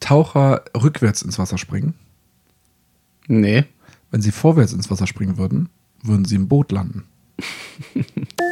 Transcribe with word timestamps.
Taucher 0.00 0.64
rückwärts 0.76 1.22
ins 1.22 1.38
Wasser 1.38 1.58
springen? 1.58 1.94
Nee. 3.26 3.64
Wenn 4.10 4.22
sie 4.22 4.32
vorwärts 4.32 4.72
ins 4.72 4.90
Wasser 4.90 5.06
springen 5.06 5.38
würden, 5.38 5.68
würden 6.02 6.24
sie 6.24 6.36
im 6.36 6.48
Boot 6.48 6.72
landen. 6.72 7.04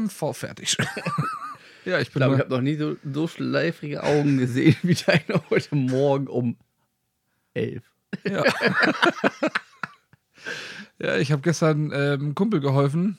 ich 0.04 0.08
bin 0.08 0.10
voll 0.10 0.34
fertig. 0.34 0.76
Ja, 1.84 1.98
ich 1.98 2.08
Ich 2.08 2.12
bin 2.12 2.20
glaube, 2.20 2.34
ich 2.34 2.40
habe 2.40 2.54
noch 2.54 2.60
nie 2.60 2.76
so, 2.76 2.96
so 3.10 3.26
schleifrige 3.26 4.02
Augen 4.02 4.38
gesehen 4.38 4.76
wie 4.82 4.94
deine 4.94 5.42
heute 5.50 5.74
Morgen 5.74 6.26
um 6.26 6.56
elf. 7.54 7.84
Ja, 8.24 8.44
ja 10.98 11.16
ich 11.16 11.32
habe 11.32 11.42
gestern 11.42 11.90
ähm, 11.92 12.20
einem 12.20 12.34
Kumpel 12.34 12.60
geholfen, 12.60 13.18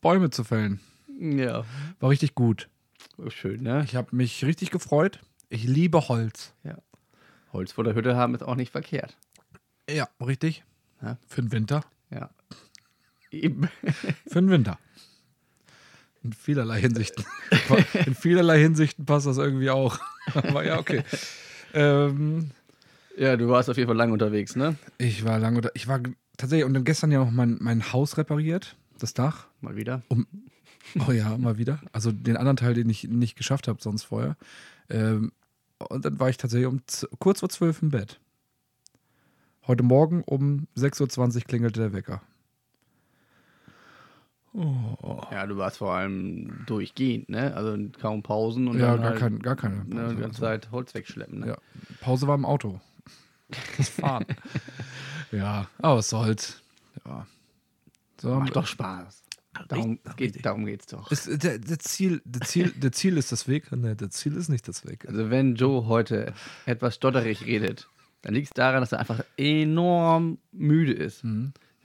Bäume 0.00 0.30
zu 0.30 0.44
fällen. 0.44 0.80
Ja, 1.18 1.64
War 1.98 2.10
richtig 2.10 2.34
gut. 2.34 2.68
schön, 3.28 3.62
ne? 3.62 3.82
Ich 3.84 3.96
habe 3.96 4.14
mich 4.14 4.44
richtig 4.44 4.70
gefreut. 4.70 5.18
Ich 5.48 5.64
liebe 5.64 6.08
Holz. 6.08 6.54
Ja. 6.62 6.78
Holz 7.52 7.72
vor 7.72 7.84
der 7.84 7.94
Hütte 7.94 8.14
haben 8.14 8.34
ist 8.34 8.42
auch 8.42 8.54
nicht 8.54 8.70
verkehrt. 8.70 9.16
Ja, 9.90 10.08
richtig. 10.24 10.62
Ja. 11.02 11.18
Für 11.26 11.42
den 11.42 11.50
Winter. 11.50 11.84
Ja. 12.10 12.30
Eben. 13.30 13.68
Für 14.26 14.40
den 14.40 14.50
Winter. 14.50 14.78
In 16.22 16.32
vielerlei 16.32 16.80
Hinsichten. 16.80 17.24
In 18.06 18.14
vielerlei 18.14 18.58
Hinsichten 18.60 19.06
passt 19.06 19.26
das 19.26 19.38
irgendwie 19.38 19.70
auch. 19.70 19.98
Aber 20.34 20.64
ja, 20.64 20.78
okay. 20.78 21.02
Ähm, 21.74 22.50
Ja, 23.16 23.36
du 23.36 23.48
warst 23.48 23.70
auf 23.70 23.76
jeden 23.76 23.88
Fall 23.88 23.96
lang 23.96 24.12
unterwegs, 24.12 24.56
ne? 24.56 24.76
ich 24.98 25.24
war 25.24 25.38
lange 25.38 25.56
unter. 25.58 25.70
Ich 25.74 25.86
war 25.88 26.00
tatsächlich 26.36 26.64
und 26.64 26.74
dann 26.74 26.84
gestern 26.84 27.10
ja 27.10 27.18
noch 27.18 27.30
mein, 27.30 27.56
mein 27.60 27.92
Haus 27.92 28.16
repariert, 28.16 28.76
das 28.98 29.14
Dach. 29.14 29.46
Mal 29.60 29.76
wieder. 29.76 30.02
Oh 31.06 31.12
ja, 31.12 31.36
mal 31.36 31.58
wieder. 31.58 31.80
Also 31.92 32.12
den 32.12 32.36
anderen 32.36 32.56
Teil, 32.56 32.74
den 32.74 32.88
ich 32.88 33.04
nicht 33.04 33.36
geschafft 33.36 33.68
habe 33.68 33.80
sonst 33.82 34.04
vorher. 34.04 34.36
Ähm, 34.88 35.32
und 35.88 36.04
dann 36.04 36.18
war 36.18 36.28
ich 36.30 36.36
tatsächlich 36.36 36.66
um 36.66 36.80
kurz 37.18 37.40
vor 37.40 37.48
zwölf 37.48 37.82
im 37.82 37.90
Bett. 37.90 38.20
Heute 39.66 39.82
Morgen 39.82 40.22
um 40.24 40.66
6.20 40.76 41.36
Uhr 41.36 41.42
klingelte 41.42 41.80
der 41.80 41.92
Wecker. 41.92 42.22
Ja, 44.54 45.46
du 45.46 45.56
warst 45.56 45.78
vor 45.78 45.92
allem 45.92 46.64
durchgehend, 46.66 47.28
ne? 47.28 47.54
Also 47.54 47.76
kaum 48.00 48.22
Pausen 48.22 48.68
und 48.68 48.78
ja, 48.78 48.92
dann 48.92 49.00
gar, 49.00 49.10
halt, 49.10 49.20
kein, 49.20 49.38
gar 49.40 49.56
keine. 49.56 49.76
ne, 49.76 49.84
die 49.84 49.96
Pause. 49.96 50.16
ganze 50.16 50.40
Zeit 50.40 50.70
Holz 50.70 50.94
wegschleppen, 50.94 51.40
ne? 51.40 51.48
Ja. 51.48 51.58
Pause 52.00 52.26
war 52.26 52.34
im 52.34 52.44
Auto. 52.44 52.80
Das 53.76 53.88
Fahren. 53.88 54.24
ja, 55.32 55.68
aber 55.78 55.98
es 56.00 56.08
soll's. 56.08 56.62
Ja. 57.06 57.26
So, 58.20 58.34
Macht 58.34 58.56
doch 58.56 58.66
Spaß. 58.66 59.22
Darum, 59.68 59.98
geht, 60.16 60.44
darum 60.44 60.66
geht's 60.66 60.86
doch. 60.86 61.10
ist, 61.10 61.42
der, 61.42 61.58
der, 61.58 61.78
Ziel, 61.78 62.22
der, 62.24 62.42
Ziel, 62.42 62.70
der 62.70 62.92
Ziel 62.92 63.16
ist 63.16 63.32
das 63.32 63.48
Weg. 63.48 63.72
Ne, 63.72 63.96
der 63.96 64.10
Ziel 64.10 64.36
ist 64.36 64.48
nicht 64.48 64.68
das 64.68 64.86
Weg. 64.86 65.08
Also 65.08 65.30
wenn 65.30 65.56
Joe 65.56 65.86
heute 65.86 66.32
etwas 66.64 66.94
stotterig 66.94 67.44
redet, 67.44 67.88
dann 68.22 68.34
liegt 68.34 68.48
es 68.48 68.54
daran, 68.54 68.80
dass 68.80 68.92
er 68.92 69.00
einfach 69.00 69.24
enorm 69.36 70.38
müde 70.52 70.92
ist. 70.92 71.24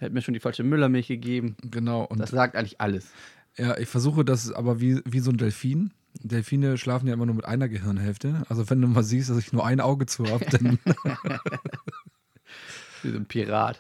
Er 0.04 0.08
hat 0.08 0.14
mir 0.14 0.22
schon 0.22 0.34
die 0.34 0.42
falsche 0.42 0.66
Müllermilch 0.66 1.08
gegeben. 1.08 1.56
Genau. 1.62 2.04
Und 2.04 2.20
Das 2.20 2.32
sagt 2.32 2.58
eigentlich 2.58 2.82
alles. 2.82 3.08
Ja, 3.56 3.78
ich 3.78 3.88
versuche 3.88 4.26
das 4.26 4.52
aber 4.52 4.82
wie, 4.82 5.00
wie 5.06 5.22
so 5.22 5.32
ein 5.32 5.38
Delfin. 5.38 5.92
Delfine 6.22 6.78
schlafen 6.78 7.08
ja 7.08 7.14
immer 7.14 7.26
nur 7.26 7.36
mit 7.36 7.46
einer 7.46 7.70
Gehirnhälfte. 7.70 8.44
Also 8.50 8.70
wenn 8.70 8.82
du 8.82 8.90
mal 8.90 9.04
siehst, 9.04 9.30
dass 9.30 9.38
ich 9.38 9.54
nur 9.54 9.66
ein 9.66 9.80
Auge 9.80 10.06
zu 10.06 10.26
habe, 10.26 10.44
dann. 10.52 10.78
Wie 13.02 13.12
so 13.12 13.18
ein 13.18 13.26
Pirat. 13.26 13.80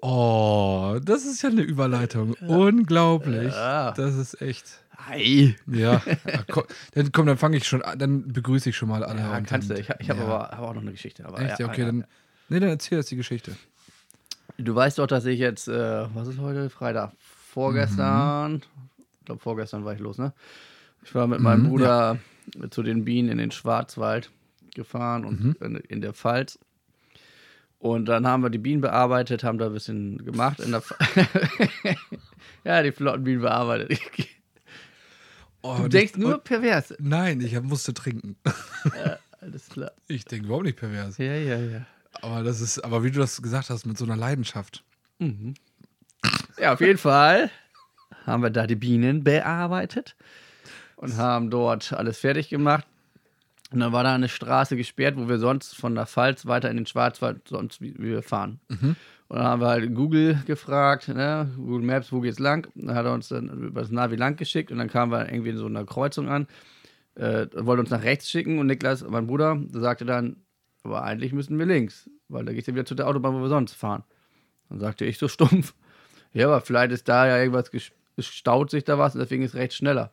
oh, 0.00 0.98
das 1.00 1.26
ist 1.26 1.42
ja 1.42 1.50
eine 1.50 1.62
Überleitung. 1.62 2.32
Unglaublich. 2.34 3.52
Ja. 3.52 3.92
Das 3.92 4.16
ist 4.16 4.42
echt. 4.42 4.82
Ei. 5.08 5.54
Ja. 5.68 6.02
Ja, 6.26 6.42
komm, 6.50 6.64
dann 6.94 7.12
komm, 7.12 7.26
dann 7.26 7.38
fange 7.38 7.56
ich 7.56 7.68
schon 7.68 7.82
an, 7.82 8.00
dann 8.00 8.32
begrüße 8.32 8.70
ich 8.70 8.76
schon 8.76 8.88
mal 8.88 9.04
alle. 9.04 9.20
Ja, 9.20 9.40
kannst 9.42 9.70
du. 9.70 9.74
Ich, 9.74 9.88
ich 10.00 10.10
habe 10.10 10.22
aber 10.22 10.48
hab 10.48 10.58
auch 10.58 10.74
noch 10.74 10.82
eine 10.82 10.90
Geschichte. 10.90 11.22
Echt? 11.38 11.60
Ja, 11.60 11.68
okay, 11.68 11.84
dann. 11.84 12.04
Nee, 12.48 12.58
dann 12.58 12.70
erzähl 12.70 12.98
jetzt 12.98 13.12
die 13.12 13.16
Geschichte. 13.16 13.54
Du 14.58 14.74
weißt 14.74 14.98
doch, 14.98 15.06
dass 15.06 15.24
ich 15.24 15.38
jetzt, 15.38 15.68
äh, 15.68 16.06
was 16.14 16.28
ist 16.28 16.38
heute? 16.38 16.68
Freitag. 16.68 17.12
Vorgestern, 17.18 18.62
ich 19.20 19.24
glaube 19.24 19.40
vorgestern 19.40 19.84
war 19.84 19.94
ich 19.94 20.00
los, 20.00 20.18
ne? 20.18 20.32
Ich 21.04 21.14
war 21.14 21.26
mit 21.26 21.40
meinem 21.40 21.62
Mhm, 21.62 21.68
Bruder 21.68 22.18
zu 22.70 22.82
den 22.82 23.04
Bienen 23.04 23.28
in 23.30 23.38
den 23.38 23.50
Schwarzwald 23.50 24.30
gefahren 24.74 25.24
und 25.24 25.44
Mhm. 25.44 25.56
in, 25.60 25.76
in 25.76 26.00
der 26.00 26.12
Pfalz. 26.12 26.58
Und 27.78 28.06
dann 28.06 28.26
haben 28.26 28.42
wir 28.42 28.50
die 28.50 28.58
Bienen 28.58 28.80
bearbeitet, 28.80 29.44
haben 29.44 29.58
da 29.58 29.66
ein 29.66 29.72
bisschen 29.72 30.24
gemacht. 30.24 30.58
In 30.60 30.72
der 30.72 30.82
ja, 32.64 32.82
die 32.82 32.90
flotten 32.92 33.24
Bienen 33.24 33.40
bearbeitet. 33.42 33.98
Oh, 35.60 35.76
Du 35.82 35.88
denkst 35.88 36.12
ich- 36.12 36.18
nur 36.18 36.38
pervers. 36.38 36.94
Nein, 37.00 37.40
ich 37.40 37.60
musste 37.62 37.92
trinken. 37.92 38.36
Alles 39.40 39.68
klar. 39.68 39.90
Ich 40.06 40.24
denke 40.24 40.46
überhaupt 40.46 40.66
nicht 40.66 40.78
pervers. 40.78 41.18
Ja, 41.18 41.34
ja, 41.34 41.56
ja. 41.58 41.86
Aber 42.22 42.42
das 42.42 42.60
ist, 42.60 42.84
aber 42.84 43.04
wie 43.04 43.10
du 43.10 43.20
das 43.20 43.40
gesagt 43.42 43.70
hast, 43.70 43.86
mit 43.86 43.98
so 43.98 44.04
einer 44.04 44.16
Leidenschaft. 44.16 44.82
Ja, 46.58 46.72
auf 46.72 46.80
jeden 46.80 46.98
Fall 46.98 47.50
haben 48.26 48.42
wir 48.42 48.50
da 48.50 48.66
die 48.66 48.76
Bienen 48.76 49.24
bearbeitet 49.24 50.16
und 50.96 51.16
haben 51.16 51.50
dort 51.50 51.92
alles 51.92 52.18
fertig 52.18 52.48
gemacht. 52.48 52.86
Und 53.70 53.80
dann 53.80 53.92
war 53.92 54.02
da 54.02 54.14
eine 54.14 54.28
Straße 54.28 54.76
gesperrt, 54.76 55.16
wo 55.16 55.28
wir 55.28 55.38
sonst 55.38 55.76
von 55.76 55.94
der 55.94 56.06
Pfalz 56.06 56.46
weiter 56.46 56.70
in 56.70 56.76
den 56.78 56.86
Schwarzwald 56.86 57.46
sonst 57.48 57.80
wie, 57.82 57.94
wir 57.98 58.22
fahren. 58.22 58.60
Und 59.28 59.36
dann 59.36 59.46
haben 59.46 59.60
wir 59.60 59.68
halt 59.68 59.94
Google 59.94 60.42
gefragt, 60.46 61.08
ne? 61.08 61.50
Google 61.56 61.82
Maps, 61.86 62.10
wo 62.10 62.20
geht's 62.20 62.38
lang? 62.38 62.66
Dann 62.74 62.94
hat 62.94 63.04
er 63.04 63.12
uns 63.12 63.28
dann 63.28 63.50
über 63.50 63.82
das 63.82 63.90
Navi 63.90 64.16
lang 64.16 64.36
geschickt 64.36 64.72
und 64.72 64.78
dann 64.78 64.88
kamen 64.88 65.12
wir 65.12 65.30
irgendwie 65.30 65.50
in 65.50 65.58
so 65.58 65.66
einer 65.66 65.84
Kreuzung 65.84 66.28
an, 66.30 66.46
äh, 67.14 67.46
wollte 67.54 67.80
uns 67.82 67.90
nach 67.90 68.02
rechts 68.02 68.30
schicken 68.30 68.58
und 68.58 68.66
Niklas, 68.68 69.04
mein 69.06 69.26
Bruder, 69.26 69.60
sagte 69.72 70.06
dann, 70.06 70.36
aber 70.88 71.02
eigentlich 71.04 71.32
müssen 71.32 71.58
wir 71.58 71.66
links, 71.66 72.08
weil 72.28 72.44
da 72.44 72.52
geht's 72.52 72.66
ja 72.66 72.74
wieder 72.74 72.84
zu 72.84 72.94
der 72.94 73.06
Autobahn, 73.08 73.34
wo 73.34 73.40
wir 73.40 73.48
sonst 73.48 73.74
fahren. 73.74 74.04
Dann 74.68 74.80
sagte 74.80 75.04
ich 75.04 75.18
so 75.18 75.28
stumpf, 75.28 75.74
ja, 76.32 76.46
aber 76.46 76.60
vielleicht 76.60 76.92
ist 76.92 77.08
da 77.08 77.26
ja 77.26 77.38
irgendwas 77.38 77.72
ges- 77.72 77.92
gestaut 78.16 78.70
sich 78.70 78.84
da 78.84 78.98
was 78.98 79.14
und 79.14 79.20
deswegen 79.20 79.42
ist 79.42 79.54
rechts 79.54 79.76
schneller. 79.76 80.12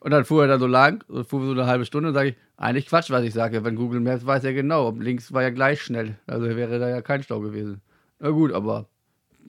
und 0.00 0.10
dann 0.10 0.24
fuhr 0.24 0.42
er 0.42 0.48
da 0.48 0.58
so 0.58 0.66
lang, 0.66 1.02
fuhr 1.26 1.44
so 1.44 1.52
eine 1.52 1.66
halbe 1.66 1.84
Stunde 1.86 2.08
und 2.10 2.14
sage 2.14 2.30
ich, 2.30 2.36
eigentlich 2.56 2.86
Quatsch, 2.86 3.10
was 3.10 3.24
ich 3.24 3.32
sage, 3.34 3.64
wenn 3.64 3.76
Google 3.76 4.00
Maps 4.00 4.26
weiß 4.26 4.42
ja 4.44 4.52
genau, 4.52 4.90
links 4.92 5.32
war 5.32 5.42
ja 5.42 5.50
gleich 5.50 5.82
schnell, 5.82 6.18
also 6.26 6.46
wäre 6.46 6.78
da 6.78 6.88
ja 6.88 7.02
kein 7.02 7.22
Stau 7.22 7.40
gewesen. 7.40 7.80
Na 8.18 8.30
gut, 8.30 8.52
aber 8.52 8.86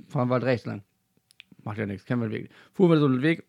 fahren 0.08 0.30
wir 0.30 0.36
halt 0.36 0.44
rechts 0.46 0.66
lang. 0.66 0.84
Macht 1.64 1.78
ja 1.78 1.86
nichts, 1.86 2.06
kennen 2.06 2.22
wir 2.22 2.30
den 2.30 2.44
Weg. 2.44 2.50
Fuhren 2.74 2.92
wir 2.92 3.00
so 3.00 3.06
einen 3.06 3.22
Weg. 3.22 3.44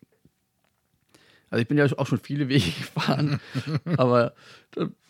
Also 1.53 1.61
ich 1.61 1.67
bin 1.67 1.77
ja 1.77 1.85
auch 1.97 2.07
schon 2.07 2.17
viele 2.17 2.49
Wege 2.49 2.65
gefahren, 2.79 3.39
aber 3.97 4.33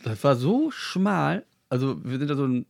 das, 0.03 0.25
war 0.25 0.35
so 0.35 0.71
schmal. 0.71 1.45
Also 1.69 2.03
wir 2.03 2.19
sind 2.19 2.29
da 2.29 2.35
so, 2.35 2.45
ein, 2.45 2.65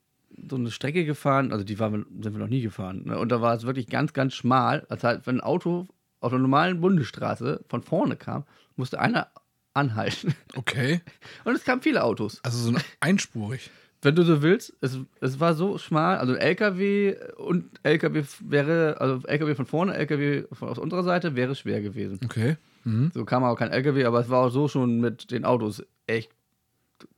so 0.47 0.57
eine 0.57 0.69
Strecke 0.69 1.05
gefahren, 1.05 1.51
also 1.51 1.65
die 1.65 1.79
waren 1.79 2.05
sind 2.21 2.33
wir 2.33 2.39
noch 2.39 2.49
nie 2.49 2.61
gefahren. 2.61 3.05
Ne? 3.05 3.17
Und 3.17 3.29
da 3.29 3.41
war 3.41 3.55
es 3.55 3.65
wirklich 3.65 3.87
ganz, 3.87 4.13
ganz 4.13 4.35
schmal. 4.35 4.85
Also 4.89 5.07
halt, 5.07 5.25
wenn 5.25 5.37
ein 5.37 5.41
Auto 5.41 5.87
auf 6.19 6.31
einer 6.31 6.43
normalen 6.43 6.81
Bundesstraße 6.81 7.65
von 7.67 7.81
vorne 7.81 8.15
kam, 8.15 8.43
musste 8.75 8.99
einer 8.99 9.29
anhalten. 9.73 10.35
Okay. 10.53 11.01
Und 11.43 11.55
es 11.55 11.63
kamen 11.63 11.81
viele 11.81 12.03
Autos. 12.03 12.41
Also 12.43 12.59
so 12.59 12.77
ein 12.77 12.83
einspurig. 12.99 13.71
Wenn 14.03 14.13
du 14.13 14.21
so 14.21 14.43
willst, 14.43 14.75
es, 14.81 14.99
es 15.19 15.39
war 15.39 15.55
so 15.55 15.79
schmal, 15.79 16.17
also 16.17 16.35
LKW 16.35 17.15
und 17.37 17.79
LKW 17.81 18.23
wäre, 18.41 18.97
also 18.99 19.25
LKW 19.25 19.55
von 19.55 19.65
vorne, 19.65 19.95
LKW 19.95 20.43
von, 20.51 20.69
aus 20.69 20.77
unserer 20.77 21.03
Seite 21.03 21.35
wäre 21.35 21.55
schwer 21.55 21.81
gewesen. 21.81 22.19
Okay. 22.23 22.57
Mhm. 22.83 23.11
So 23.13 23.25
kam 23.25 23.43
auch 23.43 23.55
kein 23.55 23.71
LKW, 23.71 24.05
aber 24.05 24.19
es 24.19 24.29
war 24.29 24.45
auch 24.45 24.49
so 24.49 24.67
schon 24.67 24.99
mit 24.99 25.31
den 25.31 25.45
Autos 25.45 25.83
echt 26.07 26.31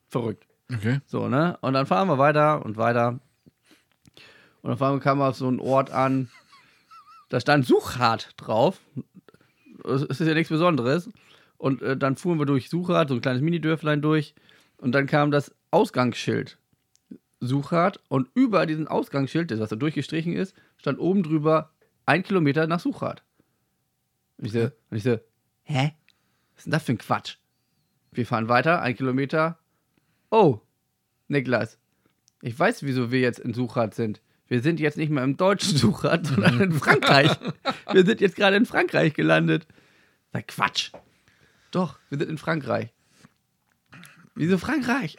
verrückt. 0.10 0.48
Okay. 0.72 1.00
So, 1.06 1.28
ne? 1.28 1.58
Und 1.62 1.74
dann 1.74 1.86
fahren 1.86 2.08
wir 2.08 2.18
weiter 2.18 2.66
und 2.66 2.78
weiter. 2.78 3.20
Und 4.62 4.70
dann 4.70 4.78
fahren 4.78 4.96
wir, 4.96 5.00
kamen 5.00 5.22
wir 5.22 5.30
auf 5.30 5.36
so 5.36 5.48
einen 5.48 5.60
Ort 5.60 5.92
an, 5.92 6.30
da 7.30 7.40
stand 7.40 7.66
Suchrad 7.66 8.34
drauf. 8.38 8.80
Es 9.84 10.02
ist 10.04 10.20
ja 10.22 10.34
nichts 10.34 10.50
Besonderes. 10.50 11.10
Und 11.58 11.82
äh, 11.82 11.98
dann 11.98 12.16
fuhren 12.16 12.40
wir 12.40 12.46
durch 12.46 12.70
Suchrad, 12.70 13.10
so 13.10 13.16
ein 13.16 13.22
kleines 13.22 13.42
Minidörflein 13.42 14.02
durch. 14.02 14.36
Und 14.78 14.94
dann 14.94 15.08
kam 15.08 15.32
das 15.32 15.54
Ausgangsschild. 15.72 16.58
Suchat. 17.40 18.00
Und 18.08 18.30
über 18.34 18.66
diesen 18.66 18.88
Ausgangsschild, 18.88 19.52
das 19.52 19.60
was 19.60 19.70
da 19.70 19.76
durchgestrichen 19.76 20.34
ist, 20.34 20.56
stand 20.78 21.00
oben 21.00 21.24
drüber 21.24 21.72
ein 22.06 22.24
Kilometer 22.24 22.68
nach 22.68 22.80
Suchat. 22.80 23.24
Und 24.38 24.46
ich 24.46 24.52
so, 24.52 24.62
und 24.62 24.98
ich 24.98 25.04
so, 25.04 25.18
hä? 25.66 25.94
Was 26.54 26.60
ist 26.60 26.66
denn 26.66 26.72
das 26.72 26.84
für 26.84 26.94
ein 26.94 26.98
Quatsch? 26.98 27.36
Wir 28.12 28.26
fahren 28.26 28.48
weiter, 28.48 28.82
ein 28.82 28.96
Kilometer. 28.96 29.60
Oh, 30.32 30.62
Niklas, 31.28 31.78
ich 32.42 32.58
weiß, 32.58 32.84
wieso 32.84 33.12
wir 33.12 33.20
jetzt 33.20 33.40
in 33.40 33.54
Suchat 33.54 33.94
sind. 33.94 34.22
Wir 34.48 34.62
sind 34.62 34.80
jetzt 34.80 34.98
nicht 34.98 35.10
mehr 35.10 35.24
im 35.24 35.38
deutschen 35.38 35.78
Suchat, 35.78 36.28
sondern 36.28 36.62
in 36.62 36.72
Frankreich. 36.80 37.32
Wir 37.92 38.06
sind 38.06 38.22
jetzt 38.22 38.36
gerade 38.36 38.56
in 38.56 38.66
Frankreich 38.66 39.14
gelandet. 39.14 39.68
Sag 40.32 40.48
Quatsch. 40.48 40.92
Doch, 41.72 42.00
wir 42.10 42.20
sind 42.20 42.30
in 42.30 42.38
Frankreich. 42.38 42.94
Wieso 44.36 44.58
Frankreich? 44.58 45.16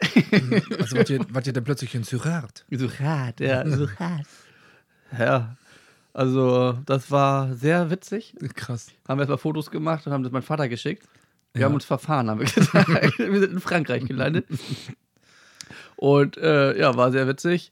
Also 0.79 0.95
wart 0.95 1.09
ihr, 1.09 1.25
wart 1.31 1.47
ihr 1.47 1.53
dann 1.53 1.63
plötzlich 1.63 1.93
in 1.95 2.03
Surat? 2.03 2.65
Suchat, 2.71 3.39
ja, 3.39 3.67
Suchat. 3.67 4.25
Ja, 5.17 5.55
also 6.17 6.73
das 6.85 7.11
war 7.11 7.53
sehr 7.53 7.89
witzig. 7.91 8.35
Krass. 8.55 8.91
Haben 9.07 9.17
wir 9.19 9.21
erstmal 9.23 9.37
Fotos 9.37 9.71
gemacht 9.71 10.05
und 10.07 10.13
haben 10.13 10.23
das 10.23 10.31
meinem 10.31 10.41
Vater 10.43 10.67
geschickt. 10.67 11.07
Wir 11.53 11.61
Ja. 11.61 11.67
haben 11.67 11.73
uns 11.75 11.85
verfahren, 11.85 12.29
haben 12.29 12.39
wir 12.39 12.47
gesagt. 12.47 12.87
wir 13.17 13.39
sind 13.39 13.51
in 13.53 13.59
Frankreich 13.59 14.05
gelandet. 14.05 14.45
Und 15.95 16.37
äh, 16.37 16.77
ja, 16.79 16.95
war 16.95 17.11
sehr 17.11 17.27
witzig. 17.27 17.71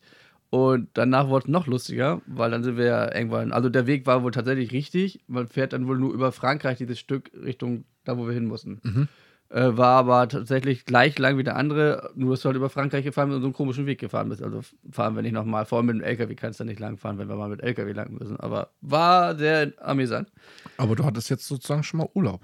Und 0.50 0.90
danach 0.94 1.28
wurde 1.28 1.46
es 1.46 1.50
noch 1.52 1.68
lustiger, 1.68 2.22
weil 2.28 2.52
dann 2.52 2.64
sind 2.64 2.78
wir 2.78 2.86
ja 2.86 3.14
irgendwann, 3.14 3.52
also 3.52 3.68
der 3.70 3.88
Weg 3.88 4.06
war 4.06 4.24
wohl 4.24 4.32
tatsächlich 4.32 4.72
richtig. 4.72 5.20
Man 5.28 5.48
fährt 5.48 5.74
dann 5.74 5.88
wohl 5.88 5.98
nur 5.98 6.14
über 6.14 6.32
Frankreich 6.32 6.78
dieses 6.78 7.00
Stück 7.00 7.32
Richtung 7.34 7.84
da, 8.06 8.18
wo 8.18 8.26
wir 8.28 8.34
hin 8.34 8.46
mussten. 8.46 8.80
Mhm. 8.84 9.08
Äh, 9.50 9.78
war 9.78 9.98
aber 10.00 10.28
tatsächlich 10.28 10.86
gleich 10.86 11.18
lang 11.20 11.38
wie 11.38 11.44
der 11.44 11.56
andere, 11.56 12.10
nur 12.16 12.32
dass 12.32 12.42
du 12.42 12.48
halt 12.48 12.56
über 12.58 12.70
Frankreich 12.70 13.04
gefahren 13.06 13.30
bist 13.30 13.36
und 13.38 13.42
so 13.44 13.48
einen 13.48 13.54
komischen 13.54 13.86
Weg 13.86 14.00
gefahren 14.00 14.28
bist. 14.30 14.42
Also 14.42 14.62
fahren 14.92 15.16
wir 15.16 15.22
nicht 15.22 15.34
nochmal. 15.34 15.66
Vor 15.66 15.78
allem 15.78 15.86
mit 15.88 15.96
dem 15.98 16.02
LKW 16.04 16.34
kannst 16.36 16.60
du 16.60 16.64
nicht 16.64 16.80
lang 16.80 16.98
fahren, 16.98 17.20
wenn 17.20 17.30
wir 17.30 17.36
mal 17.36 17.50
mit 17.50 17.62
LKW 17.62 17.92
lang 17.94 18.12
müssen. 18.14 18.40
Aber 18.40 18.70
war 18.82 19.36
sehr 19.38 19.72
amüsant. 19.80 20.32
Aber 20.78 20.96
du 20.96 21.06
hattest 21.06 21.30
jetzt 21.30 21.48
sozusagen 21.48 21.84
schon 21.84 22.00
mal 22.00 22.10
Urlaub 22.16 22.42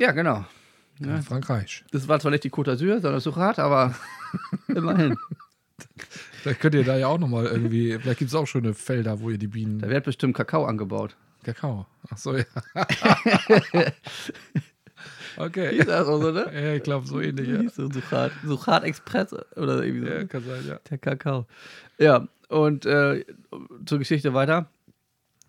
Ja, 0.00 0.10
genau. 0.10 0.44
in 0.98 1.22
Frankreich. 1.22 1.84
Das 1.92 2.08
war 2.08 2.18
zwar 2.18 2.32
nicht 2.32 2.44
die 2.44 2.50
Côte 2.50 2.72
d'Azur, 2.72 3.00
sondern 3.00 3.20
Suchat, 3.20 3.58
aber 3.60 3.94
immerhin. 4.68 5.16
Vielleicht 6.42 6.60
könnt 6.60 6.74
ihr 6.74 6.84
da 6.84 6.96
ja 6.96 7.06
auch 7.06 7.18
nochmal 7.18 7.46
irgendwie, 7.46 7.96
vielleicht 7.98 8.18
gibt 8.18 8.30
es 8.30 8.34
auch 8.34 8.46
schöne 8.46 8.74
Felder, 8.74 9.20
wo 9.20 9.30
ihr 9.30 9.38
die 9.38 9.46
Bienen. 9.48 9.78
Da 9.78 9.88
wird 9.88 10.04
bestimmt 10.04 10.36
Kakao 10.36 10.64
angebaut. 10.66 11.16
Kakao. 11.44 11.86
Ach 12.10 12.18
so, 12.18 12.36
ja. 12.36 12.44
okay. 15.36 15.76
Ist 15.76 15.88
das 15.88 16.06
auch 16.06 16.20
so, 16.20 16.30
ne? 16.30 16.50
Ja, 16.52 16.74
ich 16.74 16.82
glaube, 16.82 17.06
so 17.06 17.20
ähnlich, 17.20 17.48
ja. 17.48 17.60
Hieß 17.60 17.74
so 17.74 17.90
Suchat. 17.90 18.32
Suchat 18.44 18.84
Express 18.84 19.32
oder 19.56 19.82
irgendwie 19.82 20.06
so. 20.06 20.12
Ja, 20.12 20.24
kann 20.24 20.44
sein, 20.44 20.66
ja. 20.66 20.78
Der 20.90 20.98
Kakao. 20.98 21.46
Ja, 21.98 22.28
und 22.48 22.86
äh, 22.86 23.24
zur 23.86 23.98
Geschichte 23.98 24.34
weiter. 24.34 24.66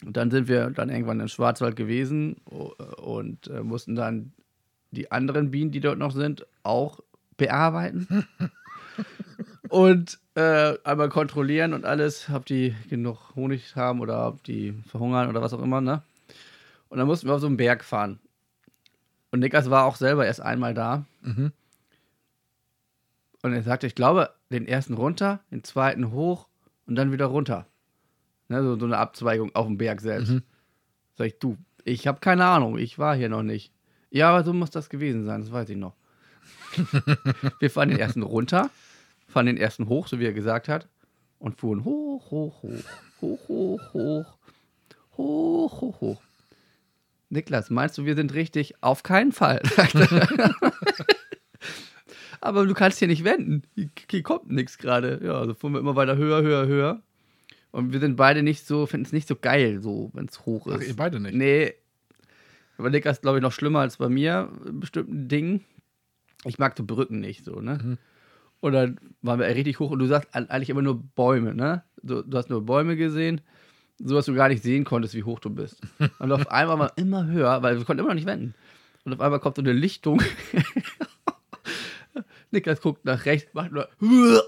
Und 0.05 0.17
dann 0.17 0.29
sind 0.29 0.47
wir 0.47 0.69
dann 0.71 0.89
irgendwann 0.89 1.19
im 1.19 1.27
Schwarzwald 1.27 1.75
gewesen 1.75 2.35
und 2.97 3.47
äh, 3.47 3.61
mussten 3.61 3.95
dann 3.95 4.33
die 4.91 5.11
anderen 5.11 5.51
Bienen, 5.51 5.71
die 5.71 5.79
dort 5.79 5.97
noch 5.97 6.11
sind, 6.11 6.45
auch 6.63 6.99
bearbeiten. 7.37 8.27
und 9.69 10.19
äh, 10.35 10.77
einmal 10.83 11.09
kontrollieren 11.09 11.73
und 11.73 11.85
alles, 11.85 12.29
ob 12.33 12.45
die 12.45 12.75
genug 12.89 13.35
Honig 13.35 13.75
haben 13.75 13.99
oder 13.99 14.27
ob 14.27 14.43
die 14.43 14.73
verhungern 14.87 15.29
oder 15.29 15.41
was 15.41 15.53
auch 15.53 15.61
immer, 15.61 15.81
ne? 15.81 16.01
Und 16.89 16.99
dann 16.99 17.07
mussten 17.07 17.27
wir 17.27 17.33
auf 17.33 17.41
so 17.41 17.47
einen 17.47 17.57
Berg 17.57 17.83
fahren. 17.83 18.19
Und 19.35 19.41
Niklas 19.41 19.69
war 19.69 19.83
auch 19.83 19.97
selber 19.97 20.25
erst 20.25 20.39
einmal 20.39 20.73
da. 20.73 21.03
Mhm. 21.21 21.51
Und 23.41 23.51
er 23.51 23.63
sagte, 23.63 23.85
ich 23.85 23.93
glaube, 23.93 24.29
den 24.49 24.65
ersten 24.65 24.93
runter, 24.93 25.41
den 25.51 25.61
zweiten 25.61 26.13
hoch 26.13 26.47
und 26.85 26.95
dann 26.95 27.11
wieder 27.11 27.25
runter. 27.25 27.67
Ne, 28.47 28.63
so, 28.63 28.79
so 28.79 28.85
eine 28.85 28.97
Abzweigung 28.97 29.53
auf 29.53 29.65
dem 29.65 29.77
Berg 29.77 29.99
selbst. 29.99 30.29
Mhm. 30.29 30.43
Sag 31.17 31.27
ich, 31.27 31.39
du, 31.39 31.57
ich 31.83 32.07
habe 32.07 32.21
keine 32.21 32.45
Ahnung, 32.45 32.77
ich 32.77 32.97
war 32.97 33.13
hier 33.13 33.27
noch 33.27 33.43
nicht. 33.43 33.73
Ja, 34.09 34.29
aber 34.29 34.45
so 34.45 34.53
muss 34.53 34.71
das 34.71 34.87
gewesen 34.87 35.25
sein, 35.25 35.41
das 35.41 35.51
weiß 35.51 35.67
ich 35.67 35.77
noch. 35.77 35.97
Wir 37.59 37.69
fahren 37.69 37.89
den 37.89 37.99
ersten 37.99 38.23
runter, 38.23 38.69
fahren 39.27 39.47
den 39.47 39.57
ersten 39.57 39.89
hoch, 39.89 40.07
so 40.07 40.17
wie 40.17 40.27
er 40.27 40.31
gesagt 40.31 40.69
hat, 40.69 40.87
und 41.39 41.59
fuhren 41.59 41.83
hoch, 41.83 42.31
hoch, 42.31 42.63
hoch, 42.63 42.79
hoch, 43.19 43.49
hoch, 43.49 43.93
hoch, 43.93 44.37
hoch, 45.17 45.81
hoch, 45.81 45.99
hoch. 45.99 46.21
Niklas, 47.29 47.69
meinst 47.69 47.97
du, 47.97 48.05
wir 48.05 48.15
sind 48.15 48.33
richtig? 48.33 48.75
Auf 48.81 49.03
keinen 49.03 49.31
Fall, 49.31 49.61
er. 49.77 50.55
Aber 52.41 52.65
du 52.65 52.73
kannst 52.75 52.99
hier 52.99 53.07
nicht 53.07 53.23
wenden. 53.23 53.63
Hier, 54.09 54.21
kommt 54.23 54.51
nichts 54.51 54.77
gerade. 54.77 55.19
Ja, 55.23 55.39
also 55.39 55.55
fuhren 55.55 55.73
wir 55.73 55.79
immer 55.79 55.95
weiter 55.95 56.15
höher, 56.15 56.43
höher, 56.43 56.67
höher. 56.67 57.01
Und 57.71 57.91
wir 57.91 57.99
sind 57.99 58.15
beide 58.15 58.43
nicht 58.43 58.67
so, 58.67 58.85
finden 58.85 59.07
es 59.07 59.13
nicht 59.13 59.27
so 59.27 59.35
geil, 59.35 59.81
so, 59.81 60.11
wenn 60.13 60.25
es 60.25 60.45
hoch 60.45 60.67
ist. 60.67 60.75
Ach, 60.75 60.87
ihr 60.87 60.95
beide 60.95 61.19
nicht? 61.19 61.35
Nee. 61.35 61.73
Bei 62.77 62.89
Niklas, 62.89 63.21
glaube 63.21 63.39
ich, 63.39 63.41
noch 63.41 63.51
schlimmer 63.51 63.79
als 63.79 63.97
bei 63.97 64.09
mir 64.09 64.49
in 64.65 64.79
bestimmten 64.79 65.27
Dingen. 65.27 65.65
Ich 66.43 66.59
mag 66.59 66.77
so 66.77 66.83
Brücken 66.83 67.19
nicht 67.19 67.43
so, 67.43 67.59
ne? 67.61 67.79
Mhm. 67.81 67.97
Und 68.59 68.73
dann 68.73 68.99
waren 69.21 69.39
wir 69.39 69.47
richtig 69.47 69.79
hoch 69.79 69.91
und 69.91 69.99
du 69.99 70.05
sagst 70.05 70.33
eigentlich 70.33 70.69
immer 70.69 70.81
nur 70.81 71.01
Bäume, 71.01 71.53
ne? 71.53 71.83
Du, 72.03 72.21
du 72.21 72.37
hast 72.37 72.49
nur 72.49 72.65
Bäume 72.65 72.95
gesehen, 72.95 73.41
so 73.99 74.15
dass 74.15 74.25
du 74.25 74.33
gar 74.33 74.49
nicht 74.49 74.63
sehen 74.63 74.83
konntest, 74.83 75.15
wie 75.15 75.23
hoch 75.23 75.39
du 75.39 75.49
bist. 75.49 75.79
Und 76.19 76.31
auf 76.31 76.51
einmal 76.51 76.79
war 76.79 76.97
immer 76.97 77.27
höher, 77.27 77.63
weil 77.63 77.77
wir 77.77 77.85
konnten 77.85 77.99
immer 77.99 78.09
noch 78.09 78.15
nicht 78.15 78.27
wenden. 78.27 78.53
Und 79.03 79.13
auf 79.13 79.21
einmal 79.21 79.39
kommt 79.39 79.55
so 79.55 79.61
eine 79.61 79.73
Lichtung. 79.73 80.21
Niklas 82.51 82.81
guckt 82.81 83.05
nach 83.05 83.25
rechts, 83.25 83.53
macht 83.53 83.71
nur. 83.71 83.87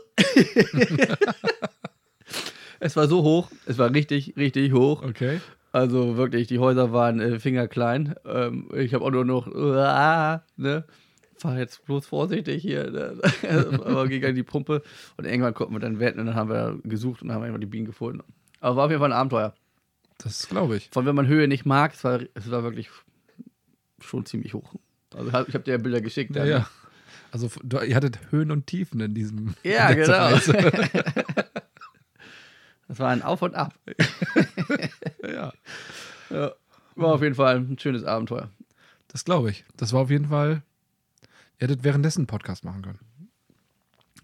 es 2.79 2.95
war 2.95 3.07
so 3.07 3.23
hoch, 3.23 3.51
es 3.65 3.77
war 3.77 3.93
richtig, 3.93 4.35
richtig 4.37 4.73
hoch. 4.73 5.03
Okay. 5.03 5.39
Also 5.71 6.17
wirklich, 6.17 6.47
die 6.47 6.59
Häuser 6.59 6.91
waren 6.91 7.19
äh, 7.19 7.39
fingerklein. 7.39 8.15
Ähm, 8.25 8.69
ich 8.75 8.93
habe 8.93 9.05
auch 9.05 9.11
nur 9.11 9.25
noch, 9.25 9.47
uh, 9.47 10.39
ne? 10.57 10.85
Fahr 11.39 11.59
jetzt 11.59 11.85
bloß 11.85 12.07
vorsichtig 12.07 12.63
hier. 12.63 12.89
Ne? 12.89 13.21
Aber 13.85 14.07
ging 14.07 14.25
an 14.25 14.33
die 14.33 14.41
Pumpe 14.41 14.81
und 15.17 15.25
irgendwann 15.25 15.53
konnten 15.53 15.75
wir 15.75 15.79
dann 15.79 15.99
wetten 15.99 16.19
und 16.19 16.25
dann 16.25 16.35
haben 16.35 16.49
wir 16.49 16.79
gesucht 16.83 17.21
und 17.21 17.31
haben 17.31 17.43
einfach 17.43 17.59
die 17.59 17.67
Bienen 17.67 17.85
gefunden. 17.85 18.23
Aber 18.59 18.75
war 18.75 18.85
auf 18.85 18.91
jeden 18.91 19.01
Fall 19.01 19.11
ein 19.11 19.17
Abenteuer. 19.17 19.53
Das 20.17 20.47
glaube 20.47 20.77
ich. 20.77 20.89
Von 20.91 21.05
wenn 21.05 21.15
man 21.15 21.27
Höhe 21.27 21.47
nicht 21.47 21.65
mag, 21.65 21.93
es 21.93 22.03
war, 22.03 22.19
es 22.33 22.49
war 22.49 22.63
wirklich 22.63 22.89
schon 23.99 24.25
ziemlich 24.25 24.53
hoch. 24.53 24.73
Also 25.13 25.29
ich 25.29 25.33
habe 25.33 25.59
dir 25.59 25.71
ja 25.71 25.77
Bilder 25.77 26.01
geschickt. 26.01 26.35
Ja, 26.35 26.45
ja. 26.45 26.67
Also 27.31 27.49
du, 27.63 27.79
ihr 27.79 27.95
hattet 27.95 28.31
Höhen 28.31 28.51
und 28.51 28.67
Tiefen 28.67 28.99
in 28.99 29.13
diesem. 29.13 29.55
Ja, 29.63 29.89
in 29.89 29.97
genau. 29.97 30.37
Das 32.87 32.99
war 32.99 33.09
ein 33.09 33.21
Auf 33.21 33.41
und 33.41 33.53
Ab. 33.53 33.73
ja. 35.23 35.51
Ja. 36.29 36.51
War 36.95 37.13
auf 37.13 37.21
jeden 37.21 37.35
Fall 37.35 37.57
ein 37.57 37.77
schönes 37.77 38.05
Abenteuer. 38.05 38.49
Das 39.09 39.25
glaube 39.25 39.49
ich. 39.49 39.65
Das 39.75 39.93
war 39.93 40.01
auf 40.01 40.09
jeden 40.09 40.27
Fall. 40.27 40.63
Ihr 41.59 41.67
hättet 41.67 41.83
währenddessen 41.83 42.21
einen 42.21 42.27
Podcast 42.27 42.63
machen 42.63 42.81
können. 42.81 42.99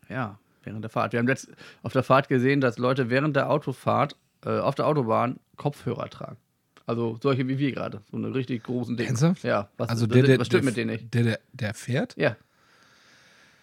Ja, 0.08 0.40
während 0.64 0.84
der 0.84 0.90
Fahrt. 0.90 1.12
Wir 1.12 1.20
haben 1.20 1.28
letzt 1.28 1.50
auf 1.82 1.94
der 1.94 2.04
Fahrt 2.04 2.30
gesehen, 2.30 2.62
dass 2.62 2.78
Leute 2.78 3.10
während 3.10 3.36
der 3.36 3.50
Autofahrt 3.50 4.16
äh, 4.46 4.60
auf 4.60 4.76
der 4.76 4.88
Autobahn 4.88 5.40
Kopfhörer 5.58 6.10
tragen. 6.10 6.38
Also 6.86 7.18
solche 7.22 7.48
wie 7.48 7.58
wir 7.58 7.72
gerade. 7.72 8.02
So 8.12 8.18
eine 8.18 8.34
richtig 8.34 8.64
großen 8.64 8.98
Dinge. 8.98 9.10
Ernsthaft? 9.10 9.44
Ja. 9.44 9.70
Was, 9.78 9.90
Also 9.90 10.06
der, 10.08 10.24
der, 10.24 10.40
was 10.40 10.48
stimmt 10.48 10.64
der, 10.64 10.70
mit 10.70 10.78
denen 10.78 10.92
nicht? 10.92 11.14
Der, 11.14 11.24
der, 11.24 11.40
der 11.54 11.74
fährt? 11.74 12.16
Ja. 12.18 12.36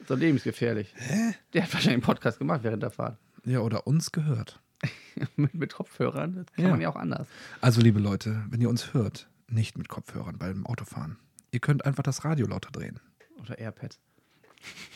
So 0.08 0.14
lebensgefährlich. 0.14 0.94
Hä? 0.96 1.34
Der 1.52 1.62
hat 1.64 1.72
wahrscheinlich 1.74 1.94
einen 1.94 2.02
Podcast 2.02 2.38
gemacht 2.38 2.60
während 2.62 2.82
der 2.82 2.90
Fahrt. 2.90 3.18
Ja, 3.44 3.60
oder 3.60 3.86
uns 3.86 4.12
gehört. 4.12 4.60
mit, 5.36 5.54
mit 5.54 5.74
Kopfhörern. 5.74 6.36
Das 6.36 6.46
kann 6.54 6.64
Ja. 6.64 6.70
man 6.70 6.80
ja 6.80 6.88
auch 6.88 6.96
anders. 6.96 7.28
Also, 7.60 7.82
liebe 7.82 8.00
Leute, 8.00 8.42
wenn 8.48 8.60
ihr 8.62 8.70
uns 8.70 8.94
hört, 8.94 9.28
nicht 9.48 9.76
mit 9.76 9.88
Kopfhörern 9.88 10.38
beim 10.38 10.64
Autofahren. 10.66 11.18
Ihr 11.52 11.60
könnt 11.60 11.84
einfach 11.84 12.02
das 12.02 12.24
Radio 12.24 12.46
lauter 12.46 12.70
drehen. 12.70 13.00
Oder 13.42 13.58
AirPads. 13.58 13.98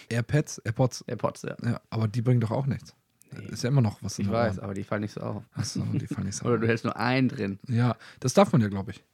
AirPads, 0.09 0.59
AirPods, 0.59 1.03
AirPods, 1.03 1.43
ja. 1.43 1.57
ja, 1.63 1.81
aber 1.91 2.09
die 2.09 2.23
bringen 2.23 2.41
doch 2.41 2.51
auch 2.51 2.67
nichts. 2.67 2.95
Ist 3.43 3.63
ja 3.63 3.69
immer 3.69 3.81
noch 3.81 4.03
was 4.03 4.19
Ich 4.19 4.31
weiß, 4.31 4.59
aber 4.59 4.75
die 4.75 4.85
fallen 4.85 5.03
nicht 5.03 5.13
so 5.15 5.21
auf. 5.21 5.43
Achso, 5.55 5.83
die 5.93 6.07
fallen 6.07 6.27
nicht 6.27 6.37
so. 6.37 6.45
Oder 6.47 6.55
auf. 6.55 6.61
du 6.61 6.67
hältst 6.69 6.85
nur 6.85 6.97
einen 6.97 7.29
drin. 7.29 7.59
Ja, 7.69 7.97
das 8.21 8.35
darf 8.35 8.53
man 8.53 8.61
ja, 8.61 8.69
glaube 8.69 8.93
ich. 8.93 9.05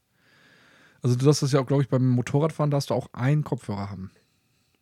Also, 1.02 1.16
du 1.16 1.24
darfst 1.24 1.42
das 1.42 1.52
ja 1.52 1.60
auch, 1.60 1.66
glaube 1.66 1.82
ich, 1.82 1.88
beim 1.88 2.06
Motorradfahren 2.08 2.70
darfst 2.70 2.90
du 2.90 2.94
auch 2.94 3.08
einen 3.12 3.42
Kopfhörer 3.42 3.90
haben. 3.90 4.10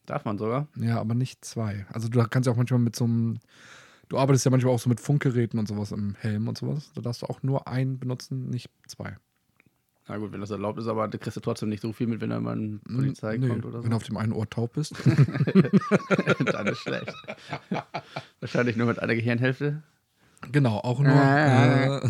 Darf 0.06 0.24
man 0.24 0.38
sogar. 0.38 0.66
Ja, 0.76 0.98
aber 0.98 1.14
nicht 1.14 1.44
zwei. 1.44 1.86
Also, 1.92 2.08
du 2.08 2.22
kannst 2.24 2.46
ja 2.46 2.52
auch 2.52 2.56
manchmal 2.56 2.80
mit 2.80 2.96
so 2.96 3.04
einem. 3.04 3.38
Du 4.08 4.18
arbeitest 4.18 4.44
ja 4.46 4.50
manchmal 4.50 4.72
auch 4.72 4.80
so 4.80 4.88
mit 4.88 5.00
Funkgeräten 5.00 5.58
und 5.58 5.68
sowas 5.68 5.92
im 5.92 6.14
Helm 6.14 6.48
und 6.48 6.56
sowas. 6.56 6.90
Da 6.94 7.02
darfst 7.02 7.22
du 7.22 7.26
auch 7.26 7.42
nur 7.42 7.68
einen 7.68 7.98
benutzen, 7.98 8.48
nicht 8.48 8.70
zwei. 8.86 9.16
Na 10.08 10.16
gut, 10.16 10.32
wenn 10.32 10.40
das 10.40 10.50
erlaubt 10.50 10.78
ist, 10.78 10.86
aber 10.86 11.06
du 11.06 11.18
kriegst 11.18 11.36
du 11.36 11.40
trotzdem 11.40 11.68
nicht 11.68 11.82
so 11.82 11.92
viel 11.92 12.06
mit, 12.06 12.20
wenn 12.20 12.30
da 12.30 12.40
mal 12.40 12.52
eine 12.52 12.78
Polizei 12.78 13.36
Nö, 13.36 13.48
kommt 13.48 13.66
oder 13.66 13.78
so. 13.78 13.84
Wenn 13.84 13.90
du 13.90 13.96
auf 13.96 14.04
dem 14.04 14.16
einen 14.16 14.32
Ohr 14.32 14.48
taub 14.48 14.72
bist. 14.72 14.94
Dann 16.46 16.66
ist 16.66 16.78
schlecht. 16.78 17.12
Wahrscheinlich 18.40 18.76
nur 18.76 18.86
mit 18.86 18.98
einer 19.00 19.14
Gehirnhälfte. 19.14 19.82
genau, 20.50 20.78
auch 20.78 21.00
nur. 21.00 21.12
Ah. 21.12 21.98
Äh, 21.98 22.08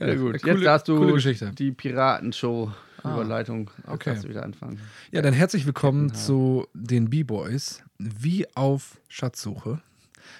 Ja, 0.00 0.14
gut. 0.16 0.42
coole, 0.42 0.54
Jetzt 0.54 0.64
darfst 0.64 0.88
du 0.88 1.16
die 1.52 1.70
Piratenshow 1.70 2.72
Überleitung. 3.04 3.70
Jetzt 3.76 3.88
okay. 3.88 4.04
kannst 4.04 4.24
du 4.24 4.28
wieder 4.28 4.42
anfangen. 4.42 4.80
Ja, 5.12 5.20
dann 5.22 5.34
herzlich 5.34 5.66
willkommen 5.66 6.14
zu 6.14 6.66
den 6.72 7.10
B-Boys, 7.10 7.84
wie 7.98 8.46
auf 8.56 8.98
Schatzsuche. 9.08 9.80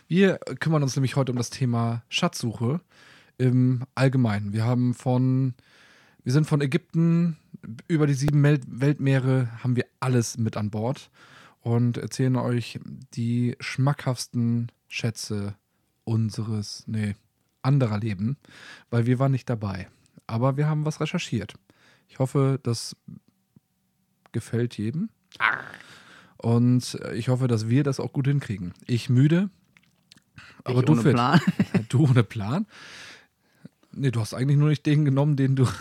Wir 0.08 0.38
kümmern 0.60 0.82
uns 0.82 0.96
nämlich 0.96 1.16
heute 1.16 1.32
um 1.32 1.38
das 1.38 1.50
Thema 1.50 2.02
Schatzsuche 2.08 2.80
im 3.38 3.84
Allgemeinen. 3.94 4.52
Wir 4.52 4.64
haben 4.64 4.94
von, 4.94 5.54
wir 6.22 6.32
sind 6.32 6.46
von 6.46 6.60
Ägypten 6.60 7.36
über 7.88 8.06
die 8.06 8.14
sieben 8.14 8.42
Weltmeere, 8.42 9.48
haben 9.62 9.76
wir 9.76 9.86
alles 10.00 10.38
mit 10.38 10.56
an 10.56 10.70
Bord 10.70 11.10
und 11.60 11.96
erzählen 11.96 12.36
euch 12.36 12.78
die 13.14 13.56
schmackhaftsten 13.60 14.70
Schätze 14.88 15.54
unseres, 16.04 16.84
nee, 16.86 17.14
anderer 17.62 17.98
Leben, 17.98 18.36
weil 18.90 19.06
wir 19.06 19.18
waren 19.18 19.32
nicht 19.32 19.48
dabei. 19.48 19.88
Aber 20.26 20.56
wir 20.56 20.68
haben 20.68 20.84
was 20.84 21.00
recherchiert. 21.00 21.54
Ich 22.08 22.18
hoffe, 22.18 22.60
das 22.62 22.96
gefällt 24.32 24.76
jedem. 24.76 25.08
Und 26.36 26.98
ich 27.14 27.28
hoffe, 27.28 27.48
dass 27.48 27.68
wir 27.68 27.84
das 27.84 28.00
auch 28.00 28.12
gut 28.12 28.26
hinkriegen. 28.26 28.74
Ich 28.86 29.08
müde, 29.08 29.48
aber 30.64 30.80
ich 30.80 30.84
du 30.84 30.92
ohne 30.92 31.02
fit. 31.02 31.12
Plan. 31.12 31.40
Du 31.88 32.04
ohne 32.04 32.24
Plan? 32.24 32.66
Nee, 33.96 34.10
du 34.10 34.20
hast 34.20 34.34
eigentlich 34.34 34.58
nur 34.58 34.68
nicht 34.68 34.86
den 34.86 35.04
genommen, 35.04 35.36
den 35.36 35.56
du. 35.56 35.66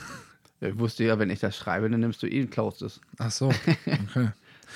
Ich 0.61 0.79
wusste 0.79 1.03
ja, 1.03 1.19
wenn 1.19 1.29
ich 1.29 1.41
das 1.41 1.57
schreibe, 1.57 1.89
dann 1.89 1.99
nimmst 1.99 2.23
du 2.23 2.27
ihn, 2.27 2.49
klaust 2.49 2.83
es. 2.83 3.01
Ach 3.17 3.31
so, 3.31 3.47
okay. 3.85 4.29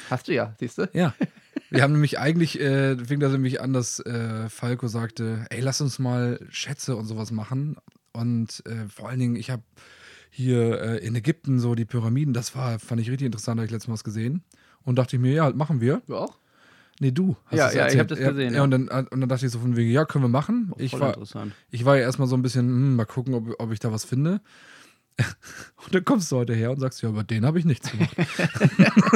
Hast 0.09 0.27
du 0.27 0.33
ja, 0.33 0.53
siehst 0.59 0.79
du? 0.79 0.89
Ja. 0.91 1.15
Wir 1.69 1.81
haben 1.81 1.93
nämlich 1.93 2.19
eigentlich, 2.19 2.59
äh, 2.59 2.97
fing 2.97 3.21
das 3.21 3.31
nämlich 3.31 3.61
an, 3.61 3.71
dass 3.71 3.99
äh, 4.01 4.49
Falco 4.49 4.89
sagte, 4.89 5.45
ey, 5.49 5.61
lass 5.61 5.79
uns 5.79 5.97
mal 5.97 6.39
Schätze 6.49 6.97
und 6.97 7.05
sowas 7.05 7.31
machen. 7.31 7.77
Und 8.11 8.63
äh, 8.65 8.89
vor 8.89 9.07
allen 9.07 9.19
Dingen, 9.19 9.35
ich 9.37 9.49
habe 9.49 9.63
hier 10.29 10.81
äh, 10.81 10.97
in 10.97 11.15
Ägypten 11.15 11.59
so 11.59 11.73
die 11.73 11.85
Pyramiden, 11.85 12.33
das 12.33 12.53
war, 12.53 12.79
fand 12.79 12.99
ich 12.99 13.09
richtig 13.09 13.25
interessant, 13.25 13.57
habe 13.59 13.65
ich 13.65 13.71
letztes 13.71 13.87
Mal 13.87 13.93
was 13.93 14.03
gesehen. 14.03 14.43
Und 14.83 14.97
dachte 14.97 15.15
ich 15.15 15.21
mir, 15.21 15.33
ja, 15.33 15.43
halt 15.45 15.55
machen 15.55 15.81
wir. 15.81 16.01
Du 16.07 16.17
auch? 16.17 16.37
Nee, 16.99 17.11
du. 17.11 17.35
Ja, 17.51 17.67
es 17.67 17.73
ja, 17.75 17.87
ich 17.87 17.95
erzählt. 17.95 17.99
hab 17.99 18.07
das 18.07 18.19
gesehen, 18.19 18.51
Ja, 18.53 18.57
ja. 18.57 18.63
und, 18.63 18.71
dann, 18.71 18.87
und 18.87 19.19
dann 19.19 19.29
dachte 19.29 19.45
ich 19.45 19.51
so 19.51 19.59
von 19.59 19.75
wegen, 19.75 19.91
ja, 19.91 20.05
können 20.05 20.23
wir 20.23 20.29
machen. 20.29 20.71
ich, 20.77 20.91
Voll 20.91 21.01
war, 21.01 21.13
interessant. 21.13 21.53
ich 21.69 21.85
war 21.85 21.95
ja 21.97 22.03
erstmal 22.03 22.27
so 22.27 22.35
ein 22.35 22.41
bisschen, 22.41 22.67
hm, 22.67 22.95
mal 22.95 23.05
gucken, 23.05 23.33
ob, 23.35 23.53
ob 23.59 23.71
ich 23.71 23.79
da 23.79 23.91
was 23.91 24.05
finde. 24.05 24.41
Und 25.85 25.95
dann 25.95 26.05
kommst 26.05 26.31
du 26.31 26.35
heute 26.37 26.53
her 26.53 26.69
und 26.69 26.79
sagst, 26.79 27.01
ja, 27.01 27.09
über 27.09 27.23
den 27.23 27.43
habe 27.43 27.57
ich 27.57 27.65
nichts 27.65 27.89
gemacht. 27.91 28.15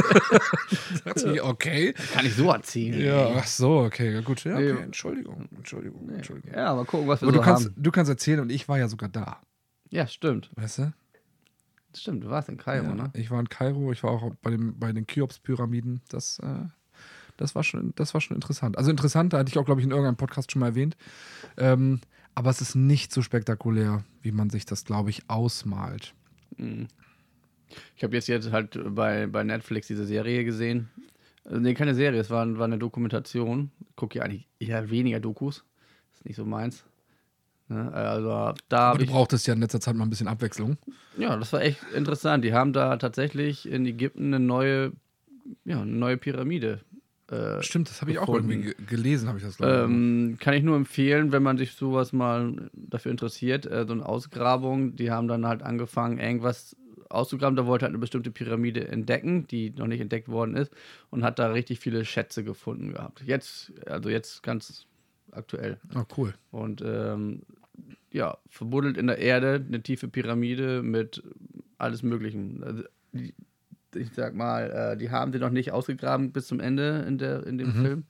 Sagt 1.03 1.19
sie, 1.19 1.41
okay. 1.41 1.93
Kann 2.13 2.25
ich 2.25 2.35
so 2.35 2.49
erzählen. 2.51 2.99
Ja, 2.99 3.29
ach 3.37 3.45
so, 3.45 3.79
okay, 3.81 4.13
ja, 4.13 4.21
gut. 4.21 4.43
Ja, 4.43 4.59
Nee. 4.59 4.71
okay, 4.71 4.81
Entschuldigung, 4.83 5.47
Entschuldigung, 5.55 6.09
Entschuldigung. 6.09 6.55
Ja, 6.57 6.73
mal 6.73 6.85
gucken, 6.85 7.07
was 7.07 7.21
wir 7.21 7.27
Aber 7.27 7.35
so 7.37 7.39
du 7.39 7.45
kannst, 7.45 7.65
haben. 7.65 7.75
du 7.77 7.91
kannst 7.91 8.09
erzählen 8.09 8.39
und 8.39 8.51
ich 8.51 8.67
war 8.67 8.79
ja 8.79 8.87
sogar 8.87 9.09
da, 9.09 9.41
Ja, 9.89 10.07
stimmt. 10.07 10.49
weißt 10.55 10.79
du? 10.79 10.93
Stimmt, 11.95 12.23
du 12.23 12.29
warst 12.29 12.49
in 12.49 12.57
Kairo, 12.57 12.85
ja, 12.87 12.95
ne? 12.95 13.11
Ich 13.13 13.29
war 13.29 13.39
in 13.39 13.49
Kairo, 13.49 13.91
ich 13.91 14.01
war 14.01 14.11
auch 14.11 14.31
bei, 14.41 14.51
dem, 14.51 14.79
bei 14.79 14.91
den 14.93 15.05
Cheops-Pyramiden. 15.05 16.01
Das, 16.09 16.39
äh, 16.39 16.65
das, 17.41 17.55
war 17.55 17.63
schon, 17.63 17.93
das 17.95 18.13
war 18.13 18.21
schon 18.21 18.35
interessant. 18.35 18.77
Also 18.77 18.91
interessant, 18.91 19.33
da 19.33 19.39
hatte 19.39 19.49
ich 19.49 19.57
auch, 19.57 19.65
glaube 19.65 19.81
ich, 19.81 19.85
in 19.85 19.91
irgendeinem 19.91 20.17
Podcast 20.17 20.51
schon 20.51 20.61
mal 20.61 20.67
erwähnt. 20.67 20.95
Ähm, 21.57 21.99
aber 22.35 22.49
es 22.49 22.61
ist 22.61 22.75
nicht 22.75 23.13
so 23.13 23.21
spektakulär, 23.21 24.03
wie 24.21 24.31
man 24.31 24.49
sich 24.49 24.65
das, 24.65 24.85
glaube 24.85 25.09
ich, 25.09 25.29
ausmalt. 25.29 26.13
Mhm. 26.57 26.87
Ich 27.95 28.03
habe 28.03 28.15
jetzt, 28.15 28.27
jetzt 28.27 28.51
halt 28.51 28.79
bei, 28.95 29.27
bei 29.27 29.43
Netflix 29.43 29.87
diese 29.87 30.05
Serie 30.05 30.43
gesehen. 30.43 30.89
Also, 31.45 31.59
nee, 31.59 31.73
keine 31.73 31.95
Serie, 31.95 32.19
es 32.19 32.29
war, 32.29 32.57
war 32.57 32.65
eine 32.65 32.77
Dokumentation. 32.77 33.71
Ich 33.89 33.95
gucke 33.95 34.19
ja 34.19 34.25
eigentlich 34.25 34.47
eher 34.59 34.89
weniger 34.89 35.19
Dokus. 35.19 35.63
Ist 36.13 36.25
nicht 36.25 36.35
so 36.35 36.45
meins. 36.45 36.85
Ne? 37.71 37.91
Also 37.93 38.53
da 38.67 38.91
Aber 38.91 38.99
du 38.99 39.05
brauchtest 39.05 39.47
ja 39.47 39.53
in 39.53 39.61
letzter 39.61 39.79
Zeit 39.79 39.95
mal 39.95 40.03
ein 40.03 40.09
bisschen 40.09 40.27
Abwechslung. 40.27 40.77
Ja, 41.17 41.37
das 41.37 41.53
war 41.53 41.61
echt 41.61 41.81
interessant. 41.95 42.43
Die 42.43 42.53
haben 42.53 42.73
da 42.73 42.97
tatsächlich 42.97 43.67
in 43.67 43.85
Ägypten 43.85 44.33
eine 44.33 44.39
neue, 44.45 44.91
ja, 45.63 45.81
eine 45.81 45.91
neue 45.91 46.17
Pyramide. 46.17 46.81
Äh, 47.31 47.63
Stimmt, 47.63 47.89
das 47.89 48.01
habe 48.01 48.11
ich 48.11 48.19
auch 48.19 48.27
irgendwie 48.33 48.61
ge- 48.61 48.75
gelesen, 48.87 49.27
habe 49.29 49.37
ich 49.37 49.43
das. 49.43 49.57
Ähm, 49.61 50.37
kann 50.39 50.53
ich 50.53 50.63
nur 50.63 50.75
empfehlen, 50.75 51.31
wenn 51.31 51.41
man 51.43 51.57
sich 51.57 51.73
sowas 51.73 52.11
mal 52.11 52.69
dafür 52.73 53.11
interessiert, 53.11 53.65
äh, 53.65 53.85
so 53.87 53.93
eine 53.93 54.05
Ausgrabung, 54.05 54.95
die 54.95 55.11
haben 55.11 55.27
dann 55.27 55.45
halt 55.47 55.61
angefangen, 55.63 56.19
irgendwas 56.19 56.75
auszugraben, 57.09 57.55
da 57.55 57.65
wollte 57.65 57.83
halt 57.85 57.91
eine 57.91 57.99
bestimmte 57.99 58.31
Pyramide 58.31 58.87
entdecken, 58.87 59.47
die 59.47 59.71
noch 59.71 59.87
nicht 59.87 60.01
entdeckt 60.01 60.27
worden 60.29 60.55
ist 60.55 60.71
und 61.09 61.23
hat 61.23 61.39
da 61.39 61.47
richtig 61.47 61.79
viele 61.79 62.05
Schätze 62.05 62.43
gefunden 62.43 62.93
gehabt. 62.93 63.21
Jetzt, 63.25 63.71
also 63.85 64.09
jetzt 64.09 64.43
ganz 64.43 64.87
aktuell. 65.31 65.77
Oh, 65.95 66.03
cool. 66.17 66.33
Und 66.51 66.81
ähm, 66.85 67.41
ja, 68.11 68.37
verbuddelt 68.49 68.97
in 68.97 69.07
der 69.07 69.17
Erde 69.19 69.63
eine 69.65 69.81
tiefe 69.81 70.07
Pyramide 70.07 70.81
mit 70.83 71.23
alles 71.77 72.03
Möglichen. 72.03 72.63
Also, 72.63 72.83
die, 73.13 73.33
ich 73.95 74.09
sag 74.13 74.33
mal, 74.35 74.93
äh, 74.93 74.97
die 74.97 75.09
haben 75.11 75.31
sie 75.31 75.39
noch 75.39 75.49
nicht 75.49 75.71
ausgegraben 75.71 76.31
bis 76.31 76.47
zum 76.47 76.59
Ende 76.59 77.05
in, 77.07 77.17
der, 77.17 77.45
in 77.45 77.57
dem 77.57 77.73
Film. 77.73 78.03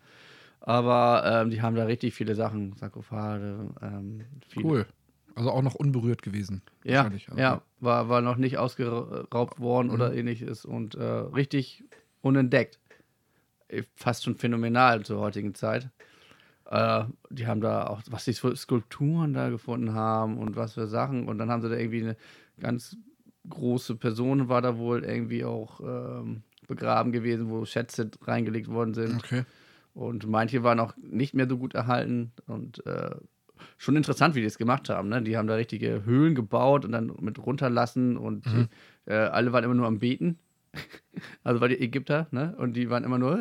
Aber 0.59 1.23
ähm, 1.25 1.49
die 1.49 1.61
haben 1.61 1.75
da 1.75 1.85
richtig 1.85 2.13
viele 2.13 2.35
Sachen, 2.35 2.73
Sarkophage, 2.73 3.69
ähm, 3.81 4.21
viele. 4.47 4.65
Cool. 4.65 4.85
Also 5.33 5.49
auch 5.49 5.61
noch 5.61 5.75
unberührt 5.75 6.21
gewesen. 6.21 6.61
Ja. 6.83 7.03
Also, 7.05 7.37
ja 7.37 7.61
war, 7.79 8.09
war 8.09 8.21
noch 8.21 8.35
nicht 8.37 8.57
ausgeraubt 8.57 9.59
worden 9.59 9.87
Mhm. 9.87 9.93
oder 9.93 10.13
ähnliches 10.13 10.65
und 10.65 10.95
äh, 10.95 11.03
richtig 11.03 11.83
unentdeckt. 12.21 12.79
Äh, 13.69 13.83
Fast 13.95 14.23
schon 14.23 14.35
phänomenal 14.35 15.03
zur 15.03 15.19
heutigen 15.19 15.55
Zeit. 15.55 15.89
Äh, 16.69 17.05
die 17.29 17.47
haben 17.47 17.61
da 17.61 17.87
auch, 17.87 18.01
was 18.09 18.25
die 18.25 18.33
für 18.33 18.55
Skulpturen 18.55 19.33
da 19.33 19.49
gefunden 19.49 19.93
haben 19.93 20.37
und 20.37 20.55
was 20.55 20.73
für 20.73 20.87
Sachen. 20.87 21.27
Und 21.27 21.37
dann 21.37 21.49
haben 21.49 21.61
sie 21.61 21.69
da 21.69 21.75
irgendwie 21.75 22.01
eine 22.03 22.17
ganz 22.59 22.97
große 23.49 23.95
Person, 23.95 24.49
war 24.49 24.61
da 24.61 24.77
wohl 24.77 25.03
irgendwie 25.03 25.43
auch 25.45 25.79
ähm, 25.81 26.43
begraben 26.67 27.11
gewesen, 27.11 27.49
wo 27.49 27.65
Schätze 27.65 28.09
reingelegt 28.23 28.67
worden 28.69 28.93
sind. 28.93 29.15
Okay. 29.17 29.43
Und 29.93 30.27
manche 30.27 30.63
waren 30.63 30.79
auch 30.79 30.93
nicht 31.01 31.33
mehr 31.33 31.49
so 31.49 31.57
gut 31.57 31.73
erhalten 31.75 32.31
und 32.47 32.85
äh, 32.85 33.11
schon 33.77 33.95
interessant, 33.95 34.35
wie 34.35 34.39
die 34.41 34.45
es 34.47 34.57
gemacht 34.57 34.89
haben. 34.89 35.09
Ne? 35.09 35.21
Die 35.21 35.35
haben 35.37 35.47
da 35.47 35.55
richtige 35.55 36.05
Höhlen 36.05 36.33
gebaut 36.33 36.85
und 36.85 36.91
dann 36.93 37.11
mit 37.19 37.37
runterlassen 37.39 38.15
und 38.17 38.45
Mhm. 38.45 38.67
äh, 39.05 39.13
alle 39.15 39.51
waren 39.53 39.63
immer 39.63 39.73
nur 39.75 39.87
am 39.87 39.99
Beten. 39.99 40.39
also 41.43 41.59
war 41.59 41.67
die 41.67 41.81
Ägypter, 41.81 42.27
ne? 42.31 42.55
Und 42.57 42.73
die 42.77 42.89
waren 42.89 43.03
immer 43.03 43.17
nur, 43.19 43.37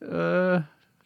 äh, 0.00 0.60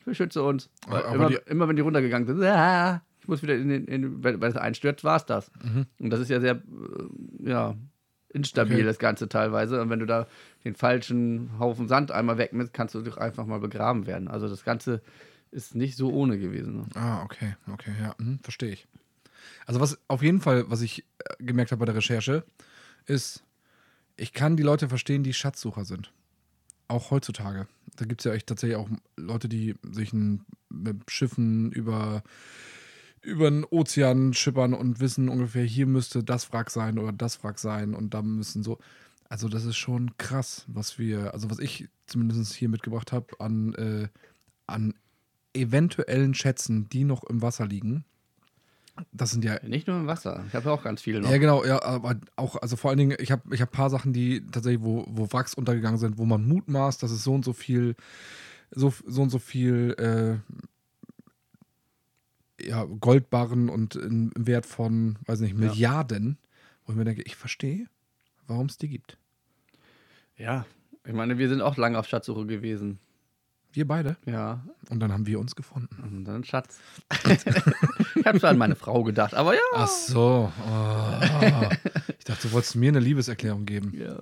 beschütze 0.05 0.43
uns. 0.43 0.71
Weil 0.89 1.03
Aber 1.05 1.15
immer, 1.15 1.29
die- 1.29 1.39
immer 1.47 1.69
wenn 1.69 1.77
die 1.77 1.83
runtergegangen 1.83 2.27
sind, 2.27 2.41
muss 3.29 3.43
wieder 3.43 3.55
in 3.57 3.69
den, 3.69 3.85
in, 3.87 4.25
weil 4.25 4.41
weil 4.41 4.51
es 4.51 4.57
einstürzt, 4.57 5.05
war 5.05 5.17
es 5.17 5.27
das. 5.27 5.51
Mhm. 5.63 5.87
Und 5.99 6.11
das 6.11 6.21
ist 6.21 6.31
ja 6.31 6.41
sehr, 6.41 6.57
äh, 6.57 7.51
ja, 7.51 7.77
instabil, 8.31 8.77
Okay. 8.77 8.85
das 8.85 8.99
Ganze 8.99 9.29
teilweise. 9.29 9.81
Und 9.81 9.91
wenn 9.91 10.01
du 10.01 10.07
da 10.07 10.27
den 10.65 10.75
falschen 10.75 11.59
Haufen 11.59 11.89
Sand 11.89 12.11
einmal 12.11 12.39
wegmisst, 12.39 12.73
kannst 12.75 12.95
du 12.95 13.03
doch 13.03 13.17
einfach 13.17 13.47
mal 13.47 13.61
begraben 13.61 14.07
werden. 14.07 14.29
Also 14.29 14.49
das 14.49 14.65
Ganze 14.65 15.01
ist 15.51 15.75
nicht 15.75 15.97
so 15.97 16.13
ohne 16.13 16.39
gewesen. 16.39 16.77
Ne? 16.77 16.87
Ah, 16.95 17.23
okay, 17.23 17.55
okay, 17.73 17.93
ja, 18.01 18.15
hm, 18.19 18.39
verstehe 18.41 18.71
ich. 18.73 18.87
Also 19.67 19.81
was 19.81 19.99
auf 20.09 20.23
jeden 20.23 20.41
Fall, 20.41 20.71
was 20.71 20.83
ich 20.83 21.05
äh, 21.19 21.43
gemerkt 21.43 21.73
habe 21.73 21.81
bei 21.81 21.87
der 21.87 21.95
Recherche, 21.95 22.45
ist, 23.07 23.45
ich 24.17 24.33
kann 24.33 24.57
die 24.57 24.63
Leute 24.63 24.89
verstehen, 24.89 25.23
die 25.23 25.33
Schatzsucher 25.33 25.85
sind. 25.85 26.13
Auch 26.89 27.11
heutzutage. 27.11 27.67
Da 27.97 28.05
gibt 28.05 28.21
es 28.21 28.25
ja 28.25 28.33
echt 28.33 28.47
tatsächlich 28.47 28.77
auch 28.77 28.89
Leute, 29.17 29.49
die 29.49 29.75
sich 29.91 30.13
ein, 30.13 30.45
mit 30.69 31.11
Schiffen 31.11 31.73
über, 31.73 32.23
über 33.23 33.51
den 33.51 33.65
Ozean 33.65 34.35
schippern 34.35 34.75
und 34.75 35.01
wissen 35.01 35.29
ungefähr, 35.29 35.65
hier 35.65 35.87
müsste 35.87 36.23
das 36.23 36.53
Wrack 36.53 36.71
sein 36.71 36.99
oder 36.99 37.13
das 37.13 37.43
Wrack 37.43 37.59
sein 37.59 37.95
und 37.95 38.15
da 38.15 38.23
müssen 38.23 38.63
so. 38.63 38.79
Also 39.31 39.49
das 39.49 39.65
ist 39.67 39.77
schon 39.77 40.17
krass, 40.17 40.65
was 40.69 40.99
wir, 40.99 41.35
also 41.35 41.51
was 41.51 41.59
ich 41.59 41.89
zumindest 42.07 42.55
hier 42.55 42.71
mitgebracht 42.71 43.13
habe 43.13 43.27
an, 43.39 43.75
äh, 43.75 44.09
an 44.67 44.95
eventuellen 45.53 46.33
Schätzen, 46.35 46.89
die 46.89 47.05
noch 47.05 47.25
im 47.25 47.43
Wasser 47.43 47.67
liegen. 47.67 48.05
Das 49.13 49.31
sind 49.31 49.45
ja 49.45 49.59
Nicht 49.63 49.87
nur 49.87 49.97
im 49.97 50.07
Wasser. 50.07 50.45
Ich 50.49 50.55
habe 50.55 50.73
auch 50.73 50.83
ganz 50.83 51.03
viele 51.03 51.21
noch. 51.21 51.31
ja, 51.31 51.39
genau, 51.39 51.65
ja, 51.65 51.83
aber 51.83 52.17
auch, 52.37 52.57
also 52.57 52.77
vor 52.77 52.91
allen 52.91 52.99
Dingen, 52.99 53.17
ich 53.21 53.31
habe 53.31 53.55
ich 53.55 53.61
hab 53.61 53.69
ein 53.71 53.77
paar 53.77 53.91
Sachen, 53.91 54.13
die 54.13 54.45
tatsächlich, 54.47 54.83
wo, 54.83 55.05
wo 55.09 55.31
Wracks 55.33 55.55
untergegangen 55.55 55.99
sind, 55.99 56.19
wo 56.19 56.25
man 56.25 56.47
mutmaßt, 56.47 57.03
dass 57.03 57.11
es 57.11 57.23
so 57.23 57.35
und 57.35 57.45
so 57.45 57.53
viel, 57.53 57.95
so, 58.71 58.93
so 59.07 59.23
und 59.23 59.31
so 59.31 59.39
viel 59.39 59.95
äh, 59.99 60.53
ja, 62.61 62.85
Goldbarren 62.85 63.69
und 63.69 63.97
im 63.97 64.33
Wert 64.37 64.67
von, 64.67 65.19
weiß 65.27 65.41
nicht, 65.41 65.57
Milliarden, 65.57 66.39
wo 66.85 66.93
ich 66.93 66.99
mir 66.99 67.05
denke, 67.05 67.23
ich 67.23 67.37
verstehe, 67.37 67.87
warum 68.47 68.67
es 68.67 68.79
die 68.79 68.89
gibt. 68.89 69.19
Ja. 70.37 70.67
Ich 71.07 71.13
meine, 71.13 71.39
wir 71.39 71.49
sind 71.49 71.61
auch 71.61 71.77
lange 71.77 71.99
auf 71.99 72.07
Schatzsuche 72.07 72.47
gewesen. 72.47 72.99
Wir 73.73 73.87
beide. 73.87 74.17
Ja. 74.25 74.65
Und 74.89 75.01
dann 75.01 75.13
haben 75.13 75.27
wir 75.27 75.39
uns 75.39 75.55
gefunden. 75.55 76.03
Und 76.03 76.25
dann 76.25 76.43
Schatz. 76.45 76.81
ich 78.15 78.27
habe 78.27 78.41
zwar 78.41 78.51
an 78.51 78.59
meine 78.59 78.77
Frau 78.77 79.03
gedacht, 79.05 79.35
aber 79.35 79.55
ja. 79.55 79.61
Ach 79.75 79.89
so. 79.89 80.53
Oh. 80.67 81.69
Ich 82.19 82.25
dachte, 82.25 82.49
du 82.49 82.53
wolltest 82.53 82.77
mir 82.77 82.89
eine 82.89 83.01
Liebeserklärung 83.01 83.67
geben. 83.67 83.93
Ja. 83.95 84.19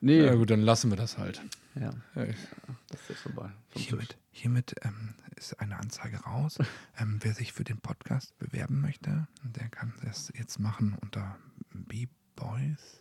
Nee. 0.00 0.24
Ja 0.24 0.34
gut, 0.34 0.50
dann 0.50 0.60
lassen 0.62 0.90
wir 0.90 0.96
das 0.96 1.18
halt. 1.18 1.42
Ja, 1.74 1.92
Ja, 2.14 2.26
das 2.88 3.00
ist 3.02 3.08
jetzt 3.10 3.20
vorbei. 3.20 3.50
Hiermit, 3.74 4.16
hiermit 4.32 4.74
ähm, 4.82 5.14
ist 5.36 5.60
eine 5.60 5.78
Anzeige 5.78 6.18
raus. 6.18 6.58
ähm, 6.98 7.18
wer 7.22 7.34
sich 7.34 7.52
für 7.52 7.64
den 7.64 7.78
Podcast 7.78 8.36
bewerben 8.38 8.80
möchte, 8.80 9.28
der 9.42 9.68
kann 9.68 9.92
das 10.02 10.32
jetzt 10.36 10.58
machen 10.58 10.96
unter 11.00 11.36
B-Boys 11.72 13.00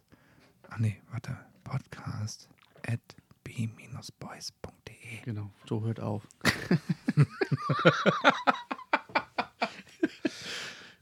Ach 0.72 0.78
nee, 0.78 1.02
warte. 1.12 1.36
Podcast 1.64 2.48
at 2.86 3.00
b-boys.de. 3.44 4.94
Genau, 5.26 5.50
so 5.68 5.84
hört 5.84 6.00
auf. 6.00 6.28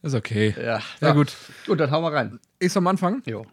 Ist 0.01 0.13
okay. 0.16 0.56
Ja, 0.58 0.82
Ja, 1.01 1.12
gut. 1.12 1.36
Gut, 1.66 1.80
dann 1.82 1.92
hauen 1.92 2.04
wir 2.04 2.13
rein. 2.13 2.39
Ich 2.60 2.72
soll 2.72 2.82
am 2.82 2.88
Anfang? 2.88 3.22
Jo. 3.25 3.46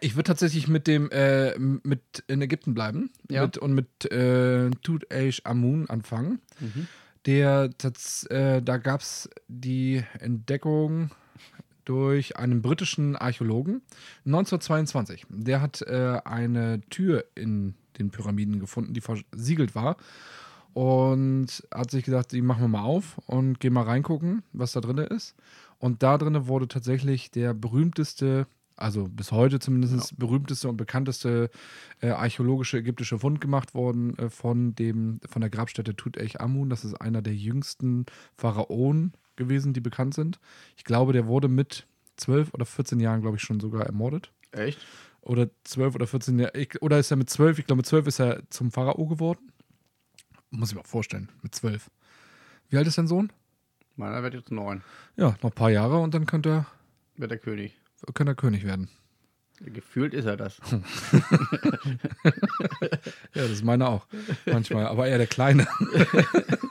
Ich 0.00 0.16
würde 0.16 0.28
tatsächlich 0.28 0.68
mit 0.68 0.86
dem, 0.86 1.10
äh, 1.10 1.58
mit 1.58 2.24
in 2.26 2.42
Ägypten 2.42 2.74
bleiben. 2.74 3.10
Ja. 3.30 3.42
Mit, 3.42 3.58
und 3.58 3.74
mit 3.74 4.10
äh, 4.10 4.70
Tut 4.82 5.06
Amun 5.44 5.88
anfangen. 5.88 6.40
Mhm. 6.60 6.88
Der, 7.26 7.70
tats, 7.78 8.24
äh, 8.24 8.60
da 8.60 8.76
gab 8.76 9.00
es 9.00 9.30
die 9.48 10.04
Entdeckung 10.18 11.10
durch 11.84 12.36
einen 12.36 12.62
britischen 12.62 13.16
Archäologen 13.16 13.82
1922. 14.26 15.26
Der 15.28 15.60
hat 15.60 15.82
äh, 15.82 16.20
eine 16.24 16.80
Tür 16.90 17.24
in 17.34 17.74
den 17.98 18.10
Pyramiden 18.10 18.60
gefunden, 18.60 18.94
die 18.94 19.00
versiegelt 19.00 19.74
war. 19.74 19.96
Und 20.72 21.62
hat 21.72 21.92
sich 21.92 22.04
gedacht, 22.04 22.32
die 22.32 22.42
machen 22.42 22.62
wir 22.62 22.68
mal 22.68 22.82
auf 22.82 23.18
und 23.26 23.60
gehen 23.60 23.72
mal 23.72 23.84
reingucken, 23.84 24.42
was 24.52 24.72
da 24.72 24.80
drin 24.80 24.98
ist. 24.98 25.36
Und 25.78 26.02
da 26.02 26.18
drin 26.18 26.48
wurde 26.48 26.66
tatsächlich 26.66 27.30
der 27.30 27.54
berühmteste, 27.54 28.48
also 28.76 29.08
bis 29.08 29.30
heute 29.32 29.60
zumindest 29.60 30.18
berühmteste 30.18 30.68
und 30.68 30.76
bekannteste 30.76 31.50
äh, 32.00 32.10
archäologische 32.10 32.78
ägyptische 32.78 33.18
Fund 33.18 33.40
gemacht 33.40 33.74
worden 33.74 34.18
äh, 34.18 34.30
von, 34.30 34.74
dem, 34.74 35.20
von 35.28 35.40
der 35.40 35.50
Grabstätte 35.50 35.94
Tutanchamun. 35.94 36.70
Das 36.70 36.84
ist 36.84 36.94
einer 36.94 37.22
der 37.22 37.34
jüngsten 37.34 38.06
Pharaonen 38.36 39.12
gewesen, 39.36 39.72
die 39.72 39.80
bekannt 39.80 40.14
sind. 40.14 40.40
Ich 40.76 40.84
glaube, 40.84 41.12
der 41.12 41.26
wurde 41.26 41.48
mit 41.48 41.86
12 42.16 42.54
oder 42.54 42.66
14 42.66 43.00
Jahren, 43.00 43.20
glaube 43.20 43.36
ich, 43.36 43.42
schon 43.42 43.60
sogar 43.60 43.86
ermordet. 43.86 44.32
Echt? 44.52 44.78
Oder 45.20 45.50
12 45.64 45.94
oder 45.94 46.06
14 46.06 46.38
Jahre. 46.38 46.52
Oder 46.80 46.98
ist 46.98 47.10
er 47.10 47.16
mit 47.16 47.30
12? 47.30 47.58
Ich 47.58 47.66
glaube, 47.66 47.78
mit 47.78 47.86
12 47.86 48.06
ist 48.06 48.20
er 48.20 48.42
zum 48.50 48.70
Pharao 48.70 49.06
geworden. 49.06 49.52
Muss 50.50 50.70
ich 50.70 50.74
mir 50.74 50.82
auch 50.82 50.86
vorstellen, 50.86 51.30
mit 51.42 51.54
12. 51.54 51.90
Wie 52.68 52.76
alt 52.76 52.86
ist 52.86 52.98
dein 52.98 53.08
Sohn? 53.08 53.32
Meiner 53.96 54.22
wird 54.22 54.34
jetzt 54.34 54.50
neun. 54.50 54.82
Ja, 55.16 55.36
noch 55.42 55.50
ein 55.50 55.52
paar 55.52 55.70
Jahre 55.70 55.98
und 55.98 56.14
dann 56.14 56.26
könnte 56.26 56.50
er, 56.50 56.66
Wird 57.16 57.30
der 57.30 57.38
König. 57.38 57.74
Könnte 58.12 58.32
er 58.32 58.36
König 58.36 58.64
werden. 58.64 58.88
Gefühlt 59.60 60.14
ist 60.14 60.24
er 60.24 60.36
das. 60.36 60.60
Ja, 63.34 63.42
das 63.42 63.50
ist 63.50 63.64
meine 63.64 63.88
auch. 63.88 64.06
Manchmal, 64.46 64.86
aber 64.86 65.06
eher 65.08 65.18
der 65.18 65.26
Kleine. 65.26 65.66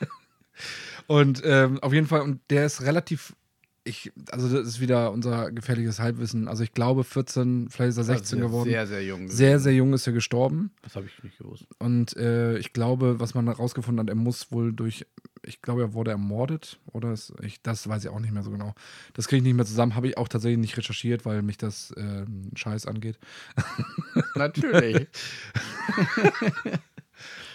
und 1.08 1.42
ähm, 1.44 1.80
auf 1.80 1.94
jeden 1.94 2.08
Fall, 2.08 2.22
und 2.22 2.40
der 2.50 2.66
ist 2.66 2.82
relativ, 2.82 3.36
ich, 3.84 4.12
also 4.32 4.50
das 4.50 4.68
ist 4.68 4.80
wieder 4.80 5.12
unser 5.12 5.52
gefährliches 5.52 6.00
Halbwissen. 6.00 6.48
Also 6.48 6.64
ich 6.64 6.72
glaube 6.74 7.04
14, 7.04 7.70
vielleicht 7.70 7.90
ist 7.92 7.98
er 7.98 8.04
16 8.06 8.40
Also 8.40 8.48
geworden. 8.48 8.70
Sehr, 8.70 8.88
sehr 8.88 9.04
jung. 9.04 9.30
sehr, 9.30 9.60
sehr 9.60 9.74
jung 9.74 9.94
ist 9.94 10.08
er 10.08 10.14
gestorben. 10.14 10.72
Das 10.82 10.96
habe 10.96 11.06
ich 11.06 11.24
nicht 11.24 11.38
gewusst. 11.38 11.66
Und 11.80 12.16
äh, 12.16 12.58
ich 12.58 12.72
glaube, 12.74 13.20
was 13.20 13.34
man 13.34 13.48
herausgefunden 13.48 14.00
hat, 14.06 14.10
er 14.10 14.16
muss 14.16 14.52
wohl 14.52 14.72
durch, 14.72 15.06
ich 15.46 15.62
glaube, 15.62 15.82
er 15.82 15.94
wurde 15.94 16.12
ermordet. 16.12 16.80
Oder 16.92 17.12
ist, 17.12 17.34
ich, 17.42 17.62
das 17.62 17.88
weiß 17.88 18.04
ich 18.04 18.10
auch 18.10 18.20
nicht 18.20 18.34
mehr 18.34 18.44
so 18.44 18.52
genau. 18.52 18.74
Das 19.14 19.28
kriege 19.28 19.38
ich 19.38 19.44
nicht 19.44 19.56
mehr 19.56 19.66
zusammen. 19.66 19.96
Habe 19.96 20.08
ich 20.08 20.18
auch 20.18 20.28
tatsächlich 20.28 20.60
nicht 20.60 20.78
recherchiert, 20.78 21.26
weil 21.26 21.42
mich 21.42 21.58
das 21.58 21.94
ähm, 21.98 22.52
Scheiß 22.56 22.86
angeht. 22.86 23.20
Natürlich. 24.36 25.08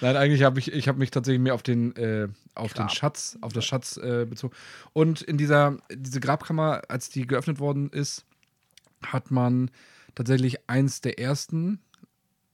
Nein, 0.01 0.17
eigentlich 0.17 0.43
habe 0.45 0.59
ich, 0.61 0.73
ich 0.73 0.89
habe 0.89 0.99
mich 0.99 1.11
tatsächlich 1.11 1.41
mehr 1.41 1.55
auf 1.55 1.63
den, 1.63 1.95
äh, 1.97 2.29
auf 2.55 2.73
den. 2.73 2.89
Schatz, 2.89 3.37
auf 3.41 3.53
das 3.53 3.65
Schatz 3.65 3.97
äh, 3.97 4.27
bezogen. 4.29 4.55
Und 4.93 5.23
in 5.23 5.37
dieser, 5.37 5.77
diese 5.93 6.21
Grabkammer, 6.21 6.83
als 6.89 7.11
die 7.11 7.27
geöffnet 7.27 7.59
worden 7.59 7.91
ist, 7.91 8.25
hat 9.03 9.31
man 9.31 9.71
tatsächlich 10.15 10.69
eins 10.69 11.01
der 11.01 11.19
ersten 11.19 11.81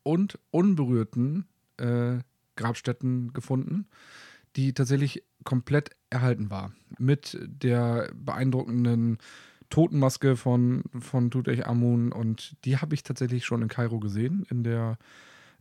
und 0.03 0.39
unberührten 0.51 1.47
äh, 1.77 2.19
Grabstätten 2.57 3.33
gefunden, 3.33 3.87
die 4.57 4.73
tatsächlich 4.73 5.25
komplett 5.45 5.91
erhalten 6.11 6.51
war. 6.51 6.73
Mit 6.99 7.39
der 7.43 8.11
beeindruckenden 8.15 9.19
Totenmaske 9.71 10.37
von, 10.37 10.85
von 11.01 11.31
Tutanchamun 11.31 12.13
und 12.13 12.57
die 12.65 12.79
habe 12.79 12.95
ich 12.95 13.03
tatsächlich 13.03 13.45
schon 13.45 13.63
in 13.63 13.69
Kairo 13.69 13.99
gesehen, 13.99 14.47
in 14.51 14.63
der 14.63 14.99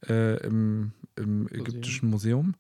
äh, 0.07 0.37
im, 0.45 0.91
im 1.15 1.47
ägyptischen 1.47 2.09
Museum. 2.09 2.55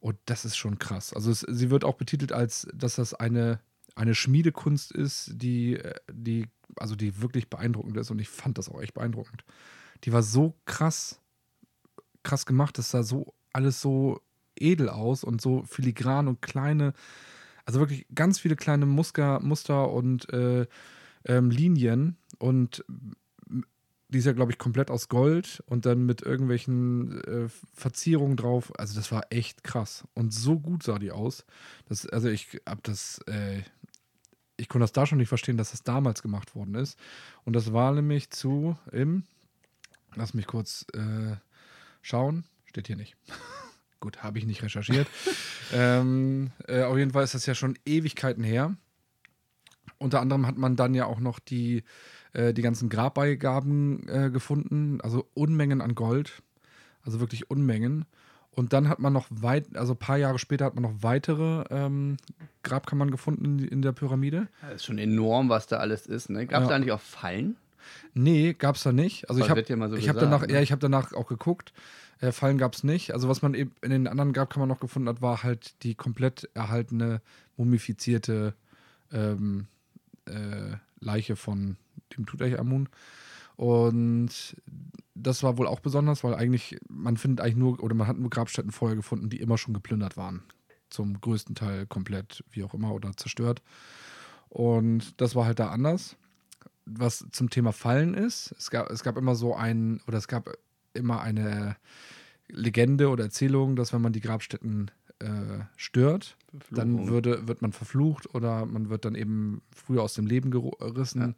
Und 0.00 0.18
das 0.26 0.44
ist 0.44 0.56
schon 0.56 0.78
krass. 0.78 1.14
Also 1.14 1.30
es, 1.30 1.40
sie 1.48 1.70
wird 1.70 1.84
auch 1.84 1.94
betitelt 1.94 2.32
als, 2.32 2.66
dass 2.74 2.96
das 2.96 3.14
eine, 3.14 3.60
eine 3.94 4.14
Schmiedekunst 4.14 4.90
ist, 4.90 5.30
die, 5.34 5.76
äh, 5.76 5.94
die, 6.12 6.48
also 6.76 6.96
die 6.96 7.22
wirklich 7.22 7.48
beeindruckend 7.48 7.96
ist. 7.96 8.10
Und 8.10 8.20
ich 8.20 8.28
fand 8.28 8.58
das 8.58 8.68
auch 8.68 8.82
echt 8.82 8.94
beeindruckend. 8.94 9.44
Die 10.04 10.12
war 10.12 10.22
so 10.22 10.54
krass, 10.64 11.20
krass 12.24 12.46
gemacht. 12.46 12.78
Das 12.78 12.90
sah 12.90 13.04
so 13.04 13.32
alles 13.52 13.80
so 13.80 14.20
edel 14.62 14.88
aus 14.88 15.24
und 15.24 15.40
so 15.40 15.62
filigran 15.64 16.28
und 16.28 16.40
kleine, 16.42 16.94
also 17.64 17.80
wirklich 17.80 18.06
ganz 18.14 18.38
viele 18.38 18.56
kleine 18.56 18.86
Muster, 18.86 19.40
Muster 19.40 19.90
und 19.90 20.32
äh, 20.32 20.66
ähm, 21.24 21.50
Linien. 21.50 22.16
Und 22.38 22.84
die 24.12 24.18
ist 24.18 24.26
ja, 24.26 24.32
glaube 24.32 24.52
ich, 24.52 24.58
komplett 24.58 24.90
aus 24.90 25.08
Gold 25.08 25.62
und 25.66 25.86
dann 25.86 26.04
mit 26.04 26.20
irgendwelchen 26.22 27.22
äh, 27.24 27.48
Verzierungen 27.74 28.36
drauf. 28.36 28.70
Also 28.78 28.94
das 28.94 29.10
war 29.10 29.24
echt 29.30 29.64
krass. 29.64 30.04
Und 30.14 30.34
so 30.34 30.58
gut 30.58 30.82
sah 30.82 30.98
die 30.98 31.12
aus. 31.12 31.46
Das, 31.88 32.06
also 32.06 32.28
ich 32.28 32.60
habe 32.68 32.80
das, 32.82 33.20
äh, 33.26 33.62
ich 34.58 34.68
konnte 34.68 34.82
das 34.82 34.92
da 34.92 35.06
schon 35.06 35.18
nicht 35.18 35.28
verstehen, 35.28 35.56
dass 35.56 35.70
das 35.70 35.82
damals 35.82 36.22
gemacht 36.22 36.54
worden 36.54 36.74
ist. 36.74 36.98
Und 37.44 37.54
das 37.54 37.72
war 37.72 37.92
nämlich 37.92 38.30
zu 38.30 38.76
im, 38.90 39.24
lass 40.14 40.34
mich 40.34 40.46
kurz 40.46 40.84
äh, 40.92 41.36
schauen, 42.02 42.44
steht 42.66 42.88
hier 42.88 42.96
nicht. 42.96 43.16
Gut, 44.02 44.24
habe 44.24 44.36
ich 44.36 44.46
nicht 44.46 44.64
recherchiert. 44.64 45.06
ähm, 45.72 46.50
äh, 46.66 46.82
auf 46.82 46.98
jeden 46.98 47.12
Fall 47.12 47.22
ist 47.22 47.34
das 47.34 47.46
ja 47.46 47.54
schon 47.54 47.78
Ewigkeiten 47.86 48.42
her. 48.42 48.74
Unter 49.98 50.20
anderem 50.20 50.44
hat 50.44 50.58
man 50.58 50.74
dann 50.74 50.92
ja 50.92 51.06
auch 51.06 51.20
noch 51.20 51.38
die, 51.38 51.84
äh, 52.32 52.52
die 52.52 52.62
ganzen 52.62 52.88
Grabbeigaben 52.88 54.08
äh, 54.08 54.30
gefunden, 54.30 55.00
also 55.02 55.28
Unmengen 55.34 55.80
an 55.80 55.94
Gold, 55.94 56.42
also 57.04 57.20
wirklich 57.20 57.48
Unmengen. 57.48 58.04
Und 58.50 58.72
dann 58.72 58.88
hat 58.88 58.98
man 58.98 59.12
noch 59.12 59.28
weit, 59.30 59.76
also 59.76 59.92
ein 59.94 59.98
paar 59.98 60.16
Jahre 60.16 60.40
später 60.40 60.64
hat 60.64 60.74
man 60.74 60.82
noch 60.82 61.02
weitere 61.04 61.62
ähm, 61.70 62.16
Grabkammern 62.64 63.12
gefunden 63.12 63.44
in, 63.60 63.68
in 63.68 63.82
der 63.82 63.92
Pyramide. 63.92 64.48
Das 64.62 64.74
ist 64.74 64.84
schon 64.86 64.98
enorm, 64.98 65.48
was 65.48 65.68
da 65.68 65.76
alles 65.76 66.08
ist. 66.08 66.28
Ne? 66.28 66.46
Gab 66.48 66.62
es 66.62 66.64
Ja. 66.64 66.70
da 66.70 66.74
eigentlich 66.74 66.92
auch 66.92 67.00
Fallen? 67.00 67.56
Nee, 68.14 68.54
gab 68.54 68.76
es 68.76 68.82
da 68.82 68.92
nicht. 68.92 69.28
Also 69.28 69.40
ich 69.42 69.50
habe 69.50 69.64
so 69.64 69.96
ich 69.96 70.08
hab 70.08 70.18
danach, 70.18 70.46
ne? 70.46 70.54
ja, 70.54 70.60
ich 70.60 70.72
habe 70.72 70.80
danach 70.80 71.12
auch 71.12 71.26
geguckt. 71.26 71.72
Äh, 72.20 72.32
Fallen 72.32 72.58
gab 72.58 72.74
es 72.74 72.84
nicht. 72.84 73.12
Also 73.12 73.28
was 73.28 73.42
man 73.42 73.54
eben 73.54 73.72
in 73.82 73.90
den 73.90 74.06
anderen 74.06 74.32
Grabkammern 74.32 74.68
noch 74.68 74.80
gefunden 74.80 75.08
hat, 75.08 75.22
war 75.22 75.42
halt 75.42 75.82
die 75.82 75.94
komplett 75.94 76.48
erhaltene, 76.54 77.20
mumifizierte 77.56 78.54
ähm, 79.12 79.66
äh, 80.26 80.76
Leiche 81.00 81.36
von 81.36 81.76
dem 82.16 82.26
Tutanchamun. 82.26 82.88
Und 83.56 84.56
das 85.14 85.42
war 85.42 85.58
wohl 85.58 85.66
auch 85.66 85.80
besonders, 85.80 86.24
weil 86.24 86.34
eigentlich, 86.34 86.78
man 86.88 87.16
findet 87.16 87.40
eigentlich 87.40 87.56
nur, 87.56 87.82
oder 87.82 87.94
man 87.94 88.06
hat 88.06 88.18
nur 88.18 88.30
Grabstätten 88.30 88.72
vorher 88.72 88.96
gefunden, 88.96 89.28
die 89.28 89.40
immer 89.40 89.58
schon 89.58 89.74
geplündert 89.74 90.16
waren. 90.16 90.42
Zum 90.90 91.20
größten 91.20 91.54
Teil 91.54 91.86
komplett, 91.86 92.44
wie 92.50 92.64
auch 92.64 92.74
immer, 92.74 92.92
oder 92.92 93.16
zerstört. 93.16 93.62
Und 94.48 95.20
das 95.20 95.34
war 95.34 95.46
halt 95.46 95.58
da 95.58 95.68
anders. 95.68 96.16
Was 96.84 97.24
zum 97.30 97.50
Thema 97.50 97.72
Fallen 97.72 98.14
ist, 98.14 98.54
es 98.58 98.70
gab, 98.70 98.90
es 98.90 99.02
gab 99.02 99.16
immer 99.16 99.34
so 99.34 99.54
ein, 99.54 100.00
oder 100.06 100.18
es 100.18 100.28
gab 100.28 100.50
immer 100.94 101.20
eine 101.20 101.76
Legende 102.48 103.08
oder 103.08 103.24
Erzählung, 103.24 103.76
dass 103.76 103.92
wenn 103.92 104.02
man 104.02 104.12
die 104.12 104.20
Grabstätten 104.20 104.90
äh, 105.20 105.64
stört, 105.76 106.36
dann 106.70 106.96
Verfluchung. 106.96 107.08
würde, 107.08 107.48
wird 107.48 107.62
man 107.62 107.72
verflucht 107.72 108.34
oder 108.34 108.66
man 108.66 108.90
wird 108.90 109.04
dann 109.04 109.14
eben 109.14 109.62
früher 109.74 110.02
aus 110.02 110.14
dem 110.14 110.26
Leben 110.26 110.50
gerissen. 110.50 111.20
Ja. 111.20 111.34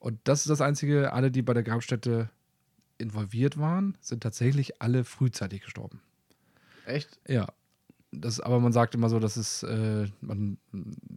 Und 0.00 0.18
das 0.24 0.40
ist 0.40 0.50
das 0.50 0.60
Einzige, 0.60 1.12
alle, 1.12 1.30
die 1.30 1.42
bei 1.42 1.54
der 1.54 1.62
Grabstätte 1.62 2.28
involviert 2.98 3.58
waren, 3.58 3.96
sind 4.00 4.22
tatsächlich 4.22 4.82
alle 4.82 5.04
frühzeitig 5.04 5.62
gestorben. 5.62 6.00
Echt? 6.84 7.18
Ja. 7.26 7.46
Das, 8.20 8.40
aber 8.40 8.60
man 8.60 8.72
sagt 8.72 8.94
immer 8.94 9.08
so, 9.08 9.18
dass 9.18 9.36
es, 9.36 9.62
äh, 9.62 10.06
man 10.20 10.58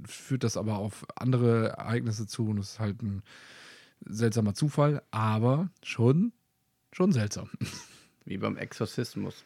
führt 0.07 0.43
das 0.43 0.57
aber 0.57 0.77
auf 0.77 1.05
andere 1.15 1.69
Ereignisse 1.69 2.27
zu 2.27 2.49
und 2.49 2.60
es 2.60 2.73
ist 2.73 2.79
halt 2.79 3.01
ein 3.01 3.23
seltsamer 4.05 4.53
Zufall, 4.53 5.01
aber 5.12 5.69
schon, 5.83 6.33
schon 6.91 7.12
seltsam. 7.12 7.49
Wie 8.25 8.38
beim 8.38 8.57
Exorzismus. 8.57 9.43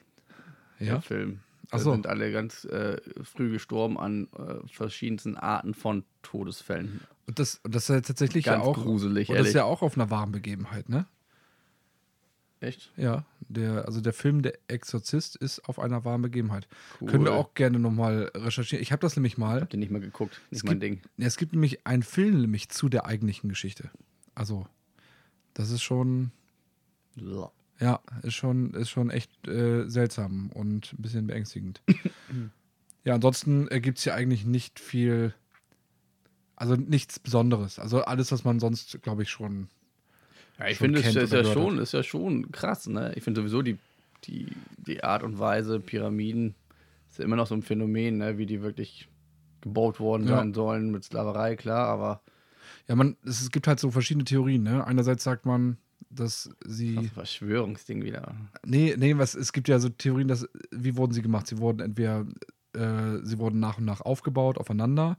Ja. 0.80 0.94
Der 0.94 1.02
Film. 1.02 1.40
Da 1.70 1.80
so. 1.80 1.92
sind 1.92 2.08
alle 2.08 2.32
ganz 2.32 2.66
äh, 2.66 3.00
früh 3.24 3.50
gestorben 3.52 3.98
an 3.98 4.28
äh, 4.38 4.68
verschiedensten 4.68 5.38
Arten 5.38 5.74
von 5.74 6.04
Todesfällen. 6.22 7.00
Und 7.28 7.40
das, 7.40 7.62
das 7.64 7.84
ist 7.84 7.90
ja 7.90 8.02
tatsächlich 8.02 8.46
Ganz 8.46 8.64
ja 8.64 8.70
auch. 8.70 8.76
gruselig, 8.76 9.30
und 9.30 9.38
das 9.38 9.48
ist 9.48 9.54
ja 9.54 9.64
auch 9.64 9.82
auf 9.82 9.96
einer 9.96 10.10
wahren 10.10 10.32
Begebenheit, 10.32 10.90
ne? 10.90 11.06
Echt? 12.62 12.92
Ja. 12.96 13.26
Der, 13.50 13.86
also 13.86 14.00
der 14.02 14.14
Film 14.14 14.44
Der 14.44 14.54
Exorzist 14.68 15.36
ist 15.36 15.68
auf 15.68 15.80
einer 15.80 16.06
wahren 16.06 16.22
Begebenheit. 16.22 16.68
Cool. 17.02 17.10
Können 17.10 17.24
wir 17.26 17.34
auch 17.34 17.54
gerne 17.56 17.80
nochmal 17.80 18.32
recherchieren. 18.36 18.82
Ich 18.82 18.92
habe 18.92 19.02
das 19.02 19.16
nämlich 19.18 19.38
mal. 19.38 19.62
Hab 19.62 19.70
den 19.72 19.80
nicht 19.82 19.92
mal 19.92 20.00
geguckt. 20.00 20.40
Nicht 20.52 20.60
Es 20.60 20.64
mein 20.64 20.80
gibt- 20.80 20.84
Ding. 20.84 21.02
Ja, 21.18 21.28
es 21.28 21.38
gibt 21.38 21.52
nämlich 21.54 21.86
einen 21.86 22.04
Film 22.04 22.40
nämlich 22.40 22.70
zu 22.70 22.88
der 22.88 23.06
eigentlichen 23.08 23.50
Geschichte. 23.50 23.90
Also, 24.36 24.68
das 25.54 25.72
ist 25.72 25.82
schon 25.82 26.32
So. 27.18 27.52
Ja, 27.80 28.00
ist 28.22 28.36
schon, 28.36 28.76
ist 28.76 28.92
schon 28.92 29.10
echt 29.10 29.48
äh, 29.48 29.90
seltsam 29.90 30.52
und 30.54 30.94
ein 30.94 31.02
bisschen 31.02 31.26
beängstigend. 31.26 31.82
ja, 33.04 33.16
ansonsten 33.16 33.68
gibt 33.82 33.98
es 33.98 34.04
hier 34.04 34.14
eigentlich 34.14 34.46
nicht 34.46 34.80
viel, 34.80 35.34
also 36.56 36.76
nichts 36.76 37.18
Besonderes. 37.18 37.80
Also 37.80 38.04
alles, 38.04 38.32
was 38.32 38.44
man 38.44 38.60
sonst, 38.60 39.02
glaube 39.02 39.24
ich, 39.24 39.32
schon. 39.32 39.68
Ja, 40.62 40.70
ich 40.70 40.78
finde, 40.78 41.00
es 41.00 41.16
ist 41.16 41.34
ja, 41.34 41.44
schon, 41.44 41.76
hat. 41.76 41.84
ist 41.84 41.94
ja 41.94 42.04
schon 42.04 42.52
krass, 42.52 42.88
ne? 42.88 43.14
Ich 43.16 43.24
finde 43.24 43.42
sowieso 43.42 43.62
die, 43.62 43.78
die, 44.26 44.48
die 44.78 45.04
Art 45.04 45.24
und 45.24 45.40
Weise, 45.40 45.80
Pyramiden, 45.80 46.56
ist 47.10 47.20
ja 47.20 47.26
immer 47.26 47.36
noch 47.36 47.48
so 47.48 47.56
ein 47.56 47.64
Phänomen, 47.64 48.18
ne? 48.18 48.38
Wie 48.38 48.46
die 48.46 48.62
wirklich 48.62 49.08
gebaut 49.62 50.00
worden 50.00 50.28
Ja. 50.28 50.38
sein 50.38 50.54
sollen 50.54 50.92
mit 50.92 51.04
Sklaverei, 51.04 51.56
klar, 51.56 51.88
aber 51.88 52.22
Ja, 52.88 52.96
man, 52.96 53.18
es, 53.26 53.42
es 53.42 53.52
gibt 53.52 53.68
halt 53.68 53.80
so 53.80 53.92
verschiedene 53.92 54.24
Theorien. 54.24 54.64
Ne? 54.64 54.86
Einerseits 54.86 55.24
sagt 55.24 55.46
man, 55.46 55.78
dass 56.10 56.50
sie. 56.66 56.96
das 56.96 57.08
Verschwörungsding 57.08 58.04
wieder. 58.04 58.36
Nee, 58.66 58.96
nee, 58.98 59.18
was, 59.18 59.34
es 59.36 59.54
gibt 59.54 59.68
ja 59.68 59.80
so 59.80 59.90
Theorien, 59.90 60.28
dass, 60.28 60.48
wie 60.72 60.96
wurden 60.98 61.14
sie 61.14 61.22
gemacht? 61.22 61.48
Sie 61.48 61.58
wurden 61.58 61.80
entweder, 61.80 62.26
äh, 62.74 63.20
sie 63.24 63.40
wurden 63.40 63.60
nach 63.60 63.78
und 63.78 63.86
nach 63.86 64.02
aufgebaut, 64.02 64.58
aufeinander. 64.58 65.18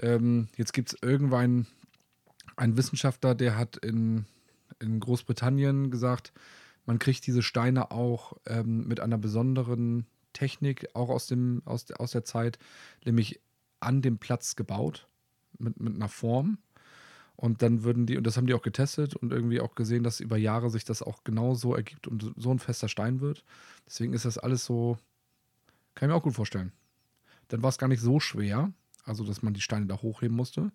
Ähm, 0.00 0.48
jetzt 0.56 0.72
gibt 0.72 0.92
es 0.92 0.98
irgendwann 1.02 1.66
einen 2.56 2.76
Wissenschaftler, 2.76 3.34
der 3.34 3.56
hat 3.56 3.76
in, 3.78 4.24
in 4.80 5.00
Großbritannien 5.00 5.90
gesagt, 5.90 6.32
man 6.86 6.98
kriegt 6.98 7.26
diese 7.26 7.42
Steine 7.42 7.90
auch 7.90 8.34
ähm, 8.46 8.86
mit 8.86 9.00
einer 9.00 9.18
besonderen 9.18 10.06
Technik, 10.32 10.88
auch 10.94 11.10
aus, 11.10 11.26
dem, 11.26 11.62
aus, 11.64 11.84
der- 11.84 12.00
aus 12.00 12.12
der 12.12 12.24
Zeit, 12.24 12.58
nämlich 13.04 13.40
an 13.80 14.02
dem 14.02 14.18
Platz 14.18 14.56
gebaut, 14.56 15.08
mit, 15.58 15.80
mit 15.80 15.94
einer 15.94 16.08
Form. 16.08 16.58
Und 17.36 17.62
dann 17.62 17.84
würden 17.84 18.06
die, 18.06 18.16
und 18.16 18.26
das 18.26 18.36
haben 18.36 18.46
die 18.46 18.54
auch 18.54 18.62
getestet 18.62 19.14
und 19.14 19.32
irgendwie 19.32 19.60
auch 19.60 19.74
gesehen, 19.76 20.02
dass 20.02 20.18
über 20.18 20.36
Jahre 20.36 20.70
sich 20.70 20.84
das 20.84 21.02
auch 21.02 21.22
genau 21.22 21.54
so 21.54 21.74
ergibt 21.74 22.08
und 22.08 22.32
so 22.36 22.50
ein 22.50 22.58
fester 22.58 22.88
Stein 22.88 23.20
wird. 23.20 23.44
Deswegen 23.86 24.12
ist 24.12 24.24
das 24.24 24.38
alles 24.38 24.64
so, 24.64 24.98
kann 25.94 26.08
ich 26.08 26.12
mir 26.12 26.18
auch 26.18 26.24
gut 26.24 26.34
vorstellen. 26.34 26.72
Dann 27.48 27.62
war 27.62 27.68
es 27.68 27.78
gar 27.78 27.86
nicht 27.88 28.00
so 28.00 28.18
schwer, 28.18 28.72
also 29.04 29.24
dass 29.24 29.42
man 29.42 29.54
die 29.54 29.60
Steine 29.60 29.86
da 29.86 30.02
hochheben 30.02 30.36
musste. 30.36 30.72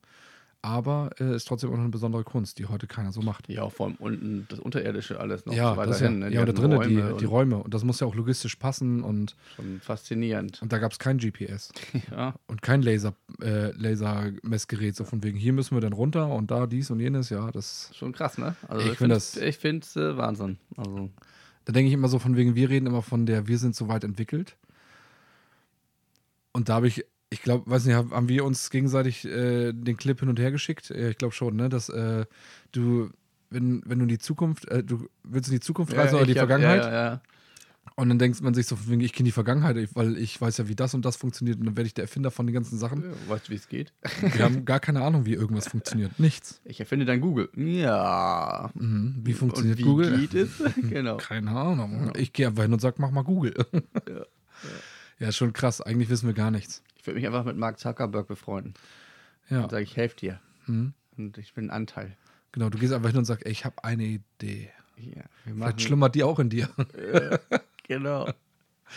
Aber 0.66 1.10
äh, 1.20 1.36
ist 1.36 1.46
trotzdem 1.46 1.70
auch 1.72 1.74
noch 1.74 1.82
eine 1.82 1.90
besondere 1.90 2.24
Kunst, 2.24 2.58
die 2.58 2.66
heute 2.68 2.88
keiner 2.88 3.12
so 3.12 3.22
macht. 3.22 3.50
Ja, 3.50 3.70
vor 3.70 3.88
allem 3.88 3.96
unten 4.00 4.46
das 4.48 4.60
Unterirdische 4.60 5.20
alles 5.20 5.46
noch 5.46 5.54
ja, 5.54 5.76
so 5.76 5.84
das 5.84 6.00
ja, 6.00 6.10
ne? 6.10 6.30
Ja, 6.32 6.46
da 6.46 6.52
hatten 6.54 6.56
drinnen 6.56 6.82
die, 6.88 6.96
Räume 6.96 7.18
die 7.20 7.26
und 7.26 7.32
Räume. 7.32 7.58
Und 7.58 7.74
das 7.74 7.84
muss 7.84 8.00
ja 8.00 8.08
auch 8.08 8.16
logistisch 8.16 8.56
passen 8.56 9.04
und, 9.04 9.36
Schon 9.58 9.82
faszinierend. 9.82 10.62
und 10.62 10.72
da 10.72 10.78
gab 10.78 10.94
es 10.94 11.00
kein 11.00 11.18
GPS 11.18 11.74
Ja, 12.10 12.34
und 12.48 12.62
kein 12.62 12.82
Laser, 12.82 13.14
äh, 13.42 13.72
Lasermessgerät, 13.72 14.96
so 14.96 15.04
von 15.04 15.22
wegen, 15.22 15.38
hier 15.38 15.52
müssen 15.52 15.76
wir 15.76 15.82
dann 15.82 15.92
runter 15.92 16.30
und 16.30 16.50
da 16.50 16.66
dies 16.66 16.90
und 16.92 17.02
jenes, 17.02 17.30
ja, 17.30 17.52
das 17.52 17.92
schon 17.94 18.14
krass, 18.14 18.38
ne? 18.38 18.56
Also 18.70 18.84
Ich 18.90 18.98
find 18.98 19.12
find's- 19.12 19.34
das- 19.34 19.44
Ich 19.44 19.58
finde 19.58 19.84
es 19.86 19.96
äh, 19.98 20.16
Wahnsinn. 20.16 20.60
Also, 20.78 21.10
Da 21.66 21.74
denke 21.74 21.90
ich 21.90 21.94
immer 21.94 22.08
so 22.08 22.20
von 22.20 22.38
wegen, 22.38 22.56
wir 22.56 22.70
reden 22.70 22.88
immer 22.88 23.02
von 23.02 23.26
der, 23.26 23.48
wir 23.48 23.58
sind 23.58 23.76
so 23.76 23.90
weit 23.90 24.06
entwickelt. 24.06 24.56
Und 26.54 26.70
da 26.70 26.76
habe 26.76 26.88
ich, 26.88 27.04
ich 27.34 27.42
glaube, 27.42 27.70
weiß 27.70 27.86
nicht, 27.86 27.96
haben 27.96 28.30
wir 28.30 28.46
uns 28.46 28.70
gegenseitig 28.70 29.26
äh, 29.26 29.74
den 29.74 29.98
Clip 29.98 30.20
hin 30.20 30.30
und 30.30 30.40
her 30.40 30.52
geschickt? 30.52 30.90
Ja, 30.90 31.10
ich 31.10 31.18
glaube 31.18 31.34
schon, 31.34 31.56
ne? 31.56 31.68
Dass 31.70 31.90
äh, 31.90 32.26
du, 32.72 33.10
wenn, 33.50 33.82
wenn 33.86 34.00
du 34.00 34.04
in 34.04 34.10
die 34.10 34.20
Zukunft, 34.20 34.66
äh, 34.70 34.84
du 34.84 35.08
willst 35.24 35.50
in 35.50 35.56
die 35.56 35.60
Zukunft 35.60 35.96
reisen 35.96 36.16
oder 36.16 36.24
ich 36.28 36.34
die 36.34 36.40
hab- 36.40 36.48
Vergangenheit? 36.48 36.84
Ja, 36.86 36.92
ja, 36.92 37.22
Und 37.96 38.10
dann 38.10 38.18
denkt 38.20 38.42
man 38.42 38.54
sich 38.54 38.66
so 38.68 38.78
ich 38.90 39.14
kenne 39.14 39.26
die 39.26 39.32
Vergangenheit, 39.32 39.78
weil 39.96 40.18
ich 40.18 40.40
weiß 40.40 40.58
ja, 40.58 40.68
wie 40.68 40.76
das 40.76 40.94
und 40.94 41.04
das 41.06 41.16
funktioniert 41.18 41.60
und 41.60 41.66
dann 41.66 41.76
werde 41.78 41.88
ich 41.88 41.94
der 41.94 42.06
Erfinder 42.06 42.32
von 42.32 42.48
den 42.48 42.54
ganzen 42.54 42.78
Sachen. 42.78 43.04
ja. 43.04 43.10
Weißt 43.30 43.48
du, 43.48 43.52
wie 43.52 43.56
es 43.58 43.68
geht? 43.68 43.94
Wir 44.22 44.46
haben 44.46 44.66
gar 44.66 44.80
keine 44.80 45.02
Ahnung, 45.04 45.26
wie 45.26 45.34
irgendwas 45.34 45.68
funktioniert. 45.68 46.20
Nichts. 46.20 46.62
Ich 46.66 46.80
erfinde 46.80 47.06
dann 47.06 47.20
Google. 47.22 47.50
Ja. 47.56 48.72
Mhm. 48.76 49.16
Wie 49.24 49.34
funktioniert 49.34 49.78
und 49.80 49.84
wie 49.86 49.90
Google? 49.90 50.18
geht 50.20 50.34
es? 50.34 50.50
genau. 50.90 51.18
Keine 51.18 51.52
Ahnung. 51.52 52.12
Ich 52.16 52.32
gehe 52.34 52.48
einfach 52.48 52.64
hin 52.64 52.74
und 52.74 52.80
sage, 52.80 52.96
mach 53.00 53.12
mal 53.12 53.24
Google. 53.24 53.54
Ja. 54.08 54.14
Ja, 54.14 54.26
ist 55.20 55.38
schon 55.38 55.54
krass. 55.54 55.82
Eigentlich 55.82 56.10
wissen 56.10 56.28
wir 56.28 56.34
gar 56.34 56.52
nichts. 56.52 56.84
Ich 56.96 57.06
würde 57.06 57.20
mich 57.20 57.28
einfach 57.28 57.44
mit 57.44 57.58
Mark 57.58 57.80
Zuckerberg 57.80 58.28
befreunden. 58.28 58.74
Ja. 59.50 59.64
Und 59.64 59.72
sage, 59.72 59.84
ich 59.84 59.96
helfe 59.98 60.16
dir. 60.16 60.40
Mhm. 60.66 60.94
Und 61.18 61.38
ich 61.38 61.54
bin 61.54 61.66
ein 61.66 61.70
Anteil. 61.70 62.16
Genau, 62.52 62.70
du 62.70 62.78
gehst 62.78 62.94
einfach 62.94 63.10
hin 63.10 63.18
und 63.18 63.26
sagst, 63.26 63.46
ey, 63.46 63.52
ich 63.52 63.66
habe 63.66 63.84
eine 63.84 64.04
Idee. 64.04 64.72
Ja, 64.98 65.24
Vielleicht 65.44 65.82
schlummert 65.82 66.16
die 66.16 66.24
auch 66.24 66.40
in 66.40 66.50
dir. 66.50 66.70
Genau. 67.88 68.32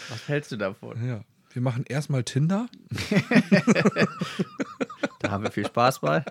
Was 0.09 0.29
hältst 0.29 0.53
du 0.53 0.57
davon? 0.57 1.05
Ja. 1.05 1.25
Wir 1.53 1.63
machen 1.63 1.85
erstmal 1.89 2.23
Tinder. 2.23 2.69
Da 5.21 5.31
haben 5.33 5.43
wir 5.43 5.51
viel 5.51 5.67
Spaß 5.67 6.01
bei. 6.01 6.25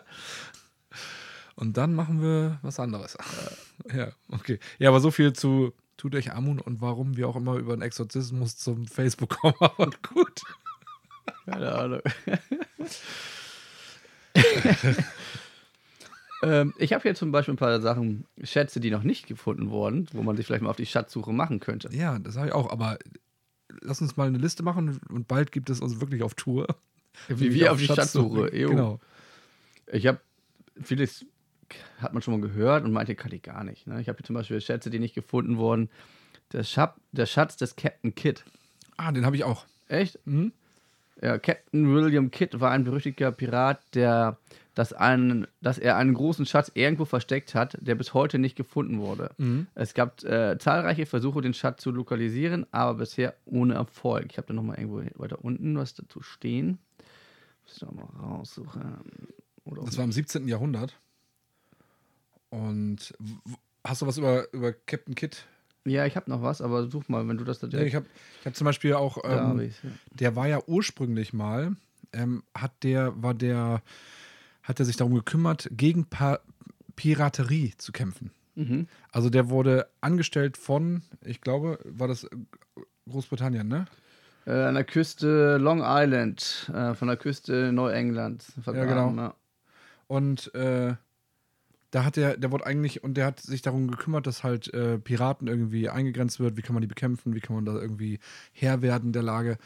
Und 1.56 1.76
dann 1.76 1.94
machen 1.96 2.22
wir 2.22 2.60
was 2.62 2.80
anderes. 2.80 3.18
Ja, 3.94 4.12
okay. 4.30 4.60
Ja, 4.78 4.90
aber 4.90 5.00
so 5.00 5.12
viel 5.12 5.34
zu 5.34 5.74
Tut 5.98 6.16
euch 6.16 6.34
Amun 6.34 6.60
und 6.60 6.82
warum 6.82 7.16
wir 7.16 7.28
auch 7.28 7.36
immer 7.36 7.56
über 7.56 7.76
den 7.76 7.82
Exorzismus 7.82 8.58
zum 8.58 8.86
Facebook 8.86 9.30
kommen. 9.30 9.56
Aber 9.60 9.90
gut. 10.14 10.42
Keine 11.46 11.74
Ahnung. 11.74 12.02
ähm, 16.44 16.74
ich 16.78 16.92
habe 16.94 17.04
hier 17.04 17.16
zum 17.16 17.32
Beispiel 17.32 17.54
ein 17.54 17.58
paar 17.58 17.80
Sachen, 17.82 18.26
Schätze, 18.44 18.80
die 18.80 18.92
noch 18.92 19.04
nicht 19.04 19.28
gefunden 19.28 19.70
wurden, 19.70 20.08
wo 20.12 20.22
man 20.22 20.36
sich 20.36 20.46
vielleicht 20.46 20.64
mal 20.64 20.70
auf 20.70 20.76
die 20.76 20.86
Schatzsuche 20.86 21.32
machen 21.32 21.60
könnte. 21.60 21.90
Ja, 21.94 22.20
das 22.20 22.36
habe 22.36 22.48
ich 22.48 22.54
auch. 22.54 22.72
Aber 22.72 23.00
lass 23.82 24.02
uns 24.02 24.18
mal 24.18 24.28
eine 24.28 24.38
Liste 24.38 24.64
machen 24.64 25.00
und 25.10 25.28
bald 25.28 25.52
gibt 25.52 25.70
es 25.70 25.80
uns 25.80 26.02
wirklich 26.02 26.24
auf 26.24 26.34
Tour. 26.34 26.68
Wie 27.30 27.54
wir 27.54 27.72
auf 27.72 27.80
die 27.80 27.86
Schatzsuche. 27.86 28.56
Jo. 28.56 28.70
Genau. 28.70 29.00
Ich 29.92 30.08
habe 30.08 30.20
vieles 30.82 31.26
hat 32.00 32.14
man 32.14 32.22
schon 32.22 32.40
mal 32.40 32.48
gehört 32.48 32.84
und 32.84 32.92
manche 32.92 33.16
kannte 33.16 33.36
ich 33.36 33.44
gar 33.44 33.64
nicht. 33.64 33.88
Ne? 33.88 34.02
Ich 34.02 34.08
habe 34.08 34.18
hier 34.18 34.26
zum 34.26 34.36
Beispiel 34.36 34.60
Schätze, 34.62 34.90
die 34.90 35.00
nicht 35.00 35.16
gefunden 35.16 35.58
wurden. 35.58 35.90
Der, 36.54 36.64
Schab, 36.64 37.00
der 37.12 37.26
Schatz 37.26 37.58
des 37.58 37.76
Captain 37.76 38.14
Kidd. 38.14 38.44
Ah, 38.98 39.12
den 39.12 39.26
habe 39.26 39.36
ich 39.36 39.44
auch. 39.44 39.66
Echt? 39.88 40.20
Mhm. 40.26 40.52
Ja, 41.22 41.38
Captain 41.38 41.94
William 41.94 42.30
Kidd 42.30 42.60
war 42.60 42.72
ein 42.72 42.84
berüchtigter 42.84 43.32
Pirat, 43.32 43.80
der 43.94 44.38
dass, 44.76 44.92
einen, 44.92 45.48
dass 45.62 45.78
er 45.78 45.96
einen 45.96 46.14
großen 46.14 46.46
Schatz 46.46 46.70
irgendwo 46.74 47.06
versteckt 47.06 47.56
hat, 47.56 47.78
der 47.80 47.96
bis 47.96 48.14
heute 48.14 48.38
nicht 48.38 48.56
gefunden 48.56 49.00
wurde. 49.00 49.32
Mhm. 49.38 49.68
Es 49.74 49.94
gab 49.94 50.22
äh, 50.24 50.58
zahlreiche 50.60 51.06
Versuche, 51.06 51.42
den 51.42 51.54
Schatz 51.54 51.82
zu 51.82 51.92
lokalisieren, 51.92 52.68
aber 52.72 52.96
bisher 52.96 53.34
ohne 53.46 53.74
Erfolg. 53.76 54.28
Ich 54.32 54.38
habe 54.38 54.48
da 54.48 54.54
nochmal 54.54 54.78
irgendwo 54.78 55.02
weiter 55.20 55.44
unten 55.44 55.78
was 55.78 55.94
dazu 55.94 56.22
stehen. 56.22 56.78
Muss 57.64 57.74
ich 57.74 57.80
doch 57.80 57.92
mal 57.94 58.04
raussuchen. 58.04 58.98
Oder 59.64 59.84
Das 59.84 59.98
war 59.98 60.04
im 60.04 60.12
17. 60.12 60.48
Jahrhundert. 60.48 61.00
Und 62.56 63.14
hast 63.84 64.02
du 64.02 64.08
was 64.08 64.18
über, 64.18 64.52
über 64.54 64.72
Captain 64.72 65.16
Kidd? 65.16 65.38
ja, 65.86 66.06
ich 66.06 66.16
habe 66.16 66.30
noch 66.30 66.42
was, 66.42 66.62
aber 66.62 66.88
such 66.90 67.10
mal, 67.10 67.28
wenn 67.28 67.38
du 67.38 67.44
das 67.44 67.60
da 67.60 67.68
Ja, 67.68 67.82
ich 67.82 67.94
habe 67.94 68.08
ich 68.40 68.46
hab 68.46 68.56
zum 68.56 68.66
Beispiel 68.66 68.94
auch, 68.96 69.20
ähm, 69.24 69.60
ja. 69.60 69.90
der 70.12 70.36
war 70.36 70.48
ja 70.48 70.60
ursprünglich 70.66 71.32
mal, 71.32 71.76
ähm, 72.12 72.44
hat 72.56 72.72
der, 72.84 73.22
war 73.22 73.34
der, 73.34 73.84
hat 74.64 74.80
er 74.80 74.86
sich 74.86 74.98
darum 74.98 75.14
gekümmert, 75.14 75.70
gegen 75.72 76.06
pa 76.06 76.40
Piraterie 76.96 77.74
zu 77.78 77.92
kämpfen. 77.92 78.32
Mhm. 78.56 78.88
Also 79.12 79.30
der 79.30 79.50
wurde 79.50 79.88
angestellt 80.02 80.58
von, 80.58 81.04
ich 81.22 81.42
glaube, 81.42 81.78
war 81.84 82.08
das 82.08 82.26
Großbritannien, 83.10 83.68
ne? 83.68 83.86
Äh, 84.48 84.52
an 84.52 84.76
der 84.76 84.86
Küste 84.86 85.58
Long 85.58 85.82
Island, 85.84 86.72
äh, 86.74 86.94
von 86.96 87.10
der 87.10 87.18
Küste 87.18 87.74
Neuenglands. 87.74 88.54
vergraben, 88.62 89.18
genau. 89.18 89.22
Ja. 89.24 89.36
Und 90.08 90.54
äh, 90.56 90.96
da 91.92 92.04
hat 92.04 92.16
der, 92.16 92.38
der 92.38 92.52
wurde 92.52 92.66
eigentlich, 92.66 93.04
und 93.04 93.16
der 93.16 93.26
hat 93.26 93.40
sich 93.40 93.62
darum 93.62 93.90
gekümmert, 93.90 94.28
dass 94.28 94.44
halt 94.44 94.74
äh, 94.74 94.98
Piraten 94.98 95.48
irgendwie 95.48 95.90
eingegrenzt 95.90 96.40
wird, 96.40 96.58
wie 96.58 96.62
kann 96.62 96.74
man 96.74 96.82
die 96.82 96.88
bekämpfen, 96.88 97.36
wie 97.36 97.40
kann 97.40 97.56
man 97.56 97.66
da 97.66 97.74
irgendwie 97.74 98.20
Herr 98.52 98.82
werden 98.82 99.14
der 99.14 99.24
Lage. 99.24 99.58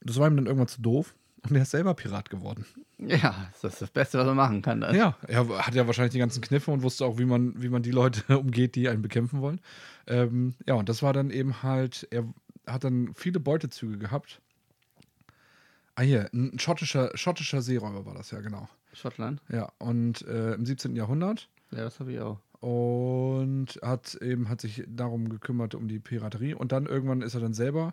Und 0.00 0.10
das 0.10 0.18
war 0.18 0.28
ihm 0.28 0.36
dann 0.36 0.46
irgendwann 0.46 0.68
zu 0.68 0.80
doof. 0.80 1.14
Und 1.48 1.54
er 1.54 1.62
ist 1.62 1.70
selber 1.70 1.94
Pirat 1.94 2.30
geworden. 2.30 2.66
ja, 2.98 3.50
das 3.60 3.74
ist 3.74 3.82
das 3.82 3.90
Beste, 3.90 4.18
was 4.18 4.26
man 4.26 4.36
machen 4.36 4.62
kann. 4.62 4.80
Dann. 4.80 4.94
Ja, 4.94 5.16
er 5.26 5.46
hat 5.64 5.74
ja 5.74 5.86
wahrscheinlich 5.86 6.12
die 6.12 6.18
ganzen 6.18 6.40
Kniffe 6.40 6.70
und 6.70 6.82
wusste 6.82 7.04
auch, 7.04 7.18
wie 7.18 7.24
man, 7.24 7.60
wie 7.60 7.68
man 7.68 7.82
die 7.82 7.90
Leute 7.90 8.38
umgeht, 8.38 8.74
die 8.74 8.88
einen 8.88 9.02
bekämpfen 9.02 9.40
wollen. 9.40 9.60
Ähm, 10.06 10.54
ja, 10.66 10.74
und 10.74 10.88
das 10.88 11.02
war 11.02 11.12
dann 11.12 11.30
eben 11.30 11.62
halt, 11.62 12.08
er 12.10 12.24
hat 12.66 12.84
dann 12.84 13.12
viele 13.14 13.40
Beutezüge 13.40 13.98
gehabt. 13.98 14.40
Ah, 15.94 16.02
hier, 16.02 16.28
ein 16.32 16.58
schottischer, 16.58 17.10
schottischer 17.14 17.62
Seeräuber 17.62 18.04
war 18.04 18.14
das 18.14 18.30
ja, 18.30 18.40
genau. 18.40 18.68
Schottland? 18.96 19.40
Ja, 19.48 19.70
und 19.78 20.22
äh, 20.26 20.54
im 20.54 20.64
17. 20.66 20.96
Jahrhundert. 20.96 21.48
Ja, 21.70 21.78
das 21.84 22.00
habe 22.00 22.12
ich 22.12 22.20
auch. 22.20 22.40
Und 22.60 23.78
hat 23.82 24.14
eben 24.16 24.48
hat 24.48 24.60
sich 24.60 24.84
darum 24.88 25.28
gekümmert, 25.28 25.74
um 25.74 25.88
die 25.88 25.98
Piraterie. 26.00 26.54
Und 26.54 26.72
dann 26.72 26.86
irgendwann 26.86 27.22
ist 27.22 27.34
er 27.34 27.40
dann 27.40 27.54
selber 27.54 27.92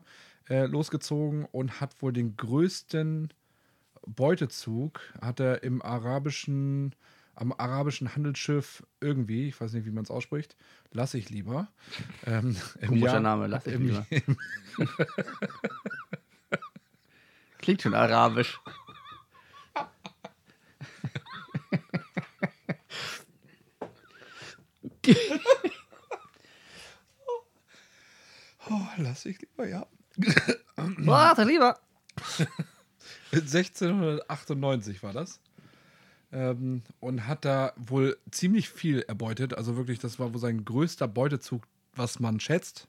äh, 0.49 0.65
losgezogen 0.65 1.45
und 1.51 1.81
hat 1.81 2.01
wohl 2.01 2.13
den 2.13 2.35
größten 2.37 3.29
Beutezug, 4.05 4.99
hat 5.21 5.39
er 5.39 5.63
im 5.63 5.81
arabischen, 5.81 6.93
am 7.35 7.51
arabischen 7.53 8.15
Handelsschiff 8.15 8.83
irgendwie, 9.01 9.47
ich 9.49 9.59
weiß 9.59 9.73
nicht, 9.73 9.85
wie 9.85 9.91
man 9.91 10.03
es 10.03 10.11
ausspricht, 10.11 10.55
lasse 10.91 11.17
ich 11.17 11.29
lieber. 11.29 11.67
Ähm, 12.25 12.55
Komischer 12.87 13.05
Jahr- 13.13 13.19
Name, 13.19 13.47
lass 13.47 13.67
ich 13.67 13.77
lieber. 13.77 14.05
Klingt 17.59 17.81
schon 17.81 17.93
arabisch. 17.93 18.59
Lass 29.13 29.25
ich 29.25 29.39
lieber, 29.39 29.67
ja. 29.67 29.85
Warte, 30.75 31.43
lieber. 31.43 31.79
1698 33.31 35.03
war 35.03 35.13
das. 35.13 35.39
Ähm, 36.31 36.81
und 36.99 37.27
hat 37.27 37.45
da 37.45 37.73
wohl 37.75 38.17
ziemlich 38.31 38.69
viel 38.69 39.01
erbeutet. 39.01 39.53
Also 39.55 39.77
wirklich, 39.77 39.99
das 39.99 40.17
war 40.17 40.33
wohl 40.33 40.39
sein 40.39 40.65
größter 40.65 41.07
Beutezug, 41.07 41.67
was 41.95 42.19
man 42.19 42.39
schätzt. 42.39 42.87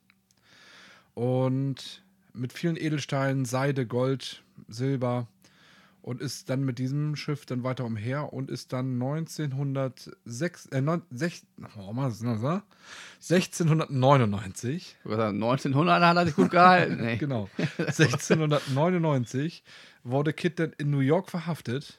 Und 1.12 2.02
mit 2.32 2.54
vielen 2.54 2.78
Edelsteinen, 2.78 3.44
Seide, 3.44 3.87
Gold, 3.87 4.42
Silber. 4.66 5.28
Und 6.04 6.20
ist 6.20 6.50
dann 6.50 6.64
mit 6.64 6.78
diesem 6.78 7.16
Schiff 7.16 7.46
dann 7.46 7.62
weiter 7.62 7.86
umher 7.86 8.34
und 8.34 8.50
ist 8.50 8.74
dann 8.74 9.00
1906, 9.00 10.66
äh, 10.66 10.82
neun, 10.82 11.00
sech, 11.10 11.44
oh, 11.78 11.92
was 11.94 12.16
ist 12.16 12.24
das, 12.24 12.42
ne? 12.42 12.62
1699 13.22 14.98
1900 15.06 16.02
hat 16.02 16.16
er 16.18 16.26
sich 16.26 16.34
gut 16.36 16.50
gehalten. 16.50 17.00
ey. 17.00 17.16
Genau. 17.16 17.48
1699 17.78 19.64
wurde 20.02 20.34
Kit 20.34 20.58
dann 20.58 20.74
in 20.76 20.90
New 20.90 20.98
York 20.98 21.30
verhaftet 21.30 21.98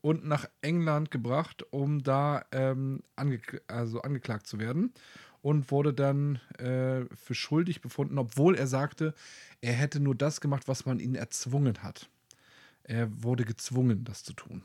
und 0.00 0.26
nach 0.26 0.48
England 0.60 1.12
gebracht, 1.12 1.64
um 1.70 2.02
da 2.02 2.44
ähm, 2.50 3.04
ange 3.14 3.38
also 3.68 4.02
angeklagt 4.02 4.48
zu 4.48 4.58
werden. 4.58 4.92
Und 5.40 5.70
wurde 5.70 5.94
dann 5.94 6.40
äh, 6.58 7.04
für 7.14 7.34
schuldig 7.36 7.80
befunden, 7.80 8.18
obwohl 8.18 8.56
er 8.56 8.66
sagte, 8.66 9.14
er 9.60 9.74
hätte 9.74 10.00
nur 10.00 10.16
das 10.16 10.40
gemacht, 10.40 10.66
was 10.66 10.84
man 10.84 10.98
ihn 10.98 11.14
erzwungen 11.14 11.84
hat. 11.84 12.08
Er 12.88 13.08
wurde 13.22 13.44
gezwungen, 13.44 14.04
das 14.04 14.22
zu 14.22 14.32
tun. 14.32 14.62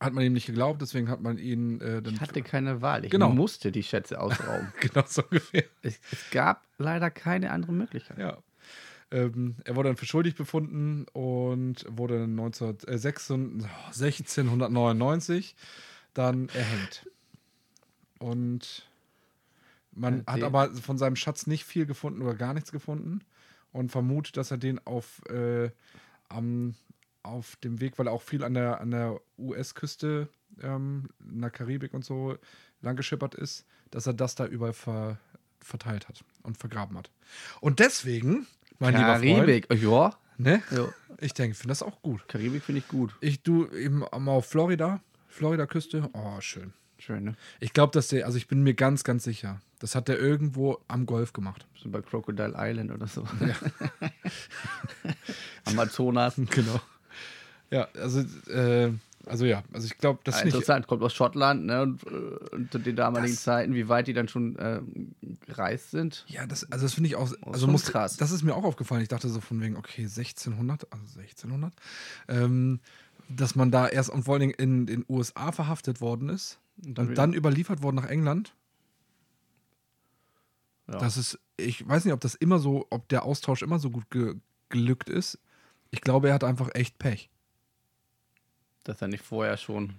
Hat 0.00 0.12
man 0.12 0.24
ihm 0.24 0.32
nicht 0.32 0.46
geglaubt, 0.46 0.80
deswegen 0.80 1.08
hat 1.08 1.20
man 1.20 1.38
ihn 1.38 1.80
äh, 1.80 2.00
dann. 2.00 2.14
Ich 2.14 2.20
hatte 2.20 2.42
keine 2.42 2.80
Wahl. 2.80 3.04
Ich 3.04 3.10
Genau. 3.10 3.30
musste 3.30 3.72
die 3.72 3.82
Schätze 3.82 4.20
ausrauben. 4.20 4.72
genau 4.80 5.04
so 5.08 5.22
ungefähr. 5.24 5.64
es, 5.82 5.98
es 6.12 6.30
gab 6.30 6.64
leider 6.78 7.10
keine 7.10 7.50
andere 7.50 7.72
Möglichkeit. 7.72 8.16
Ja. 8.18 8.38
Ähm, 9.10 9.56
er 9.64 9.74
wurde 9.74 9.88
dann 9.88 9.96
für 9.96 10.06
schuldig 10.06 10.36
befunden 10.36 11.06
und 11.12 11.84
wurde 11.88 12.28
19, 12.28 12.76
äh, 12.86 12.98
16 12.98 13.62
oh, 13.62 13.86
1699 13.86 15.56
dann 16.14 16.48
erhängt. 16.50 17.10
Und 18.18 18.86
man 19.92 20.18
Ja, 20.26 20.34
hat 20.34 20.42
aber 20.42 20.74
von 20.74 20.98
seinem 20.98 21.16
Schatz 21.16 21.46
nicht 21.46 21.64
viel 21.64 21.86
gefunden 21.86 22.22
oder 22.22 22.34
gar 22.34 22.54
nichts 22.54 22.70
gefunden 22.70 23.22
und 23.72 23.90
vermutet, 23.90 24.36
dass 24.36 24.50
er 24.50 24.58
den 24.58 24.78
auf, 24.86 25.24
äh, 25.26 25.70
am, 26.28 26.74
auf 27.22 27.56
dem 27.56 27.80
Weg, 27.80 27.98
weil 27.98 28.06
er 28.06 28.12
auch 28.12 28.22
viel 28.22 28.44
an 28.44 28.54
der, 28.54 28.80
an 28.80 28.90
der 28.90 29.20
US-Küste, 29.38 30.28
ähm, 30.62 31.08
in 31.30 31.40
der 31.40 31.50
Karibik 31.50 31.94
und 31.94 32.04
so 32.04 32.36
lang 32.80 32.96
geschippert 32.96 33.34
ist, 33.34 33.64
dass 33.90 34.06
er 34.06 34.14
das 34.14 34.34
da 34.34 34.46
überall 34.46 34.72
ver, 34.72 35.18
verteilt 35.60 36.08
hat 36.08 36.24
und 36.42 36.58
vergraben 36.58 36.96
hat. 36.96 37.10
Und 37.60 37.80
deswegen, 37.80 38.46
mein 38.78 38.94
lieber 38.94 39.18
Freund, 39.18 39.46
Karibik, 39.46 39.82
ja. 39.82 40.16
ne? 40.36 40.62
ja. 40.70 40.88
ich 41.20 41.34
denke, 41.34 41.56
finde 41.56 41.72
das 41.72 41.82
auch 41.82 42.00
gut. 42.02 42.26
Karibik 42.28 42.62
finde 42.62 42.80
ich 42.80 42.88
gut. 42.88 43.14
Ich, 43.20 43.42
du 43.42 43.68
eben 43.70 44.00
mal 44.00 44.32
auf 44.32 44.46
Florida, 44.46 45.00
Florida-Küste, 45.28 46.10
oh, 46.12 46.40
schön. 46.40 46.72
Schön, 47.00 47.24
ne? 47.24 47.36
Ich 47.60 47.72
glaube, 47.72 47.92
dass 47.92 48.08
der, 48.08 48.26
also 48.26 48.38
ich 48.38 48.48
bin 48.48 48.64
mir 48.64 48.74
ganz, 48.74 49.04
ganz 49.04 49.22
sicher, 49.22 49.60
das 49.78 49.94
hat 49.94 50.08
der 50.08 50.18
irgendwo 50.18 50.78
am 50.88 51.06
Golf 51.06 51.32
gemacht. 51.32 51.64
So 51.76 51.88
bei 51.88 52.02
Crocodile 52.02 52.54
Island 52.56 52.90
oder 52.90 53.06
so. 53.06 53.24
Amazonas. 55.64 56.34
Genau. 56.50 56.80
Ja, 57.70 57.88
also, 57.94 58.20
äh, 58.50 58.92
also 59.26 59.44
ja, 59.44 59.62
also 59.72 59.86
ich 59.86 59.98
glaube, 59.98 60.20
das 60.24 60.36
Ja, 60.40 60.46
interessant, 60.46 60.86
kommt 60.86 61.02
aus 61.02 61.12
Schottland, 61.14 61.66
ne? 61.66 61.82
Und, 61.82 62.02
äh, 62.04 62.54
und 62.54 62.72
zu 62.72 62.78
den 62.78 62.96
damaligen 62.96 63.34
Das- 63.34 63.42
Zeiten, 63.42 63.74
wie 63.74 63.88
weit 63.88 64.06
die 64.06 64.14
dann 64.14 64.28
schon 64.28 64.56
äh, 64.56 64.80
gereist 65.46 65.90
sind. 65.90 66.24
Ja, 66.28 66.46
das, 66.46 66.70
also 66.72 66.86
das 66.86 66.94
finde 66.94 67.08
ich 67.08 67.16
auch, 67.16 67.30
also 67.42 67.60
schon 67.66 67.72
muss, 67.72 67.84
krass. 67.84 68.16
das 68.16 68.30
ist 68.30 68.42
mir 68.42 68.54
auch 68.54 68.64
aufgefallen. 68.64 69.02
Ich 69.02 69.08
dachte 69.08 69.28
so 69.28 69.40
von 69.40 69.60
wegen, 69.60 69.76
okay, 69.76 70.02
1600, 70.08 70.90
also 70.92 71.04
1600, 71.20 71.74
ähm, 72.28 72.80
dass 73.28 73.54
man 73.54 73.70
da 73.70 73.86
erst 73.86 74.08
und 74.08 74.22
vor 74.24 74.34
allen 74.34 74.40
Dingen 74.40 74.54
in 74.54 74.86
den 74.86 75.04
USA 75.08 75.52
verhaftet 75.52 76.00
worden 76.00 76.30
ist 76.30 76.58
und 76.82 76.96
dann, 76.96 77.10
wieder- 77.10 77.26
überliefert 77.36 77.82
worden 77.82 77.96
nach 77.96 78.06
England. 78.08 78.54
Ja. 80.90 80.98
Das 80.98 81.18
ist, 81.18 81.38
ich 81.58 81.86
weiß 81.86 82.04
nicht, 82.06 82.14
ob 82.14 82.20
das 82.20 82.34
immer 82.34 82.58
so, 82.58 82.86
ob 82.88 83.08
der 83.08 83.24
Austausch 83.24 83.60
immer 83.62 83.78
so 83.78 83.90
gut 83.90 84.10
ge 84.10 84.36
gelückt 84.70 85.08
ist. 85.08 85.38
Ich 85.90 86.02
glaube, 86.02 86.28
er 86.28 86.34
hat 86.34 86.44
einfach 86.44 86.68
echt 86.74 86.98
Pech. 86.98 87.30
Dass 88.88 89.02
er 89.02 89.08
nicht 89.08 89.22
vorher 89.22 89.56
schon 89.58 89.92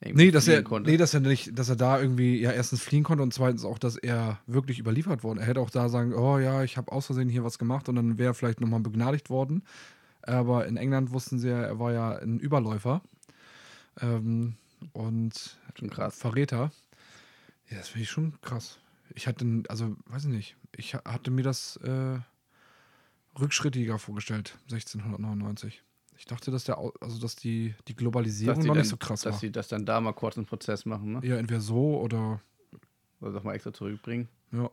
irgendwie 0.00 0.26
Nee, 0.26 0.30
dass 0.30 0.46
er, 0.46 0.62
konnte. 0.62 0.88
nee, 0.90 0.96
dass 0.96 1.14
er 1.14 1.20
nicht, 1.20 1.58
dass 1.58 1.68
er 1.70 1.76
da 1.76 1.98
irgendwie 2.00 2.38
ja 2.40 2.52
erstens 2.52 2.82
fliehen 2.82 3.02
konnte 3.04 3.22
und 3.22 3.32
zweitens 3.34 3.64
auch, 3.64 3.78
dass 3.78 3.96
er 3.96 4.38
wirklich 4.46 4.78
überliefert 4.78 5.24
wurde. 5.24 5.40
Er 5.40 5.46
hätte 5.46 5.60
auch 5.60 5.70
da 5.70 5.88
sagen, 5.88 6.12
oh 6.14 6.38
ja, 6.38 6.62
ich 6.62 6.76
habe 6.76 6.92
aus 6.92 7.06
Versehen 7.06 7.28
hier 7.28 7.42
was 7.42 7.58
gemacht 7.58 7.88
und 7.88 7.96
dann 7.96 8.18
wäre 8.18 8.30
er 8.30 8.34
vielleicht 8.34 8.60
nochmal 8.60 8.80
begnadigt 8.80 9.30
worden. 9.30 9.62
Aber 10.22 10.66
in 10.66 10.76
England 10.76 11.10
wussten 11.12 11.38
sie 11.38 11.48
ja, 11.48 11.62
er 11.62 11.78
war 11.78 11.92
ja 11.92 12.16
ein 12.18 12.38
Überläufer 12.38 13.00
ähm, 14.00 14.54
und 14.92 15.58
Schon 15.78 15.90
krass. 15.90 16.18
Verräter. 16.18 16.70
Ja, 17.70 17.78
das 17.78 17.88
finde 17.88 18.02
ich 18.04 18.10
schon 18.10 18.34
krass. 18.42 18.78
Ich 19.14 19.26
hatte, 19.26 19.62
also 19.68 19.96
weiß 20.06 20.24
ich 20.24 20.30
nicht, 20.30 20.56
ich 20.76 20.94
ha- 20.94 21.02
hatte 21.04 21.30
mir 21.30 21.42
das 21.42 21.76
äh, 21.78 22.18
rückschrittiger 23.38 23.98
vorgestellt, 23.98 24.58
1699. 24.70 25.82
Ich 26.18 26.26
dachte, 26.26 26.50
dass 26.50 26.64
der, 26.64 26.78
also 27.00 27.18
dass 27.20 27.36
die, 27.36 27.74
die 27.86 27.94
Globalisierung 27.94 28.60
die 28.60 28.66
noch 28.66 28.74
dann, 28.74 28.82
nicht 28.82 28.90
so 28.90 28.96
krass 28.96 29.22
dass 29.22 29.34
war. 29.34 29.40
sie 29.40 29.52
das 29.52 29.68
dann 29.68 29.86
da 29.86 30.00
mal 30.00 30.12
kurz 30.12 30.36
einen 30.36 30.46
Prozess 30.46 30.84
machen, 30.84 31.12
ne? 31.12 31.20
Ja, 31.22 31.36
entweder 31.36 31.60
so 31.60 32.00
oder 32.00 32.40
Oder 33.20 33.32
doch 33.32 33.44
mal 33.44 33.54
extra 33.54 33.72
zurückbringen. 33.72 34.28
ja, 34.52 34.68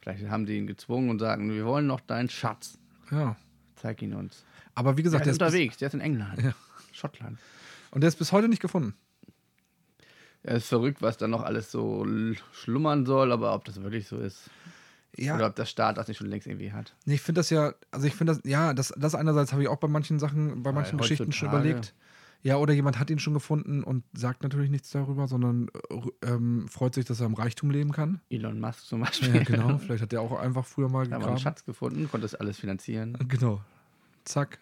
Vielleicht 0.00 0.24
haben 0.28 0.46
die 0.46 0.56
ihn 0.56 0.66
gezwungen 0.66 1.10
und 1.10 1.18
sagen, 1.18 1.50
wir 1.52 1.64
wollen 1.66 1.86
noch 1.86 2.00
deinen 2.00 2.28
Schatz. 2.30 2.78
ja. 3.10 3.36
Zeig 3.76 4.02
ihn 4.02 4.12
uns. 4.14 4.44
Aber 4.74 4.96
wie 4.96 5.04
gesagt, 5.04 5.24
der 5.26 5.26
der 5.26 5.30
ist 5.32 5.36
ist 5.36 5.38
bis, 5.38 5.46
unterwegs, 5.54 5.76
der 5.76 5.86
ist 5.88 5.94
in 5.94 6.00
England. 6.00 6.42
Ja. 6.42 6.52
Schottland. 6.92 7.38
und 7.92 8.00
der 8.00 8.08
ist 8.08 8.16
bis 8.16 8.32
heute 8.32 8.48
nicht 8.48 8.60
gefunden. 8.62 8.94
Ja, 10.42 10.52
ist 10.54 10.66
verrückt, 10.66 11.00
was 11.00 11.16
da 11.16 11.28
noch 11.28 11.42
alles 11.42 11.70
so 11.70 12.04
schlummern 12.52 13.06
soll, 13.06 13.30
aber 13.30 13.54
ob 13.54 13.64
das 13.66 13.80
wirklich 13.80 14.08
so 14.08 14.18
ist. 14.18 14.50
Ja, 15.16 15.34
Oder 15.34 15.46
ob 15.46 15.56
der 15.56 15.64
Staat 15.64 15.96
das 15.96 16.08
nicht 16.08 16.18
schon 16.18 16.28
längst 16.28 16.46
irgendwie 16.46 16.72
hat. 16.72 16.94
nee, 17.04 17.14
ich 17.14 17.22
finde 17.22 17.40
das 17.40 17.50
ja, 17.50 17.74
also 17.90 18.06
ich 18.06 18.14
finde 18.14 18.34
das, 18.34 18.42
ja, 18.44 18.74
das, 18.74 18.92
das 18.96 19.14
einerseits 19.14 19.52
habe 19.52 19.62
ich 19.62 19.68
auch 19.68 19.78
bei 19.78 19.88
manchen 19.88 20.18
Sachen, 20.18 20.62
bei 20.62 20.72
manchen 20.72 20.98
Geschichten 20.98 21.32
schon 21.32 21.48
überlegt. 21.48 21.94
Ja, 22.42 22.56
oder 22.56 22.72
jemand 22.72 23.00
hat 23.00 23.10
ihn 23.10 23.18
schon 23.18 23.34
gefunden 23.34 23.82
und 23.82 24.04
sagt 24.12 24.44
natürlich 24.44 24.70
nichts 24.70 24.90
darüber, 24.90 25.26
sondern 25.26 25.68
äh, 25.90 26.28
ähm, 26.28 26.68
freut 26.68 26.94
sich, 26.94 27.04
dass 27.04 27.18
er 27.18 27.26
im 27.26 27.34
Reichtum 27.34 27.70
leben 27.70 27.90
kann. 27.90 28.20
Elon 28.30 28.60
Musk 28.60 28.86
zum 28.86 29.00
Beispiel. 29.00 29.34
Ja, 29.34 29.42
genau. 29.42 29.78
Vielleicht 29.78 30.02
hat 30.02 30.12
er 30.12 30.20
auch 30.20 30.38
einfach 30.38 30.64
früher 30.64 30.88
mal 30.88 31.00
haben 31.00 31.10
wir 31.10 31.14
einen 31.16 31.22
gegraben. 31.22 31.38
Schatz 31.38 31.64
gefunden, 31.64 32.08
konnte 32.08 32.24
das 32.24 32.36
alles 32.36 32.58
finanzieren. 32.58 33.18
Genau. 33.26 33.60
Zack, 34.24 34.60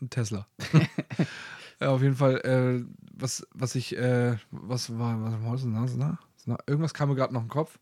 ein 0.00 0.10
Tesla. 0.10 0.48
ja, 1.80 1.90
auf 1.90 2.02
jeden 2.02 2.16
Fall, 2.16 2.38
äh, 2.40 2.84
was, 3.14 3.46
was 3.54 3.76
ich, 3.76 3.96
äh, 3.96 4.36
was 4.50 4.98
war, 4.98 5.22
was 5.22 5.42
war 5.44 5.52
das? 5.52 5.62
Das, 5.62 5.96
ne? 5.96 6.18
Das, 6.44 6.58
Irgendwas 6.66 6.92
kam 6.92 7.08
mir 7.08 7.14
gerade 7.14 7.32
noch 7.32 7.42
im 7.42 7.48
Kopf. 7.48 7.78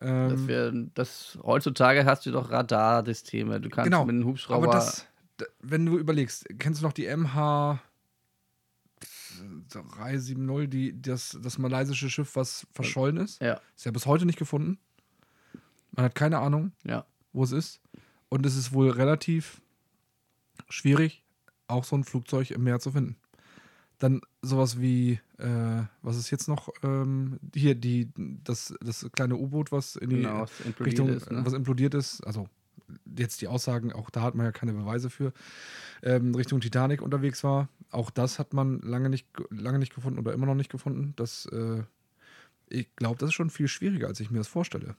Das 0.00 0.10
Ähm, 0.10 0.48
wär, 0.48 0.72
das, 0.94 1.38
heutzutage 1.42 2.04
hast 2.04 2.24
du 2.26 2.30
doch 2.30 2.50
Radarsysteme. 2.50 3.60
Du 3.60 3.68
kannst 3.68 3.86
Genau, 3.90 4.04
mit 4.04 4.14
einem 4.14 4.26
Hubschrauber. 4.26 4.68
aber 4.68 4.72
das, 4.72 5.06
wenn 5.60 5.86
du 5.86 5.98
überlegst, 5.98 6.46
kennst 6.58 6.80
du 6.80 6.86
noch 6.86 6.92
die 6.92 7.06
MH 7.14 7.80
370, 9.68 10.68
die, 10.70 11.00
das, 11.00 11.38
das 11.42 11.58
malaysische 11.58 12.10
Schiff, 12.10 12.36
was 12.36 12.66
verschollen 12.72 13.16
ist? 13.18 13.40
ja, 13.40 13.60
Ist 13.76 13.86
ja 13.86 13.92
bis 13.92 14.06
heute 14.06 14.26
nicht 14.26 14.38
gefunden. 14.38 14.78
Man 15.92 16.04
hat 16.04 16.14
keine 16.14 16.38
Ahnung, 16.38 16.72
ja. 16.84 17.04
wo 17.32 17.44
es 17.44 17.52
ist. 17.52 17.80
Und 18.28 18.44
es 18.46 18.56
ist 18.56 18.72
wohl 18.72 18.90
relativ 18.90 19.60
schwierig, 20.68 21.24
auch 21.66 21.84
so 21.84 21.96
ein 21.96 22.04
Flugzeug 22.04 22.50
im 22.50 22.64
Meer 22.64 22.78
zu 22.80 22.92
finden. 22.92 23.16
Dann 23.98 24.20
sowas 24.42 24.80
wie, 24.80 25.18
äh, 25.38 25.82
was 26.02 26.16
ist 26.16 26.30
jetzt 26.30 26.46
noch? 26.48 26.68
Ähm, 26.82 27.38
hier, 27.54 27.74
die, 27.74 28.10
das, 28.44 28.74
das 28.80 29.08
kleine 29.12 29.36
U-Boot, 29.36 29.72
was 29.72 29.96
in 29.96 30.10
die 30.10 30.16
Genau, 30.16 30.40
was 30.42 30.60
implodiert 30.60 30.86
Richtung, 30.86 31.08
ist, 31.16 31.30
ne? 31.32 31.44
was 31.44 31.52
implodiert 31.52 31.94
ist. 31.94 32.24
Also 32.26 32.48
jetzt 33.16 33.40
die 33.40 33.48
Aussagen, 33.48 33.92
auch 33.92 34.08
da 34.10 34.22
hat 34.22 34.34
man 34.34 34.46
ja 34.46 34.52
keine 34.52 34.72
Beweise 34.72 35.10
für, 35.10 35.32
ähm, 36.02 36.34
Richtung 36.34 36.60
Titanic 36.60 37.02
unterwegs 37.02 37.42
war. 37.42 37.68
Auch 37.90 38.10
das 38.10 38.38
hat 38.38 38.54
man 38.54 38.80
lange 38.80 39.08
nicht, 39.10 39.34
ge- 39.34 39.46
lange 39.50 39.78
nicht 39.78 39.94
gefunden 39.94 40.18
oder 40.18 40.32
immer 40.32 40.46
noch 40.46 40.54
nicht 40.54 40.70
gefunden. 40.70 41.12
Das, 41.16 41.46
äh, 41.46 41.82
ich 42.68 42.94
glaube, 42.96 43.18
das 43.18 43.30
ist 43.30 43.34
schon 43.34 43.50
viel 43.50 43.66
schwieriger, 43.68 44.06
als 44.06 44.20
ich 44.20 44.30
mir 44.30 44.38
das 44.38 44.48
vorstelle. 44.48 44.94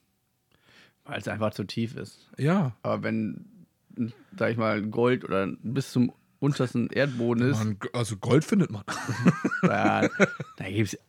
Weil 1.05 1.19
es 1.19 1.27
einfach 1.27 1.51
zu 1.53 1.63
tief 1.63 1.95
ist. 1.95 2.29
Ja, 2.37 2.75
Aber 2.83 3.01
wenn, 3.03 3.45
sag 4.37 4.51
ich 4.51 4.57
mal, 4.57 4.81
Gold 4.83 5.23
oder 5.23 5.47
bis 5.63 5.91
zum 5.91 6.11
untersten 6.39 6.87
Erdboden 6.89 7.49
ist, 7.51 7.57
man, 7.57 7.77
also 7.93 8.17
Gold 8.17 8.43
findet 8.45 8.71
man. 8.71 8.83
da, 9.61 10.09
da 10.57 10.69
gibt 10.69 10.93
es 10.93 10.99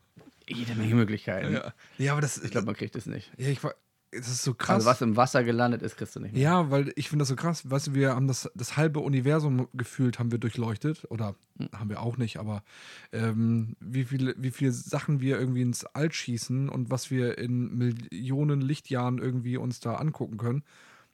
jede 0.48 0.74
Menge 0.74 0.94
Möglichkeiten. 0.94 1.52
Ja, 1.54 1.72
ja 1.98 2.12
aber 2.12 2.20
das, 2.20 2.38
Ich 2.42 2.50
glaube, 2.50 2.66
man 2.66 2.74
kriegt 2.74 2.96
es 2.96 3.06
nicht. 3.06 3.30
ja, 3.38 3.48
ich, 3.48 3.62
war- 3.62 3.74
es 4.12 4.26
ist 4.26 4.42
so 4.42 4.54
krass. 4.54 4.74
Also 4.74 4.86
was 4.88 5.00
im 5.02 5.16
Wasser 5.16 5.44
gelandet 5.44 5.82
ist, 5.82 5.96
kriegst 5.96 6.16
du 6.16 6.20
nicht 6.20 6.32
mehr. 6.34 6.42
Ja, 6.42 6.70
weil 6.72 6.92
ich 6.96 7.08
finde 7.08 7.22
das 7.22 7.28
so 7.28 7.36
krass. 7.36 7.70
Weißt 7.70 7.88
du, 7.88 7.94
wir 7.94 8.16
haben 8.16 8.26
das, 8.26 8.50
das 8.56 8.76
halbe 8.76 8.98
Universum 8.98 9.68
gefühlt, 9.72 10.18
haben 10.18 10.32
wir 10.32 10.38
durchleuchtet. 10.38 11.06
Oder 11.10 11.36
haben 11.72 11.90
wir 11.90 12.00
auch 12.00 12.16
nicht, 12.16 12.38
aber 12.38 12.64
ähm, 13.12 13.76
wie, 13.78 14.04
viele, 14.04 14.34
wie 14.36 14.50
viele 14.50 14.72
Sachen 14.72 15.20
wir 15.20 15.38
irgendwie 15.38 15.62
ins 15.62 15.84
All 15.84 16.10
schießen 16.10 16.68
und 16.68 16.90
was 16.90 17.12
wir 17.12 17.38
in 17.38 17.78
Millionen 17.78 18.60
Lichtjahren 18.60 19.18
irgendwie 19.18 19.56
uns 19.56 19.78
da 19.78 19.94
angucken 19.94 20.38
können. 20.38 20.64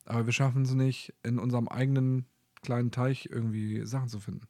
Aber 0.06 0.24
wir 0.24 0.32
schaffen 0.32 0.62
es 0.62 0.72
nicht, 0.72 1.12
in 1.22 1.38
unserem 1.38 1.68
eigenen 1.68 2.24
kleinen 2.66 2.90
Teich 2.90 3.28
irgendwie 3.30 3.86
Sachen 3.86 4.08
zu 4.08 4.20
finden. 4.20 4.46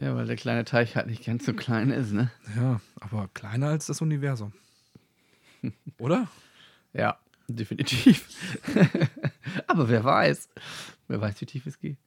Ja, 0.00 0.14
weil 0.16 0.26
der 0.26 0.36
kleine 0.36 0.64
Teich 0.64 0.96
halt 0.96 1.06
nicht 1.06 1.24
ganz 1.24 1.44
so 1.46 1.52
klein 1.54 1.90
ist, 1.90 2.12
ne? 2.12 2.30
Ja, 2.56 2.80
aber 3.00 3.28
kleiner 3.34 3.68
als 3.68 3.86
das 3.86 4.00
Universum. 4.00 4.52
Oder? 5.98 6.28
Ja, 6.92 7.18
definitiv. 7.48 8.26
Aber 9.66 9.88
wer 9.88 10.02
weiß. 10.04 10.48
Wer 11.08 11.20
weiß, 11.20 11.40
wie 11.40 11.46
tief 11.46 11.66
es 11.66 11.78
geht. 11.78 11.98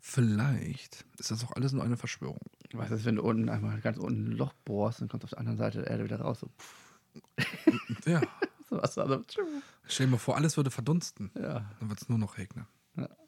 Vielleicht 0.00 1.04
ist 1.18 1.30
das 1.30 1.44
auch 1.44 1.52
alles 1.52 1.72
nur 1.72 1.84
eine 1.84 1.96
Verschwörung. 1.96 2.40
Was 2.72 2.90
ist, 2.90 3.04
wenn 3.04 3.16
du 3.16 3.22
unten 3.22 3.48
einmal 3.48 3.80
ganz 3.80 3.98
unten 3.98 4.28
ein 4.28 4.32
Loch 4.32 4.52
bohrst 4.64 5.02
und 5.02 5.08
kommst 5.10 5.24
auf 5.24 5.30
der 5.30 5.38
anderen 5.40 5.58
Seite 5.58 5.78
der 5.82 5.90
Erde 5.90 6.04
wieder 6.04 6.20
raus? 6.20 6.40
So, 6.40 6.50
Ja. 8.06 8.20
so 8.70 8.76
was 8.80 8.96
also, 8.98 9.24
Stell 9.86 10.06
dir 10.06 10.12
mal 10.12 10.18
vor, 10.18 10.36
alles 10.36 10.56
würde 10.56 10.70
verdunsten. 10.70 11.30
ja. 11.34 11.70
Dann 11.80 11.88
wird 11.90 12.00
es 12.00 12.08
nur 12.08 12.18
noch 12.18 12.38
regnen. 12.38 12.66
Und 12.96 13.02
dann 13.02 13.10
haben 13.10 13.16
wir- 13.18 13.26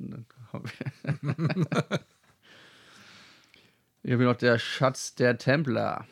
Hier 4.02 4.12
haben 4.14 4.20
wir 4.20 4.26
noch 4.26 4.36
der 4.36 4.58
Schatz 4.58 5.14
der 5.14 5.36
Templer. 5.38 6.06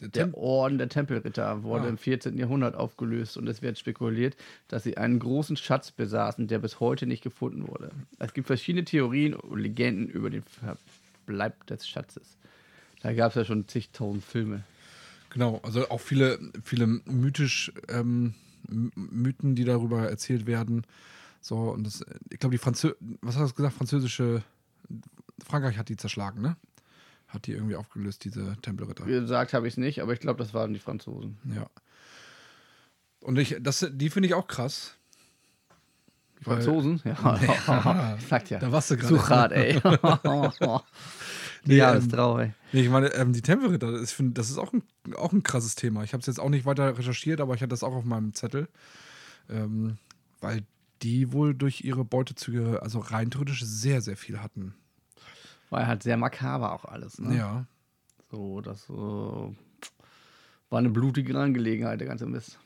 Der 0.00 0.08
Der 0.08 0.24
Tem- 0.24 0.34
Orden 0.34 0.78
der 0.78 0.88
Tempelritter 0.88 1.62
wurde 1.62 1.86
Ah. 1.86 1.88
im 1.88 1.98
14. 1.98 2.36
Jahrhundert 2.36 2.74
aufgelöst 2.74 3.36
und 3.36 3.48
es 3.48 3.62
wird 3.62 3.78
spekuliert, 3.78 4.36
dass 4.68 4.82
sie 4.82 4.96
einen 4.96 5.18
großen 5.20 5.56
Schatz 5.56 5.90
besaßen, 5.92 6.48
der 6.48 6.58
bis 6.58 6.80
heute 6.80 7.06
nicht 7.06 7.22
gefunden 7.22 7.68
wurde. 7.68 7.90
Es 8.18 8.34
gibt 8.34 8.46
verschiedene 8.48 8.84
Theorien 8.84 9.34
und 9.34 9.60
Legenden 9.60 10.08
über 10.08 10.28
den 10.28 10.42
Verbleib 10.42 11.66
des 11.66 11.88
Schatzes. 11.88 12.36
Da 13.02 13.12
gab 13.12 13.30
es 13.30 13.36
ja 13.36 13.44
schon 13.44 13.68
zigtausend 13.68 14.24
Filme. 14.24 14.64
Genau, 15.30 15.60
also 15.62 15.88
auch 15.88 16.00
viele, 16.00 16.38
viele 16.62 16.86
mythisch 16.86 17.72
ähm, 17.88 18.34
Mythen, 18.68 19.54
die 19.54 19.64
darüber 19.64 20.08
erzählt 20.08 20.46
werden. 20.46 20.84
So, 21.42 21.56
und 21.70 21.84
das, 21.84 22.04
ich 22.30 22.38
glaube, 22.38 22.54
die 22.54 22.58
Franzö 22.58 22.94
was 23.20 23.36
hast 23.36 23.50
du 23.50 23.54
gesagt? 23.56 23.74
Französische, 23.74 24.42
Frankreich 25.44 25.76
hat 25.76 25.88
die 25.88 25.96
zerschlagen, 25.96 26.40
ne? 26.40 26.56
Hat 27.26 27.46
die 27.46 27.52
irgendwie 27.52 27.76
aufgelöst, 27.76 28.24
diese 28.24 28.56
Tempelritter. 28.62 29.04
Gesagt 29.04 29.52
habe 29.52 29.66
ich 29.66 29.74
es 29.74 29.78
nicht, 29.78 30.00
aber 30.02 30.12
ich 30.12 30.20
glaube, 30.20 30.38
das 30.42 30.54
waren 30.54 30.72
die 30.72 30.78
Franzosen. 30.78 31.38
Ja. 31.54 31.66
Und 33.20 33.38
ich, 33.38 33.56
das, 33.60 33.86
die 33.92 34.08
finde 34.08 34.28
ich 34.28 34.34
auch 34.34 34.46
krass. 34.46 34.96
Die 36.40 36.46
Weil- 36.46 36.62
Franzosen? 36.62 37.00
Ja, 37.04 38.16
ich 38.16 38.26
sag 38.26 38.48
ja. 38.50 38.58
Da 38.58 38.70
warst 38.70 38.90
du 38.90 38.96
gerade. 38.96 39.14
Zu 39.14 39.28
hart, 39.28 39.52
ey. 39.52 39.80
Nee, 41.64 41.76
ja, 41.76 41.92
ähm, 41.92 41.98
ist 41.98 42.10
traurig. 42.10 42.52
Nee, 42.72 42.82
ich 42.82 42.88
meine, 42.88 43.08
ähm, 43.14 43.32
die 43.32 43.42
Tempelritter, 43.42 43.92
das, 43.92 44.12
find, 44.12 44.36
das 44.36 44.50
ist 44.50 44.58
auch 44.58 44.72
ein, 44.72 44.82
auch 45.16 45.32
ein 45.32 45.42
krasses 45.44 45.74
Thema. 45.76 46.02
Ich 46.02 46.12
habe 46.12 46.20
es 46.20 46.26
jetzt 46.26 46.40
auch 46.40 46.48
nicht 46.48 46.66
weiter 46.66 46.98
recherchiert, 46.98 47.40
aber 47.40 47.54
ich 47.54 47.60
hatte 47.60 47.68
das 47.68 47.84
auch 47.84 47.94
auf 47.94 48.04
meinem 48.04 48.34
Zettel. 48.34 48.68
Ähm, 49.48 49.96
weil 50.40 50.62
die 51.02 51.32
wohl 51.32 51.54
durch 51.54 51.82
ihre 51.84 52.04
Beutezüge, 52.04 52.80
also 52.82 52.98
rein 53.00 53.30
theoretisch, 53.30 53.64
sehr, 53.64 54.00
sehr 54.00 54.16
viel 54.16 54.40
hatten. 54.40 54.74
War 55.70 55.86
halt 55.86 56.02
sehr 56.02 56.16
makaber 56.16 56.72
auch 56.72 56.84
alles. 56.84 57.18
Ne? 57.18 57.36
Ja. 57.36 57.66
So, 58.30 58.60
das 58.60 58.88
äh, 58.88 58.92
war 58.92 60.78
eine 60.78 60.90
blutige 60.90 61.38
Angelegenheit, 61.38 62.00
der 62.00 62.08
ganze 62.08 62.26
Mist. 62.26 62.58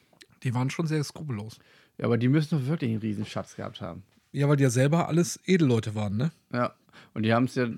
Die 0.42 0.54
waren 0.54 0.70
schon 0.70 0.86
sehr 0.86 1.02
skrupellos. 1.02 1.58
Ja, 1.98 2.06
aber 2.06 2.18
die 2.18 2.28
müssen 2.28 2.58
doch 2.58 2.66
wirklich 2.66 2.90
einen 2.90 3.00
Riesenschatz 3.00 3.56
gehabt 3.56 3.80
haben. 3.80 4.02
Ja, 4.32 4.48
weil 4.48 4.56
die 4.56 4.64
ja 4.64 4.70
selber 4.70 5.08
alles 5.08 5.40
Edelleute 5.46 5.94
waren, 5.94 6.16
ne? 6.16 6.30
Ja. 6.52 6.74
Und 7.14 7.22
die 7.22 7.32
haben 7.32 7.44
es 7.44 7.54
ja, 7.54 7.68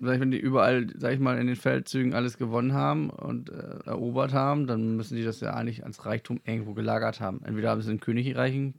sag 0.00 0.14
ich, 0.14 0.20
wenn 0.20 0.30
die 0.30 0.38
überall, 0.38 0.88
sag 0.96 1.12
ich 1.12 1.20
mal, 1.20 1.38
in 1.38 1.46
den 1.46 1.56
Feldzügen 1.56 2.12
alles 2.12 2.38
gewonnen 2.38 2.72
haben 2.72 3.10
und 3.10 3.50
äh, 3.50 3.78
erobert 3.84 4.32
haben, 4.32 4.66
dann 4.66 4.96
müssen 4.96 5.16
die 5.16 5.22
das 5.22 5.40
ja 5.40 5.54
eigentlich 5.54 5.84
als 5.84 6.06
Reichtum 6.06 6.40
irgendwo 6.44 6.74
gelagert 6.74 7.20
haben. 7.20 7.40
Entweder 7.44 7.70
haben 7.70 7.82
sie 7.82 7.92
in 7.92 8.00
Königreichen 8.00 8.74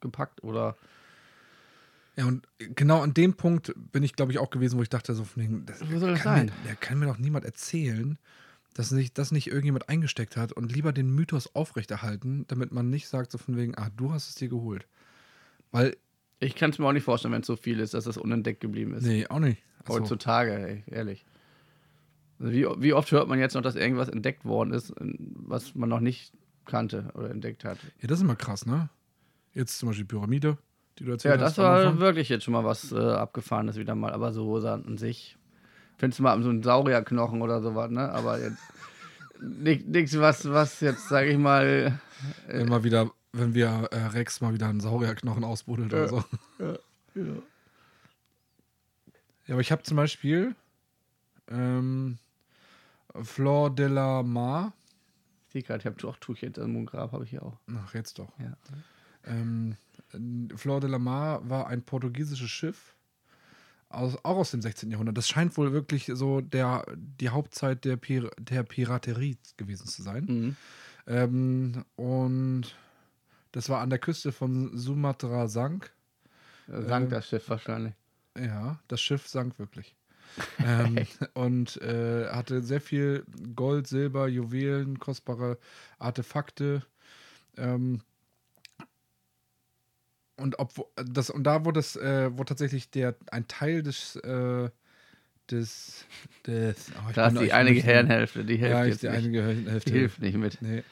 gepackt 0.00 0.42
oder. 0.44 0.76
Ja, 2.16 2.26
und 2.26 2.46
genau 2.58 3.00
an 3.02 3.14
dem 3.14 3.34
Punkt 3.34 3.72
bin 3.92 4.02
ich, 4.02 4.14
glaube 4.14 4.32
ich, 4.32 4.38
auch 4.38 4.50
gewesen, 4.50 4.78
wo 4.78 4.82
ich 4.82 4.88
dachte, 4.88 5.14
so 5.14 5.24
von 5.24 5.42
wegen, 5.42 5.66
das 5.66 5.80
Wo 5.90 5.98
soll 5.98 6.10
das 6.10 6.20
kann 6.20 6.36
sein? 6.36 6.46
Mir, 6.46 6.52
der 6.66 6.74
kann 6.76 6.98
mir 6.98 7.06
doch 7.06 7.18
niemand 7.18 7.44
erzählen, 7.44 8.18
dass 8.74 8.88
sich 8.90 9.12
das 9.12 9.30
nicht 9.32 9.46
irgendjemand 9.46 9.88
eingesteckt 9.88 10.36
hat 10.36 10.52
und 10.52 10.72
lieber 10.72 10.92
den 10.92 11.14
Mythos 11.14 11.54
aufrechterhalten, 11.54 12.44
damit 12.48 12.72
man 12.72 12.90
nicht 12.90 13.08
sagt, 13.08 13.32
so 13.32 13.38
von 13.38 13.56
wegen, 13.56 13.76
ah, 13.76 13.90
du 13.96 14.12
hast 14.12 14.28
es 14.28 14.34
dir 14.34 14.48
geholt. 14.48 14.86
Weil, 15.70 15.96
Ich 16.40 16.56
kann 16.56 16.70
es 16.70 16.78
mir 16.78 16.86
auch 16.86 16.92
nicht 16.92 17.04
vorstellen, 17.04 17.32
wenn 17.32 17.40
es 17.42 17.46
so 17.46 17.56
viel 17.56 17.80
ist, 17.80 17.94
dass 17.94 18.04
das 18.04 18.16
unentdeckt 18.16 18.60
geblieben 18.60 18.94
ist. 18.94 19.04
nee, 19.04 19.26
auch 19.28 19.38
nicht. 19.38 19.62
Ach 19.82 19.86
so. 19.88 19.94
Heutzutage, 19.94 20.52
ey, 20.52 20.84
ehrlich. 20.88 21.24
Also 22.38 22.52
wie, 22.52 22.66
wie 22.82 22.92
oft 22.92 23.10
hört 23.12 23.28
man 23.28 23.38
jetzt 23.38 23.54
noch, 23.54 23.62
dass 23.62 23.76
irgendwas 23.76 24.08
entdeckt 24.08 24.44
worden 24.44 24.72
ist, 24.72 24.92
was 24.98 25.74
man 25.74 25.88
noch 25.88 26.00
nicht 26.00 26.32
kannte 26.64 27.10
oder 27.14 27.30
entdeckt 27.30 27.64
hat? 27.64 27.78
Ja, 28.00 28.08
das 28.08 28.18
ist 28.18 28.24
immer 28.24 28.36
krass, 28.36 28.66
ne? 28.66 28.88
Jetzt 29.54 29.78
zum 29.78 29.88
Beispiel 29.88 30.04
Pyramide, 30.06 30.58
die 30.98 31.04
du 31.04 31.12
erzählt 31.12 31.34
Ja, 31.40 31.40
hast. 31.46 31.52
das 31.56 31.58
am 31.58 31.64
war 31.64 31.78
Anfang. 31.80 32.00
wirklich 32.00 32.28
jetzt 32.28 32.44
schon 32.44 32.52
mal 32.52 32.64
was 32.64 32.92
äh, 32.92 32.96
Abgefahrenes 32.98 33.76
wieder 33.76 33.94
mal, 33.94 34.12
aber 34.12 34.32
so 34.32 34.56
an 34.66 34.96
sich. 34.98 35.36
Findest 35.98 36.18
du 36.18 36.22
mal 36.22 36.42
so 36.42 36.48
einen 36.48 36.62
Saurierknochen 36.62 37.42
oder 37.42 37.60
sowas, 37.60 37.90
ne? 37.90 38.10
Aber 38.10 38.38
jetzt 38.40 38.58
nichts, 39.40 40.18
was, 40.18 40.48
was 40.50 40.80
jetzt, 40.80 41.08
sage 41.08 41.30
ich 41.30 41.38
mal, 41.38 42.00
Immer 42.48 42.84
wieder, 42.84 43.10
wenn 43.32 43.54
wir 43.54 43.88
äh, 43.92 44.06
Rex 44.08 44.40
mal 44.40 44.52
wieder 44.54 44.68
einen 44.68 44.80
Saurierknochen 44.80 45.42
ausbuddelt 45.44 45.92
oder 45.92 46.02
Ja. 46.02 46.08
so. 46.08 46.24
ja. 46.58 46.74
Ja, 49.46 49.54
aber 49.54 49.62
ich 49.62 49.72
habe 49.72 49.82
zum 49.82 49.96
Beispiel 49.96 50.54
ähm, 51.48 52.18
Flor 53.22 53.74
de 53.74 53.88
la 53.88 54.22
Mar. 54.22 54.72
ich 55.48 55.52
sehe 55.54 55.62
gerade, 55.64 55.80
ich 55.80 55.86
habe 55.86 56.06
auch 56.08 56.16
Tuch 56.18 56.36
hinter 56.36 56.62
dem 56.62 56.86
Grab, 56.86 57.10
habe 57.10 57.24
ich 57.24 57.30
hier 57.30 57.42
auch. 57.42 57.58
Ach, 57.74 57.92
jetzt 57.94 58.20
doch. 58.20 58.28
Ja. 58.38 58.52
Ähm, 59.24 59.76
Flor 60.56 60.80
de 60.80 60.90
la 60.90 60.98
Mar 60.98 61.48
war 61.48 61.68
ein 61.68 61.82
portugiesisches 61.82 62.50
Schiff, 62.50 62.94
aus, 63.90 64.16
auch 64.24 64.36
aus 64.36 64.52
dem 64.52 64.62
16. 64.62 64.90
Jahrhundert. 64.90 65.18
Das 65.18 65.28
scheint 65.28 65.56
wohl 65.56 65.72
wirklich 65.72 66.10
so 66.14 66.40
der, 66.40 66.84
die 66.96 67.28
Hauptzeit 67.28 67.84
der, 67.84 67.96
Pir 67.96 68.30
der 68.38 68.62
Piraterie 68.62 69.36
gewesen 69.56 69.86
zu 69.86 70.02
sein. 70.02 70.24
Mhm. 70.24 70.56
Ähm, 71.06 71.84
und 71.96 72.76
das 73.52 73.68
war 73.68 73.80
an 73.80 73.90
der 73.90 73.98
Küste 73.98 74.32
von 74.32 74.76
Sumatra 74.76 75.48
sank. 75.48 75.92
Sank 76.68 77.06
Ähm, 77.06 77.10
das 77.10 77.28
Schiff 77.28 77.48
wahrscheinlich. 77.48 77.94
Ja, 78.38 78.78
das 78.86 79.00
Schiff 79.00 79.26
sank 79.26 79.58
wirklich. 79.58 79.96
ähm, 80.64 81.06
und 81.34 81.76
äh, 81.82 82.28
hatte 82.28 82.62
sehr 82.62 82.80
viel 82.80 83.24
Gold, 83.56 83.88
Silber, 83.88 84.28
Juwelen, 84.28 85.00
kostbare 85.00 85.58
Artefakte. 85.98 86.84
Ähm, 87.56 88.02
und, 90.40 90.58
obwo, 90.58 90.88
das, 90.96 91.30
und 91.30 91.44
da 91.44 91.64
wurde 91.64 91.80
es, 91.80 91.96
äh, 91.96 92.30
wurde 92.32 92.50
tatsächlich 92.50 92.90
der, 92.90 93.14
ein 93.30 93.46
Teil 93.48 93.82
des, 93.82 94.16
äh, 94.16 94.70
des, 95.50 96.04
des 96.46 96.90
oh, 96.96 97.12
Da 97.14 97.28
ist 97.28 97.40
die 97.40 97.52
eine 97.52 97.74
Gehirnhälfte, 97.74 98.44
die 98.44 98.56
hilft 98.56 98.72
Ja, 98.72 98.84
jetzt 98.84 99.02
die 99.02 99.08
nicht. 99.08 99.18
eine 99.18 99.30
Gehirnhälfte 99.30 99.90
Die 99.90 99.98
hilft 99.98 100.20
nicht 100.20 100.36
mit. 100.36 100.62
Nee. 100.62 100.82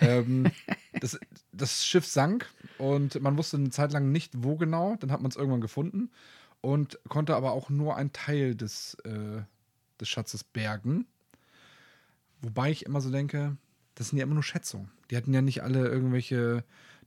ähm, 0.00 0.50
das, 1.00 1.18
das 1.52 1.84
Schiff 1.84 2.06
sank 2.06 2.46
und 2.78 3.20
man 3.20 3.36
wusste 3.36 3.56
eine 3.56 3.70
Zeit 3.70 3.92
lang 3.92 4.12
nicht, 4.12 4.32
wo 4.36 4.56
genau. 4.56 4.96
Dann 5.00 5.10
hat 5.12 5.20
man 5.22 5.30
es 5.30 5.36
irgendwann 5.36 5.60
gefunden 5.60 6.10
und 6.60 6.98
konnte 7.08 7.36
aber 7.36 7.52
auch 7.52 7.70
nur 7.70 7.96
einen 7.96 8.12
Teil 8.12 8.54
des, 8.54 8.94
äh, 9.04 9.42
des 10.00 10.08
Schatzes 10.08 10.44
bergen. 10.44 11.06
Wobei 12.42 12.70
ich 12.70 12.86
immer 12.86 13.00
so 13.00 13.10
denke, 13.10 13.56
das 13.94 14.08
sind 14.10 14.18
ja 14.18 14.24
immer 14.24 14.34
nur 14.34 14.42
Schätzungen. 14.42 14.90
Die 15.10 15.16
hatten 15.16 15.32
ja 15.32 15.42
nicht 15.42 15.62
alle 15.62 15.88
irgendwelche 15.88 16.64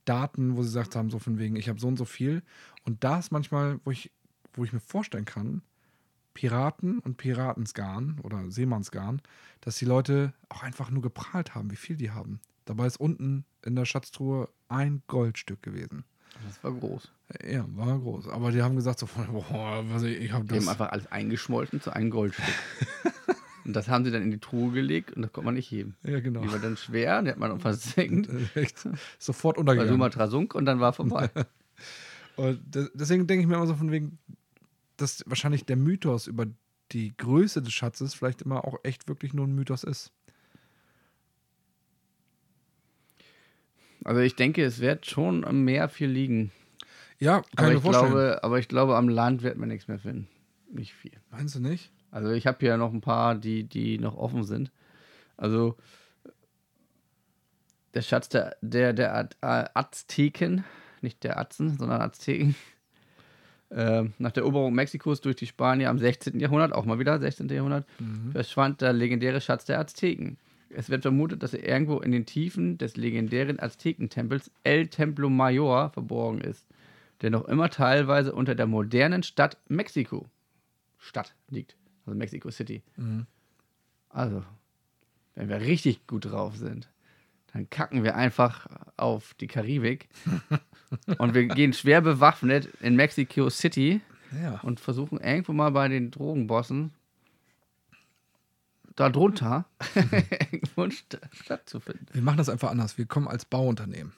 Daten, 0.10 0.58
wo 0.58 0.64
sie 0.64 0.70
gesagt 0.70 0.96
haben, 0.96 1.10
so 1.10 1.20
von 1.20 1.38
wegen, 1.38 1.56
ich 1.56 1.70
habe 1.70 1.80
so 1.80 1.88
und 1.88 1.98
so 1.98 2.06
viel. 2.06 2.42
Und 2.84 3.04
da 3.04 3.20
ist 3.20 3.32
manchmal, 3.32 3.80
wo 3.86 3.92
ich, 3.92 4.12
wo 4.54 4.64
ich 4.64 4.74
mir 4.74 4.80
vorstellen 4.80 5.26
kann, 5.26 5.62
Piraten 6.34 7.00
und 7.00 7.18
Piratensgarn 7.18 8.20
oder 8.24 8.50
Seemannsgarn, 8.50 9.22
dass 9.62 9.76
die 9.78 9.86
Leute 9.86 10.34
auch 10.48 10.64
einfach 10.64 10.90
nur 10.90 11.02
geprahlt 11.02 11.54
haben, 11.56 11.70
wie 11.72 11.76
viel 11.76 11.98
die 11.98 12.12
haben. 12.12 12.40
Dabei 12.66 12.88
ist 12.88 13.00
unten 13.00 13.46
in 13.66 13.76
der 13.76 13.86
Schatztruhe 13.86 14.50
ein 14.68 15.02
Goldstück 15.08 15.62
gewesen. 15.64 16.06
Das 16.46 16.64
war 16.64 16.72
groß. 16.72 17.12
Ja, 17.46 17.66
war 17.76 18.00
groß. 18.00 18.28
Aber 18.30 18.52
die 18.52 18.62
haben 18.62 18.76
gesagt 18.76 19.00
so, 19.00 19.06
von, 19.08 19.26
boah, 19.28 19.84
was 19.90 20.04
ich, 20.04 20.18
ich 20.20 20.32
habe 20.32 20.46
Die 20.46 20.54
haben 20.56 20.60
das. 20.60 20.68
einfach 20.70 20.92
alles 20.92 21.12
eingeschmolzen 21.12 21.82
zu 21.82 21.92
einem 21.92 22.10
Goldstück. 22.10 22.46
und 23.70 23.76
das 23.76 23.88
haben 23.88 24.04
sie 24.04 24.10
dann 24.10 24.24
in 24.24 24.32
die 24.32 24.40
Truhe 24.40 24.72
gelegt 24.72 25.12
und 25.16 25.22
das 25.22 25.32
konnte 25.32 25.46
man 25.46 25.54
nicht 25.54 25.70
heben. 25.70 25.96
Ja, 26.04 26.20
genau. 26.20 26.42
Die 26.42 26.52
war 26.52 26.58
dann 26.58 26.76
schwer, 26.76 27.22
die 27.22 27.30
hat 27.30 27.38
man 27.38 27.52
dann 27.52 27.60
versenkt. 27.60 28.28
Echt 28.56 28.80
sofort 29.20 29.60
untergegangen. 29.60 29.94
Sumatra 29.94 30.28
sunk 30.28 30.56
und 30.56 30.66
dann 30.66 30.80
war 30.80 30.92
vorbei. 30.94 31.30
Und 32.36 32.74
de- 32.74 32.90
deswegen 32.94 33.28
denke 33.28 33.42
ich 33.42 33.48
mir 33.48 33.56
immer 33.56 33.68
so 33.68 33.76
von 33.76 33.92
wegen, 33.92 34.18
dass 34.98 35.24
wahrscheinlich 35.28 35.66
der 35.66 35.76
Mythos 35.76 36.26
über 36.26 36.46
die 36.94 37.14
Größe 37.18 37.62
des 37.62 37.74
Schatzes 37.74 38.14
vielleicht 38.14 38.42
immer 38.42 38.64
auch 38.66 38.78
echt 38.84 39.08
wirklich 39.10 39.34
nur 39.34 39.46
ein 39.46 39.54
Mythos 39.54 39.84
ist. 39.84 40.12
Also 44.04 44.22
ich 44.22 44.36
denke, 44.36 44.64
es 44.64 44.80
wird 44.80 45.06
schon 45.06 45.44
am 45.44 45.64
Meer 45.64 45.90
viel 45.90 46.10
liegen. 46.10 46.52
Ja, 47.20 47.42
kann 47.42 47.66
Aber 47.66 47.68
ich 47.70 47.74
mir 47.76 47.82
vorstellen. 47.82 48.12
glaube, 48.12 48.40
aber 48.44 48.60
ich 48.60 48.68
glaube, 48.70 48.96
am 48.96 49.10
Land 49.10 49.44
wird 49.44 49.58
man 49.58 49.68
nichts 49.70 49.88
mehr 49.90 50.00
finden. 50.00 50.28
Nicht 50.72 50.94
viel. 50.94 51.12
Meinst 51.32 51.56
du 51.56 51.60
nicht? 51.60 51.92
Also 52.12 52.32
ich 52.32 52.48
habe 52.48 52.58
hier 52.60 52.78
noch 52.78 52.94
ein 52.94 53.02
paar, 53.02 53.36
die, 53.36 53.64
die 53.64 54.00
noch 54.00 54.16
offen 54.16 54.44
sind. 54.44 54.72
Also 55.38 55.76
der 57.94 58.02
Schatz 58.02 58.30
der, 58.30 58.58
der, 58.62 58.94
der 58.94 59.30
äh, 59.42 59.66
Azteken, 59.74 60.64
nicht 61.02 61.24
der 61.24 61.40
Atzen, 61.40 61.78
sondern 61.78 62.02
Azteken. 62.02 62.56
Ähm, 63.72 64.14
nach 64.18 64.32
der 64.32 64.42
Eroberung 64.42 64.74
Mexikos 64.74 65.22
durch 65.22 65.36
die 65.36 65.46
Spanier 65.46 65.92
am 65.92 66.00
16. 66.00 66.40
Jahrhundert, 66.40 66.74
auch 66.74 66.86
mal 66.86 66.98
wieder 66.98 67.20
16. 67.20 67.50
Jahrhundert, 67.50 67.86
verschwand 68.32 68.82
der 68.82 68.94
legendäre 68.94 69.42
Schatz 69.42 69.64
der 69.66 69.78
Azteken. 69.78 70.38
Es 70.70 70.90
wird 70.90 71.04
vermutet, 71.04 71.44
dass 71.44 71.54
er 71.54 71.68
irgendwo 71.68 72.00
in 72.00 72.12
den 72.12 72.26
Tiefen 72.26 72.80
des 72.80 72.98
legendären 72.98 73.60
Aztekentempels 73.60 74.50
El 74.64 74.88
Templo 74.88 75.30
Mayor 75.30 75.92
verborgen 75.92 76.42
ist, 76.42 76.66
der 77.22 77.30
noch 77.30 77.48
immer 77.48 77.70
teilweise 77.70 78.34
unter 78.34 78.56
der 78.56 78.66
modernen 78.66 79.22
Stadt 79.22 79.58
Mexiko 79.68 80.28
Stadt 80.98 81.36
liegt. 81.50 81.76
Also 82.10 82.18
Mexico 82.18 82.50
City. 82.50 82.82
Also, 84.10 84.44
wenn 85.36 85.48
wir 85.50 85.62
richtig 85.62 86.08
gut 86.08 86.26
drauf 86.26 86.58
sind, 86.58 86.90
dann 87.54 87.70
kacken 87.70 88.04
wir 88.04 88.16
einfach 88.16 88.66
auf 88.98 89.34
die 89.36 89.48
Karibik 89.48 90.10
und 91.20 91.34
wir 91.36 91.46
gehen 91.48 91.74
schwer 91.74 92.02
bewaffnet 92.02 92.68
in 92.82 92.96
Mexico 92.96 93.50
City 93.50 94.02
Ja. 94.42 94.60
und 94.62 94.80
versuchen 94.80 95.20
irgendwo 95.20 95.54
mal 95.54 95.70
bei 95.72 95.88
den 95.88 96.10
Drogenbossen 96.12 96.92
da 98.96 99.10
drunter 99.10 99.66
irgendwo 99.96 100.84
eine 100.84 100.94
St- 100.94 101.20
Stadt 101.32 101.70
zu 101.70 101.80
finden. 101.80 102.06
Wir 102.12 102.22
machen 102.22 102.38
das 102.38 102.50
einfach 102.50 102.70
anders. 102.72 102.98
Wir 102.98 103.06
kommen 103.06 103.28
als 103.28 103.46
Bauunternehmen. 103.46 104.14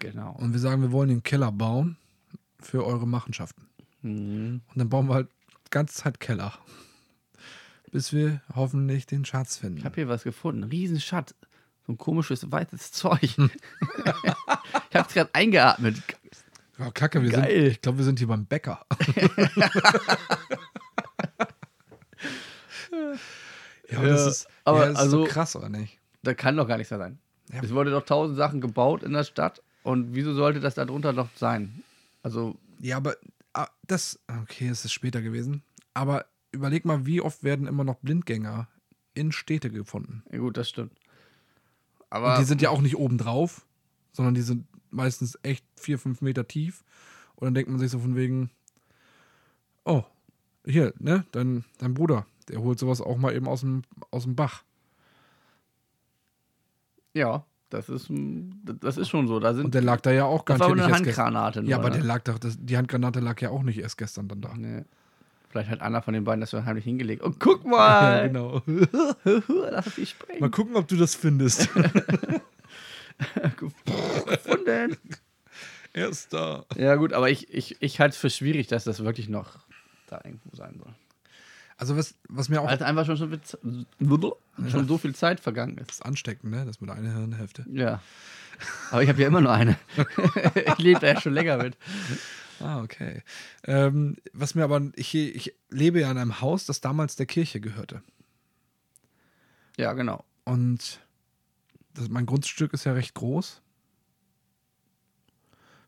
Genau. 0.00 0.32
Und 0.32 0.52
wir 0.52 0.58
sagen, 0.60 0.82
wir 0.82 0.90
wollen 0.92 1.08
den 1.10 1.22
Keller 1.22 1.52
bauen 1.52 1.96
für 2.60 2.84
eure 2.84 3.06
Machenschaften. 3.06 3.66
Mhm. 4.02 4.62
Und 4.68 4.78
dann 4.78 4.88
bauen 4.88 5.08
wir 5.08 5.14
halt 5.14 5.28
die 5.66 5.70
ganze 5.70 5.94
Zeit 5.94 6.18
Keller. 6.20 6.52
Bis 7.92 8.12
wir 8.12 8.40
hoffentlich 8.54 9.06
den 9.06 9.24
Schatz 9.24 9.58
finden. 9.58 9.76
Ich 9.76 9.84
habe 9.84 9.94
hier 9.94 10.08
was 10.08 10.24
gefunden. 10.24 10.64
Riesenschatz. 10.64 11.34
So 11.86 11.92
ein 11.92 11.98
komisches 11.98 12.50
weißes 12.50 12.90
Zeug. 12.92 13.22
ich 13.22 13.36
habe 13.38 13.58
es 15.08 15.14
gerade 15.14 15.30
eingeatmet. 15.34 16.02
Ja, 16.78 16.90
Kacke, 16.90 17.22
wir 17.22 17.30
Geil. 17.30 17.42
sind, 17.50 17.72
ich 17.72 17.80
glaube, 17.82 17.98
wir 17.98 18.04
sind 18.06 18.18
hier 18.18 18.28
beim 18.28 18.46
Bäcker. 18.46 18.86
ja, 23.90 23.98
aber 23.98 24.08
das 24.08 24.26
ist, 24.26 24.48
aber 24.64 24.78
ja, 24.80 24.84
das 24.86 24.92
ist 24.94 24.98
also- 24.98 25.24
so 25.24 25.30
krass, 25.30 25.54
oder 25.56 25.68
nicht? 25.68 25.98
Da 26.22 26.34
kann 26.34 26.56
doch 26.56 26.68
gar 26.68 26.78
nichts 26.78 26.90
mehr 26.90 27.00
sein. 27.00 27.18
Ja. 27.52 27.62
Es 27.62 27.70
wurde 27.70 27.90
doch 27.90 28.04
tausend 28.06 28.38
Sachen 28.38 28.60
gebaut 28.60 29.02
in 29.02 29.12
der 29.12 29.24
Stadt. 29.24 29.60
Und 29.82 30.14
wieso 30.14 30.32
sollte 30.34 30.60
das 30.60 30.74
da 30.76 30.84
drunter 30.84 31.12
noch 31.12 31.28
sein? 31.34 31.82
Also, 32.22 32.56
Ja, 32.78 32.96
aber 32.96 33.16
ah, 33.52 33.66
das, 33.86 34.20
okay, 34.42 34.68
es 34.68 34.84
ist 34.84 34.92
später 34.92 35.20
gewesen. 35.20 35.62
Aber 35.94 36.24
überleg 36.52 36.84
mal, 36.84 37.06
wie 37.06 37.20
oft 37.20 37.42
werden 37.42 37.66
immer 37.66 37.84
noch 37.84 37.96
Blindgänger 37.96 38.68
in 39.14 39.32
Städte 39.32 39.70
gefunden? 39.70 40.22
ja 40.30 40.38
gut, 40.38 40.56
das 40.56 40.68
stimmt. 40.68 40.92
Und 40.92 42.06
Aber 42.10 42.38
die 42.38 42.44
sind 42.44 42.62
ja 42.62 42.70
auch 42.70 42.80
nicht 42.80 42.96
oben 42.96 43.18
drauf, 43.18 43.66
sondern 44.12 44.34
die 44.34 44.42
sind 44.42 44.66
meistens 44.90 45.38
echt 45.42 45.64
vier, 45.76 45.98
fünf 45.98 46.20
Meter 46.20 46.46
tief. 46.46 46.84
Und 47.34 47.46
dann 47.46 47.54
denkt 47.54 47.70
man 47.70 47.78
sich 47.80 47.90
so 47.90 47.98
von 47.98 48.14
wegen, 48.14 48.50
oh, 49.84 50.04
hier, 50.64 50.92
ne, 50.98 51.24
dein, 51.32 51.64
dein 51.78 51.94
Bruder, 51.94 52.26
der 52.48 52.60
holt 52.60 52.78
sowas 52.78 53.00
auch 53.00 53.16
mal 53.16 53.34
eben 53.34 53.48
aus 53.48 53.60
dem, 53.60 53.82
aus 54.10 54.24
dem 54.24 54.36
Bach. 54.36 54.62
ja, 57.14 57.44
das 57.72 57.88
ist, 57.88 58.08
das 58.10 58.98
ist 58.98 59.08
schon 59.08 59.26
so. 59.26 59.40
Da 59.40 59.54
sind, 59.54 59.64
Und 59.64 59.74
der 59.74 59.80
lag 59.80 60.02
da 60.02 60.10
ja 60.10 60.26
auch 60.26 60.44
das 60.44 60.60
war 60.60 60.70
aber 60.70 60.84
eine. 60.84 60.94
Handgranate. 60.94 61.62
Nur, 61.62 61.70
Ja, 61.70 61.78
aber 61.78 61.88
ne? 61.88 61.96
der 61.96 62.04
lag 62.04 62.22
doch, 62.22 62.38
das, 62.38 62.58
die 62.60 62.76
Handgranate 62.76 63.20
lag 63.20 63.40
ja 63.40 63.48
auch 63.48 63.62
nicht 63.62 63.78
erst 63.78 63.96
gestern 63.96 64.28
dann 64.28 64.42
da. 64.42 64.54
Nee. 64.54 64.84
Vielleicht 65.52 65.68
hat 65.68 65.82
einer 65.82 66.00
von 66.00 66.14
den 66.14 66.24
beiden 66.24 66.40
das 66.40 66.48
so 66.48 66.64
heimlich 66.64 66.84
hingelegt. 66.84 67.22
Und 67.22 67.38
guck 67.38 67.66
mal! 67.66 68.26
genau. 68.28 68.62
Lass 69.24 69.86
es 69.86 69.94
dich 69.96 70.08
sprengen. 70.10 70.40
Mal 70.40 70.50
gucken, 70.50 70.76
ob 70.76 70.88
du 70.88 70.96
das 70.96 71.14
findest. 71.14 71.68
Gefunden. 73.58 74.96
er 75.92 76.08
ist 76.08 76.32
da. 76.32 76.64
Ja, 76.74 76.96
gut, 76.96 77.12
aber 77.12 77.28
ich, 77.28 77.52
ich, 77.52 77.76
ich 77.80 78.00
halte 78.00 78.14
es 78.14 78.16
für 78.16 78.30
schwierig, 78.30 78.66
dass 78.66 78.84
das 78.84 79.04
wirklich 79.04 79.28
noch 79.28 79.58
da 80.08 80.22
irgendwo 80.24 80.56
sein 80.56 80.80
soll. 80.82 80.94
Also 81.76 81.98
was, 81.98 82.14
was 82.30 82.48
mir 82.48 82.62
auch 82.62 82.68
Weil 82.68 82.76
es 82.76 82.82
einfach 82.82 83.04
schon, 83.04 83.18
schon, 83.18 83.86
schon 84.70 84.88
so 84.88 84.96
viel 84.96 85.14
Zeit 85.14 85.38
vergangen 85.38 85.76
ist. 85.76 85.90
ist 85.90 86.04
ansteckend, 86.04 86.50
ne? 86.50 86.64
Das 86.64 86.80
mit 86.80 86.88
einer 86.88 87.12
Hirnhälfte. 87.12 87.66
Ja. 87.70 88.00
Aber 88.90 89.02
ich 89.02 89.08
habe 89.10 89.20
ja 89.20 89.26
immer 89.26 89.42
nur 89.42 89.52
eine. 89.52 89.76
ich 90.54 90.78
lebe 90.78 91.00
da 91.00 91.08
ja 91.08 91.20
schon 91.20 91.34
länger 91.34 91.58
mit. 91.58 91.76
Ah, 92.62 92.80
okay. 92.82 93.22
Ähm, 93.64 94.16
was 94.32 94.54
mir 94.54 94.64
aber, 94.64 94.80
ich, 94.94 95.14
ich 95.14 95.54
lebe 95.68 96.00
ja 96.00 96.10
in 96.10 96.18
einem 96.18 96.40
Haus, 96.40 96.64
das 96.64 96.80
damals 96.80 97.16
der 97.16 97.26
Kirche 97.26 97.60
gehörte. 97.60 98.02
Ja, 99.76 99.92
genau. 99.94 100.24
Und 100.44 101.00
das, 101.94 102.08
mein 102.08 102.26
Grundstück 102.26 102.72
ist 102.72 102.84
ja 102.84 102.92
recht 102.92 103.14
groß. 103.14 103.62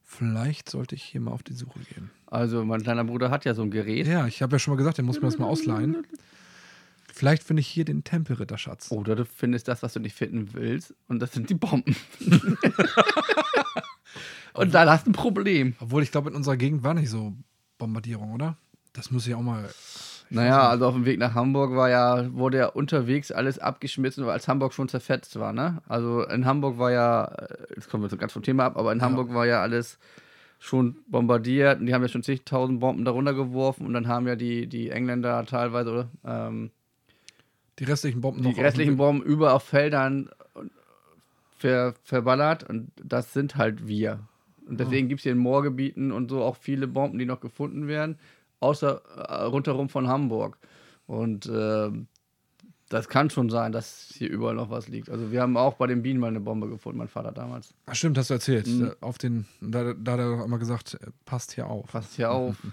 Vielleicht 0.03 0.69
sollte 0.69 0.95
ich 0.95 1.03
hier 1.03 1.21
mal 1.21 1.33
auf 1.33 1.43
die 1.43 1.55
Suche 1.55 1.81
gehen. 1.81 2.11
Also, 2.27 2.65
mein 2.65 2.83
kleiner 2.83 3.05
Bruder 3.05 3.31
hat 3.31 3.45
ja 3.45 3.55
so 3.55 3.63
ein 3.63 3.71
Gerät. 3.71 4.07
Ja, 4.07 4.27
ich 4.27 4.43
habe 4.43 4.57
ja 4.57 4.59
schon 4.59 4.73
mal 4.73 4.79
gesagt, 4.79 4.99
der 4.99 5.05
muss 5.05 5.17
mir 5.21 5.29
das 5.29 5.39
mal 5.39 5.47
ausleihen. 5.47 6.07
Vielleicht 7.13 7.45
finde 7.45 7.61
ich 7.61 7.69
hier 7.69 7.85
den 7.85 8.03
Tempelritterschatz. 8.03 8.91
Oder 8.91 9.15
du 9.15 9.25
findest 9.25 9.69
das, 9.69 9.83
was 9.83 9.93
du 9.93 10.01
nicht 10.01 10.17
finden 10.17 10.53
willst, 10.53 10.95
und 11.09 11.21
das 11.21 11.33
sind 11.33 11.49
die 11.49 11.55
Bomben. 11.55 11.97
und 14.55 14.75
dann 14.75 14.89
hast 14.89 15.07
du 15.07 15.11
ein 15.11 15.15
Problem. 15.15 15.75
Obwohl, 15.81 16.03
ich 16.03 16.11
glaube, 16.11 16.31
in 16.31 16.37
unserer 16.37 16.57
Gegend 16.57 16.83
war 16.83 16.95
nicht 16.95 17.11
so 17.11 17.35
Bombardierung, 17.79 18.33
oder? 18.33 18.57
Das 18.93 19.11
muss 19.11 19.27
ich 19.27 19.35
auch 19.35 19.43
mal. 19.43 19.69
Naja, 20.31 20.69
also 20.69 20.87
auf 20.87 20.95
dem 20.95 21.05
Weg 21.05 21.19
nach 21.19 21.35
Hamburg 21.35 21.77
war 21.77 21.91
ja, 21.91 22.33
wurde 22.33 22.59
ja 22.59 22.67
unterwegs 22.67 23.31
alles 23.31 23.59
abgeschmissen, 23.59 24.25
als 24.25 24.49
Hamburg 24.49 24.73
schon 24.73 24.89
zerfetzt 24.89 25.39
war, 25.39 25.53
ne? 25.53 25.83
Also 25.87 26.23
in 26.25 26.45
Hamburg 26.47 26.79
war 26.79 26.91
ja, 26.91 27.25
äh, 27.27 27.57
jetzt 27.75 27.91
kommen 27.91 28.03
wir 28.03 28.09
so 28.09 28.17
ganz 28.17 28.33
vom 28.33 28.43
Thema 28.43 28.65
ab, 28.65 28.77
aber 28.77 28.93
in 28.93 29.03
Hamburg 29.03 29.33
war 29.35 29.47
ja 29.47 29.61
alles 29.61 29.99
schon 30.59 30.97
bombardiert 31.09 31.79
und 31.79 31.87
die 31.87 31.95
haben 31.95 32.03
ja 32.03 32.09
schon 32.09 32.23
zigtausend 32.23 32.81
Bomben 32.81 33.05
darunter 33.05 33.35
geworfen 33.35 33.87
und 33.87 33.93
dann 33.93 34.09
haben 34.09 34.27
ja 34.27 34.35
die, 34.35 34.67
die 34.67 34.91
Engländer 34.91 35.45
teilweise 35.45 36.09
ähm, 36.25 36.71
Die 37.79 37.85
restlichen 37.85 38.21
Bomben 38.23 38.43
die 38.43 38.49
noch. 38.49 38.59
restlichen 38.59 38.97
Bomben 38.97 39.23
über 39.23 39.53
auf 39.53 39.65
Feldern 39.65 40.31
ver, 41.59 41.95
verballert 42.03 42.65
und 42.65 42.91
das 43.03 43.33
sind 43.35 43.57
halt 43.57 43.87
wir. 43.87 44.21
Und 44.67 44.81
deswegen 44.81 45.09
gibt 45.09 45.21
es 45.21 45.23
hier 45.25 45.33
in 45.33 45.39
Moorgebieten 45.39 46.11
und 46.13 46.31
so 46.31 46.43
auch 46.43 46.57
viele 46.57 46.87
Bomben, 46.89 47.19
die 47.19 47.27
noch 47.27 47.41
gefunden 47.41 47.87
werden, 47.87 48.19
außer 48.61 49.03
äh, 49.17 49.43
rundherum 49.45 49.89
von 49.89 50.09
Hamburg. 50.09 50.57
Und 51.07 51.51
ähm, 51.53 52.07
das 52.89 53.09
kann 53.09 53.29
schon 53.31 53.51
sein, 53.51 53.73
dass 53.73 54.11
hier 54.15 54.31
überall 54.31 54.55
noch 54.55 54.71
was 54.71 54.89
liegt. 54.89 55.11
Also 55.11 55.31
wir 55.33 55.43
haben 55.43 55.57
auch 55.57 55.75
bei 55.75 55.87
den 55.87 56.03
Bienen 56.03 56.21
mal 56.21 56.29
eine 56.29 56.41
Bombe 56.41 56.69
gefunden, 56.69 56.99
mein 56.99 57.09
Vater 57.09 57.33
damals. 57.33 57.75
Ach, 57.87 57.95
stimmt, 57.95 58.17
hast 58.19 58.31
du 58.31 58.35
erzählt. 58.35 58.67
Mhm. 58.67 58.81
Da- 58.87 58.95
Auf 59.01 59.19
den, 59.19 59.47
da, 59.61 59.93
da 59.95 60.13
hat 60.13 60.21
er 60.21 60.37
doch 60.37 60.45
immer 60.45 60.59
gesagt, 60.59 60.95
äh, 60.95 61.11
passt 61.27 61.53
hier 61.53 61.67
auf. 61.67 61.91
Passt 61.91 62.15
hier 62.15 62.31
auf. 62.31 62.57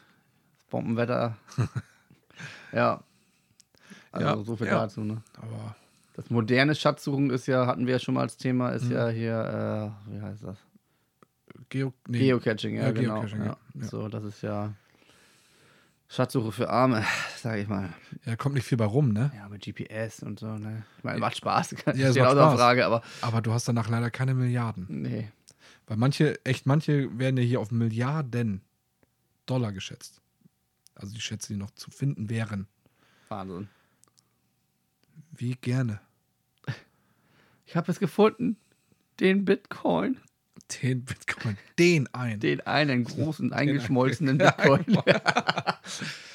Das 0.58 0.66
Bombenwetter. 0.70 1.36
ja. 2.72 3.04
Also 4.14 4.28
Ja, 4.28 4.44
so 4.44 4.56
viel 4.56 4.68
ja. 4.68 4.74
dazu, 4.80 5.02
ne? 5.02 5.22
Aber 5.36 5.76
Das 6.14 6.30
moderne 6.30 6.76
Schatzsuchen 6.76 7.30
ist 7.30 7.48
ja, 7.48 7.68
hatten 7.68 7.86
wir 7.88 7.94
ja 7.94 8.00
schon 8.00 8.14
mal 8.14 8.22
als 8.22 8.38
Thema, 8.38 8.70
ist 8.70 8.86
Mhm. 8.86 8.92
ja 8.92 9.10
hier, 9.10 9.94
äh, 10.08 10.12
wie 10.14 10.22
heißt 10.22 10.44
das? 10.44 10.58
Geo, 11.72 11.94
nee, 12.08 12.20
Geocaching, 12.20 12.76
ja, 12.76 12.84
Ja, 12.84 12.92
genau. 12.92 13.22
Geocaching, 13.22 13.46
ja. 13.46 13.58
ja. 13.76 13.84
So, 13.88 14.08
das 14.10 14.24
ist 14.26 14.42
ja 14.44 14.74
Schatzsuche 16.10 16.52
für 16.52 16.70
Arme, 16.70 17.06
sage 17.38 17.62
ich 17.62 17.68
mal. 17.70 17.94
ja, 18.26 18.36
kommt 18.36 18.56
nicht 18.56 18.66
viel 18.66 18.78
bei 18.78 18.86
rum, 18.86 19.14
ne? 19.14 19.32
Ja, 19.36 19.48
mit 19.48 19.64
GPS 19.64 20.22
und 20.22 20.38
so, 20.40 20.58
ne? 20.58 20.84
Ich 20.98 21.04
meine, 21.06 21.20
macht 21.20 21.38
Spaß, 21.38 21.76
kann 21.86 21.98
Ja, 21.98 22.12
steht 22.12 22.24
außer. 22.24 22.58
Frage, 22.58 22.86
aber 22.86 23.02
Aber 23.22 23.42
du 23.42 23.54
hast 23.54 23.68
danach 23.68 23.88
leider 23.90 24.12
keine 24.12 24.34
Milliarden. 24.34 24.86
nee. 24.90 25.32
Weil 25.88 25.98
manche, 25.98 26.44
echt 26.46 26.66
manche 26.68 27.18
werden 27.20 27.36
ja 27.38 27.44
hier 27.44 27.60
auf 27.60 27.72
Milliarden 27.72 28.62
Dollar 29.46 29.74
geschätzt. 29.74 30.22
Also 30.96 31.14
die 31.14 31.20
Schätze, 31.22 31.52
die 31.54 31.60
noch 31.60 31.72
zu 31.72 31.90
finden 31.92 32.30
wären. 32.30 32.68
Wahnsinn. 33.30 33.68
Wie 35.32 35.56
gerne. 35.56 36.00
Ich 37.66 37.76
habe 37.76 37.92
es 37.92 38.00
gefunden. 38.00 38.58
Den 39.20 39.44
Bitcoin. 39.46 40.18
Den 40.82 41.04
Bitcoin. 41.04 41.58
Den 41.78 42.08
ein. 42.14 42.40
Den 42.40 42.62
einen 42.62 43.04
großen, 43.04 43.54
eingeschmolzenen 43.54 44.38
Bitcoin. 44.38 44.86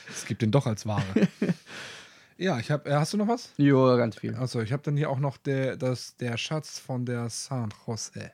Es 0.08 0.24
gibt 0.26 0.42
den 0.42 0.50
doch 0.50 0.66
als 0.66 0.86
Ware. 0.86 1.04
ja, 2.36 2.58
ich 2.58 2.70
habe. 2.70 2.88
Äh, 2.88 2.94
hast 2.94 3.12
du 3.12 3.16
noch 3.16 3.28
was? 3.28 3.52
jo, 3.56 3.96
ganz 3.96 4.16
viel. 4.16 4.34
Achso, 4.34 4.60
ich 4.60 4.72
habe 4.72 4.82
dann 4.82 4.96
hier 4.96 5.10
auch 5.10 5.18
noch 5.18 5.36
der, 5.36 5.76
das, 5.76 6.16
der 6.16 6.36
Schatz 6.36 6.78
von 6.78 7.04
der 7.04 7.28
San 7.28 7.72
Jose. 7.86 8.32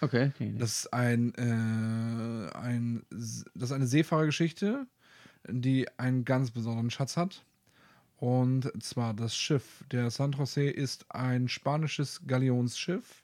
Okay. 0.00 0.32
Das 0.58 0.80
ist 0.80 0.92
ein, 0.92 1.32
äh, 1.36 2.56
ein 2.56 3.04
das 3.10 3.70
ist 3.70 3.72
eine 3.72 3.86
Seefahrergeschichte, 3.86 4.86
die 5.48 5.86
einen 5.98 6.24
ganz 6.24 6.50
besonderen 6.50 6.90
Schatz 6.90 7.16
hat. 7.16 7.44
Und 8.16 8.70
zwar 8.82 9.14
das 9.14 9.36
Schiff 9.36 9.84
der 9.90 10.10
San 10.10 10.32
Jose 10.32 10.68
ist 10.68 11.06
ein 11.10 11.48
spanisches 11.48 12.22
Galionsschiff, 12.26 13.21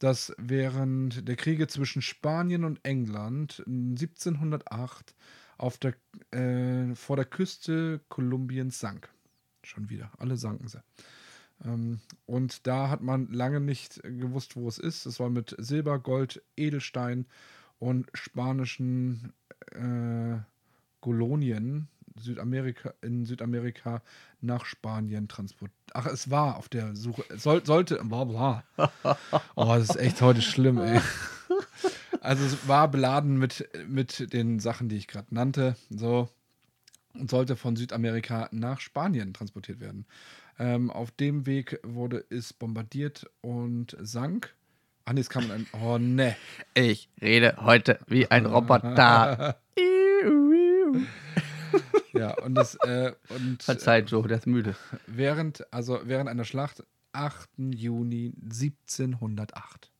dass 0.00 0.34
während 0.38 1.28
der 1.28 1.36
Kriege 1.36 1.68
zwischen 1.68 2.02
Spanien 2.02 2.64
und 2.64 2.80
England 2.82 3.62
1708 3.66 5.14
auf 5.58 5.78
der, 5.78 5.94
äh, 6.32 6.94
vor 6.94 7.16
der 7.16 7.26
Küste 7.26 8.00
Kolumbiens 8.08 8.80
sank. 8.80 9.10
Schon 9.62 9.90
wieder, 9.90 10.10
alle 10.18 10.36
sanken 10.36 10.68
sie. 10.68 10.82
Ähm, 11.64 12.00
und 12.24 12.66
da 12.66 12.88
hat 12.88 13.02
man 13.02 13.30
lange 13.30 13.60
nicht 13.60 14.02
gewusst, 14.02 14.56
wo 14.56 14.68
es 14.68 14.78
ist. 14.78 15.04
Es 15.04 15.20
war 15.20 15.28
mit 15.28 15.54
Silber, 15.58 15.98
Gold, 15.98 16.42
Edelstein 16.56 17.26
und 17.78 18.08
spanischen 18.14 19.34
äh, 19.72 20.38
Kolonien 21.00 21.88
Südamerika, 22.20 22.94
in 23.02 23.24
Südamerika 23.24 24.02
nach 24.40 24.64
Spanien 24.64 25.28
transportiert. 25.28 25.76
Ach, 25.92 26.06
es 26.06 26.30
war 26.30 26.56
auf 26.56 26.68
der 26.68 26.94
Suche. 26.96 27.24
Es 27.28 27.42
soll, 27.42 27.64
sollte. 27.64 28.00
Bla 28.04 28.24
bla. 28.24 28.64
Oh, 29.54 29.66
das 29.66 29.90
ist 29.90 29.96
echt 29.96 30.22
heute 30.22 30.42
schlimm, 30.42 30.78
ey. 30.78 31.00
Also 32.20 32.44
es 32.44 32.68
war 32.68 32.88
beladen 32.88 33.38
mit, 33.38 33.68
mit 33.88 34.32
den 34.32 34.58
Sachen, 34.60 34.88
die 34.88 34.96
ich 34.96 35.08
gerade 35.08 35.34
nannte. 35.34 35.76
So. 35.90 36.28
Und 37.14 37.30
sollte 37.30 37.56
von 37.56 37.76
Südamerika 37.76 38.48
nach 38.52 38.80
Spanien 38.80 39.34
transportiert 39.34 39.80
werden. 39.80 40.06
Ähm, 40.58 40.90
auf 40.90 41.10
dem 41.10 41.46
Weg 41.46 41.80
wurde 41.82 42.24
es 42.30 42.52
bombardiert 42.52 43.28
und 43.40 43.96
sank. 44.00 44.54
Ach 45.06 45.12
nee, 45.12 45.20
es 45.20 45.30
kam 45.30 45.50
ein. 45.50 45.66
Oh 45.82 45.98
ne. 45.98 46.36
Ich 46.74 47.08
rede 47.20 47.56
heute 47.58 47.98
wie 48.06 48.30
ein 48.30 48.46
Roboter. 48.46 49.58
Ja, 52.12 52.34
und 52.42 52.54
das 52.54 52.74
äh, 52.76 53.12
und 53.28 53.62
Verzeiht, 53.62 54.10
Joe, 54.10 54.26
der 54.26 54.38
ist 54.38 54.46
müde. 54.46 54.76
während, 55.06 55.72
also 55.72 56.00
während 56.04 56.28
einer 56.28 56.44
Schlacht, 56.44 56.84
8. 57.12 57.48
Juni 57.56 58.32
1708, 58.42 59.90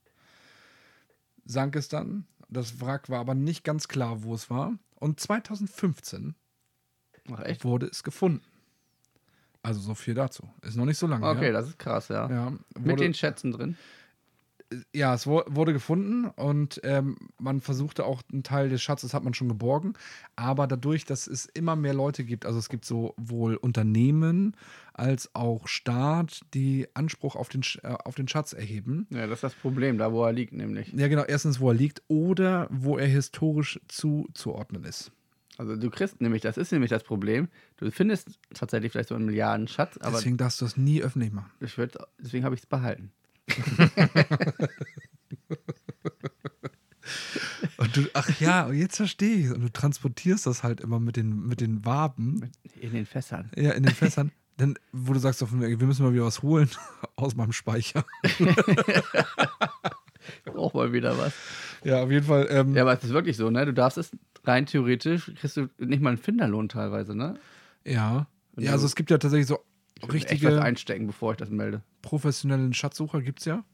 sank 1.45 1.77
es 1.77 1.89
dann. 1.89 2.27
Das 2.49 2.81
Wrack 2.81 3.09
war 3.11 3.21
aber 3.21 3.35
nicht 3.35 3.65
ganz 3.65 3.89
klar, 3.89 4.23
wo 4.23 4.35
es 4.35 4.51
war. 4.51 4.73
Und 4.97 5.21
2015 5.21 6.35
Ach, 7.33 7.65
wurde 7.65 7.87
es 7.87 8.03
gefunden. 8.03 8.45
Also 9.63 9.81
so 9.81 9.95
viel 9.95 10.15
dazu. 10.15 10.49
Ist 10.63 10.77
noch 10.77 10.87
nicht 10.87 10.99
so 10.99 11.07
lange. 11.07 11.27
Okay, 11.27 11.47
her. 11.47 11.53
das 11.53 11.69
ist 11.69 11.79
krass, 11.79 12.09
ja. 12.09 12.31
ja, 12.31 12.53
Mit 12.79 12.99
den 12.99 13.15
Schätzen 13.15 13.53
drin. 13.53 13.77
Ja, 14.95 15.15
es 15.15 15.27
wurde 15.27 15.73
gefunden 15.73 16.27
und 16.27 16.81
ähm, 16.85 17.17
man 17.39 17.61
versuchte 17.61 18.05
auch 18.05 18.23
einen 18.33 18.45
Teil 18.45 18.69
des 18.69 18.83
Schatzes 18.83 19.15
hat 19.15 19.25
man 19.25 19.35
schon 19.35 19.49
geborgen, 19.49 19.95
aber 20.37 20.67
dadurch, 20.67 21.05
dass 21.05 21.27
es 21.27 21.47
immer 21.47 21.75
mehr 21.75 21.95
Leute 21.95 22.25
gibt, 22.25 22.47
also 22.47 22.59
es 22.59 22.69
gibt 22.69 22.85
sowohl 22.85 23.57
Unternehmen 23.57 24.57
als 24.93 25.35
auch 25.35 25.67
Staat, 25.67 26.43
die 26.55 26.87
Anspruch 26.95 27.35
auf 27.35 27.49
den, 27.49 27.63
äh, 27.83 27.89
auf 27.89 28.15
den 28.15 28.29
Schatz 28.29 28.53
erheben. 28.53 29.07
Ja, 29.11 29.27
das 29.27 29.39
ist 29.39 29.45
das 29.45 29.55
Problem, 29.55 29.99
da 29.99 30.13
wo 30.13 30.25
er 30.25 30.33
liegt, 30.33 30.53
nämlich. 30.53 30.93
Ja, 30.93 31.09
genau, 31.09 31.25
erstens, 31.25 31.59
wo 31.61 31.71
er 31.71 31.75
liegt 31.75 32.03
oder 32.09 32.69
wo 32.71 32.97
er 32.97 33.09
historisch 33.09 33.81
zuzuordnen 33.89 34.85
ist. 34.85 35.11
Also 35.59 35.77
du 35.77 35.91
kriegst 35.91 36.21
nämlich, 36.21 36.43
das 36.43 36.57
ist 36.57 36.73
nämlich 36.73 36.91
das 36.91 37.03
Problem, 37.03 37.49
du 37.77 37.91
findest 37.91 38.39
tatsächlich 38.55 38.93
vielleicht 38.93 39.11
so 39.11 39.15
einen 39.15 39.27
Milliardenschatz, 39.27 39.99
aber 39.99 40.17
Deswegen 40.17 40.39
darfst 40.39 40.61
du 40.61 40.65
das 40.65 40.77
nie 40.77 41.03
öffentlich 41.03 41.33
machen. 41.33 41.51
ich 41.61 41.77
würd, 41.77 41.99
deswegen 42.19 42.45
habe 42.45 42.55
ich 42.55 42.63
es 42.63 42.67
behalten. 42.67 43.13
Und 47.77 47.97
du, 47.97 48.03
ach 48.15 48.41
ja, 48.41 48.71
jetzt 48.71 48.97
verstehe 48.97 49.37
ich. 49.37 49.51
Und 49.51 49.63
du 49.63 49.73
transportierst 49.73 50.47
das 50.47 50.63
halt 50.63 50.81
immer 50.81 51.01
mit 51.01 51.17
den, 51.17 51.47
mit 51.47 51.61
den 51.61 51.85
Waben. 51.85 52.51
In 52.81 52.93
den 52.93 53.07
Fässern. 53.07 53.51
Ja, 53.57 53.73
in 53.73 53.83
den 53.83 53.95
Fässern. 53.95 54.33
Dann, 54.59 54.75
wo 54.93 55.13
du 55.15 55.19
sagst, 55.19 55.41
wir 55.41 55.87
müssen 55.87 56.05
mal 56.05 56.13
wieder 56.13 56.27
was 56.27 56.43
holen 56.43 56.69
aus 57.17 57.35
meinem 57.35 57.53
Speicher. 57.53 58.05
Braucht 60.45 60.75
mal 60.75 60.93
wieder 60.93 61.17
was. 61.17 61.33
Ja, 61.83 62.03
auf 62.03 62.11
jeden 62.11 62.27
Fall. 62.27 62.47
Ähm, 62.51 62.75
Ja, 62.75 62.83
aber 62.83 62.93
es 62.93 63.03
ist 63.03 63.13
wirklich 63.15 63.39
so, 63.39 63.49
ne? 63.51 63.65
Du 63.65 63.73
darfst 63.73 63.97
es 63.97 64.11
rein 64.45 64.67
theoretisch, 64.67 65.33
kriegst 65.37 65.57
du 65.57 65.71
nicht 65.79 66.03
mal 66.03 66.11
einen 66.11 66.19
Finderlohn 66.19 66.69
teilweise, 66.69 67.15
ne? 67.15 67.39
ja. 67.85 68.27
Wenn 68.55 68.65
ja, 68.65 68.73
also 68.73 68.85
es 68.85 68.97
gibt 68.97 69.11
ja 69.11 69.19
tatsächlich 69.19 69.47
so 69.47 69.61
Ich 70.03 70.13
richtige 70.13 70.61
einstecken, 70.61 71.07
bevor 71.07 71.33
ich 71.33 71.39
das 71.39 71.51
melde. 71.51 71.83
professionellen 72.03 72.73
Schatzsucher, 72.73 73.23
gibt 73.23 73.41
es 73.41 73.45
ja. 73.45 73.65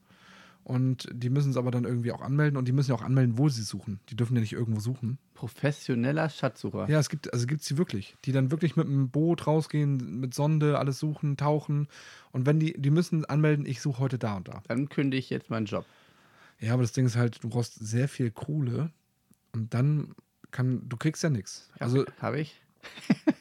Und 0.66 1.08
die 1.12 1.30
müssen 1.30 1.52
es 1.52 1.56
aber 1.56 1.70
dann 1.70 1.84
irgendwie 1.84 2.10
auch 2.10 2.22
anmelden 2.22 2.56
und 2.56 2.66
die 2.66 2.72
müssen 2.72 2.90
ja 2.90 2.96
auch 2.96 3.02
anmelden, 3.02 3.38
wo 3.38 3.48
sie 3.48 3.62
suchen. 3.62 4.00
Die 4.08 4.16
dürfen 4.16 4.34
ja 4.34 4.40
nicht 4.40 4.52
irgendwo 4.52 4.80
suchen. 4.80 5.18
Professioneller 5.34 6.28
Schatzsucher. 6.28 6.90
Ja, 6.90 6.98
es 6.98 7.08
gibt, 7.08 7.32
also 7.32 7.46
gibt 7.46 7.60
es 7.62 7.68
die 7.68 7.78
wirklich, 7.78 8.16
die 8.24 8.32
dann 8.32 8.50
wirklich 8.50 8.74
mit 8.74 8.88
einem 8.88 9.08
Boot 9.08 9.46
rausgehen, 9.46 10.18
mit 10.18 10.34
Sonde, 10.34 10.80
alles 10.80 10.98
suchen, 10.98 11.36
tauchen. 11.36 11.86
Und 12.32 12.46
wenn 12.46 12.58
die, 12.58 12.72
die 12.76 12.90
müssen 12.90 13.24
anmelden, 13.24 13.64
ich 13.64 13.80
suche 13.80 14.00
heute 14.00 14.18
da 14.18 14.38
und 14.38 14.48
da. 14.48 14.60
Dann 14.66 14.88
kündige 14.88 15.20
ich 15.20 15.30
jetzt 15.30 15.50
meinen 15.50 15.66
Job. 15.66 15.86
Ja, 16.58 16.72
aber 16.72 16.82
das 16.82 16.90
Ding 16.90 17.06
ist 17.06 17.14
halt, 17.14 17.44
du 17.44 17.48
brauchst 17.48 17.74
sehr 17.74 18.08
viel 18.08 18.32
Kohle 18.32 18.90
und 19.52 19.72
dann 19.72 20.16
kann, 20.50 20.88
du 20.88 20.96
kriegst 20.96 21.22
ja 21.22 21.30
nichts. 21.30 21.70
Also, 21.78 22.04
Habe 22.20 22.40
ich? 22.40 22.60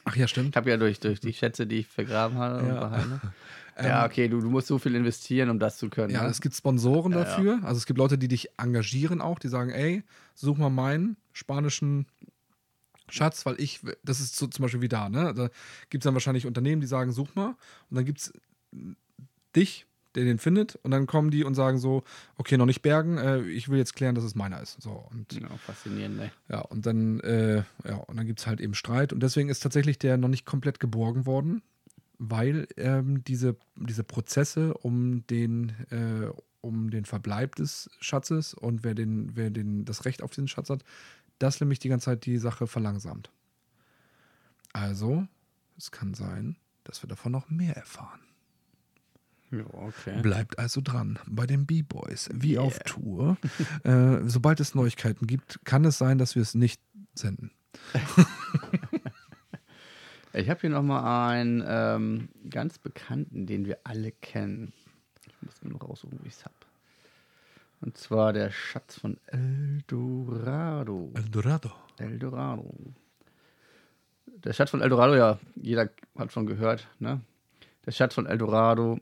Ach 0.04 0.16
ja, 0.16 0.24
Ich 0.24 0.30
stimmt. 0.30 0.56
habe 0.56 0.70
ja 0.70 0.76
durch, 0.76 1.00
durch 1.00 1.20
die 1.20 1.32
Schätze, 1.32 1.66
die 1.66 1.80
ich 1.80 1.86
vergraben 1.86 2.38
habe 2.38 2.64
und 2.64 2.74
Ja. 2.74 2.80
behalte. 2.80 3.20
ja, 3.82 4.04
okay, 4.04 4.28
du, 4.28 4.40
du 4.40 4.50
musst 4.50 4.66
so 4.68 4.78
viel 4.78 4.94
investieren, 4.94 5.50
um 5.50 5.58
das 5.58 5.78
zu 5.78 5.88
können. 5.88 6.14
Ja, 6.14 6.24
ne? 6.24 6.30
es 6.30 6.40
gibt 6.40 6.54
Sponsoren 6.54 7.12
Ja, 7.12 7.18
dafür. 7.24 7.60
Also 7.62 7.78
es 7.78 7.86
gibt 7.86 7.98
Leute, 7.98 8.18
die 8.18 8.28
dich 8.28 8.48
engagieren 8.58 9.20
auch, 9.20 9.38
die 9.38 9.48
sagen, 9.48 9.70
ey, 9.70 10.02
such 10.34 10.56
mal 10.56 10.70
meinen 10.70 11.16
spanischen 11.32 12.06
Schatz, 13.08 13.46
weil 13.46 13.60
ich, 13.60 13.80
das 14.02 14.20
ist 14.20 14.36
so 14.36 14.46
zum 14.48 14.62
Beispiel 14.64 14.80
wie 14.80 14.88
da, 14.88 15.08
ne? 15.08 15.32
Da 15.32 15.48
gibt 15.90 16.02
es 16.02 16.04
dann 16.04 16.14
wahrscheinlich 16.14 16.46
Unternehmen, 16.46 16.80
die 16.80 16.88
sagen, 16.88 17.12
such 17.12 17.34
mal. 17.34 17.54
Und 17.90 17.96
dann 17.96 18.04
gibt 18.04 18.18
es 18.18 18.32
dich, 19.54 19.86
der 20.16 20.24
den 20.24 20.38
findet. 20.38 20.76
Und 20.82 20.90
dann 20.90 21.06
kommen 21.06 21.30
die 21.30 21.44
und 21.44 21.54
sagen 21.54 21.78
so, 21.78 22.02
okay, 22.36 22.56
noch 22.56 22.66
nicht 22.66 22.82
bergen, 22.82 23.18
äh, 23.18 23.42
ich 23.42 23.68
will 23.68 23.78
jetzt 23.78 23.94
klären, 23.94 24.14
dass 24.14 24.24
es 24.24 24.34
meiner 24.34 24.60
ist. 24.60 24.80
So, 24.82 25.06
und 25.10 25.32
ja, 25.32 25.48
faszinierend, 25.58 26.16
ne? 26.16 26.32
ja, 26.48 26.60
und 26.60 26.86
dann, 26.86 27.20
äh, 27.20 27.62
ja, 27.84 27.96
und 28.06 28.16
dann 28.16 28.26
gibt 28.26 28.40
es 28.40 28.46
halt 28.46 28.60
eben 28.60 28.74
Streit. 28.74 29.12
Und 29.12 29.22
deswegen 29.22 29.48
ist 29.48 29.60
tatsächlich 29.60 29.98
der 29.98 30.16
noch 30.16 30.28
nicht 30.28 30.46
komplett 30.46 30.80
geborgen 30.80 31.26
worden, 31.26 31.62
weil 32.18 32.66
ähm, 32.76 33.22
diese, 33.24 33.56
diese 33.76 34.04
Prozesse 34.04 34.74
um 34.74 35.26
den, 35.28 35.70
äh, 35.90 36.30
um 36.60 36.90
den 36.90 37.04
Verbleib 37.04 37.54
des 37.56 37.90
Schatzes 38.00 38.54
und 38.54 38.82
wer, 38.82 38.94
den, 38.94 39.36
wer 39.36 39.50
den, 39.50 39.84
das 39.84 40.04
Recht 40.04 40.22
auf 40.22 40.30
diesen 40.30 40.48
Schatz 40.48 40.70
hat, 40.70 40.82
das 41.38 41.60
nämlich 41.60 41.78
die 41.78 41.88
ganze 41.88 42.06
Zeit 42.06 42.26
die 42.26 42.38
Sache 42.38 42.66
verlangsamt. 42.66 43.30
Also, 44.72 45.26
es 45.76 45.90
kann 45.90 46.14
sein, 46.14 46.56
dass 46.84 47.02
wir 47.02 47.08
davon 47.08 47.32
noch 47.32 47.48
mehr 47.50 47.76
erfahren. 47.76 48.20
Okay. 49.52 50.20
Bleibt 50.22 50.58
also 50.58 50.80
dran 50.80 51.18
bei 51.26 51.46
den 51.46 51.66
B-Boys, 51.66 52.30
wie 52.32 52.58
auf 52.58 52.78
Tour. 52.80 53.36
äh, 53.84 54.18
sobald 54.24 54.60
es 54.60 54.74
Neuigkeiten 54.74 55.26
gibt, 55.26 55.60
kann 55.64 55.84
es 55.84 55.98
sein, 55.98 56.18
dass 56.18 56.34
wir 56.34 56.42
es 56.42 56.54
nicht 56.54 56.80
senden. 57.14 57.50
Ich 60.36 60.50
habe 60.50 60.60
hier 60.60 60.68
nochmal 60.68 61.34
einen 61.34 61.64
ähm, 61.66 62.28
ganz 62.50 62.76
bekannten, 62.76 63.46
den 63.46 63.64
wir 63.64 63.78
alle 63.84 64.12
kennen. 64.12 64.74
Ich 65.26 65.34
muss 65.40 65.62
nur 65.62 65.80
raussuchen, 65.80 66.18
wie 66.22 66.28
ich 66.28 66.34
es 66.34 66.44
habe. 66.44 66.54
Und 67.80 67.96
zwar 67.96 68.34
der 68.34 68.50
Schatz 68.50 68.98
von 69.00 69.16
Eldorado. 69.28 71.10
Eldorado. 71.14 71.72
Eldorado. 71.96 72.70
Der 74.26 74.52
Schatz 74.52 74.68
von 74.68 74.82
Eldorado, 74.82 75.14
ja, 75.16 75.38
jeder 75.54 75.88
hat 76.18 76.32
schon 76.32 76.44
gehört, 76.44 76.86
ne? 76.98 77.22
Der 77.86 77.92
Schatz 77.92 78.12
von 78.12 78.26
Eldorado 78.26 78.98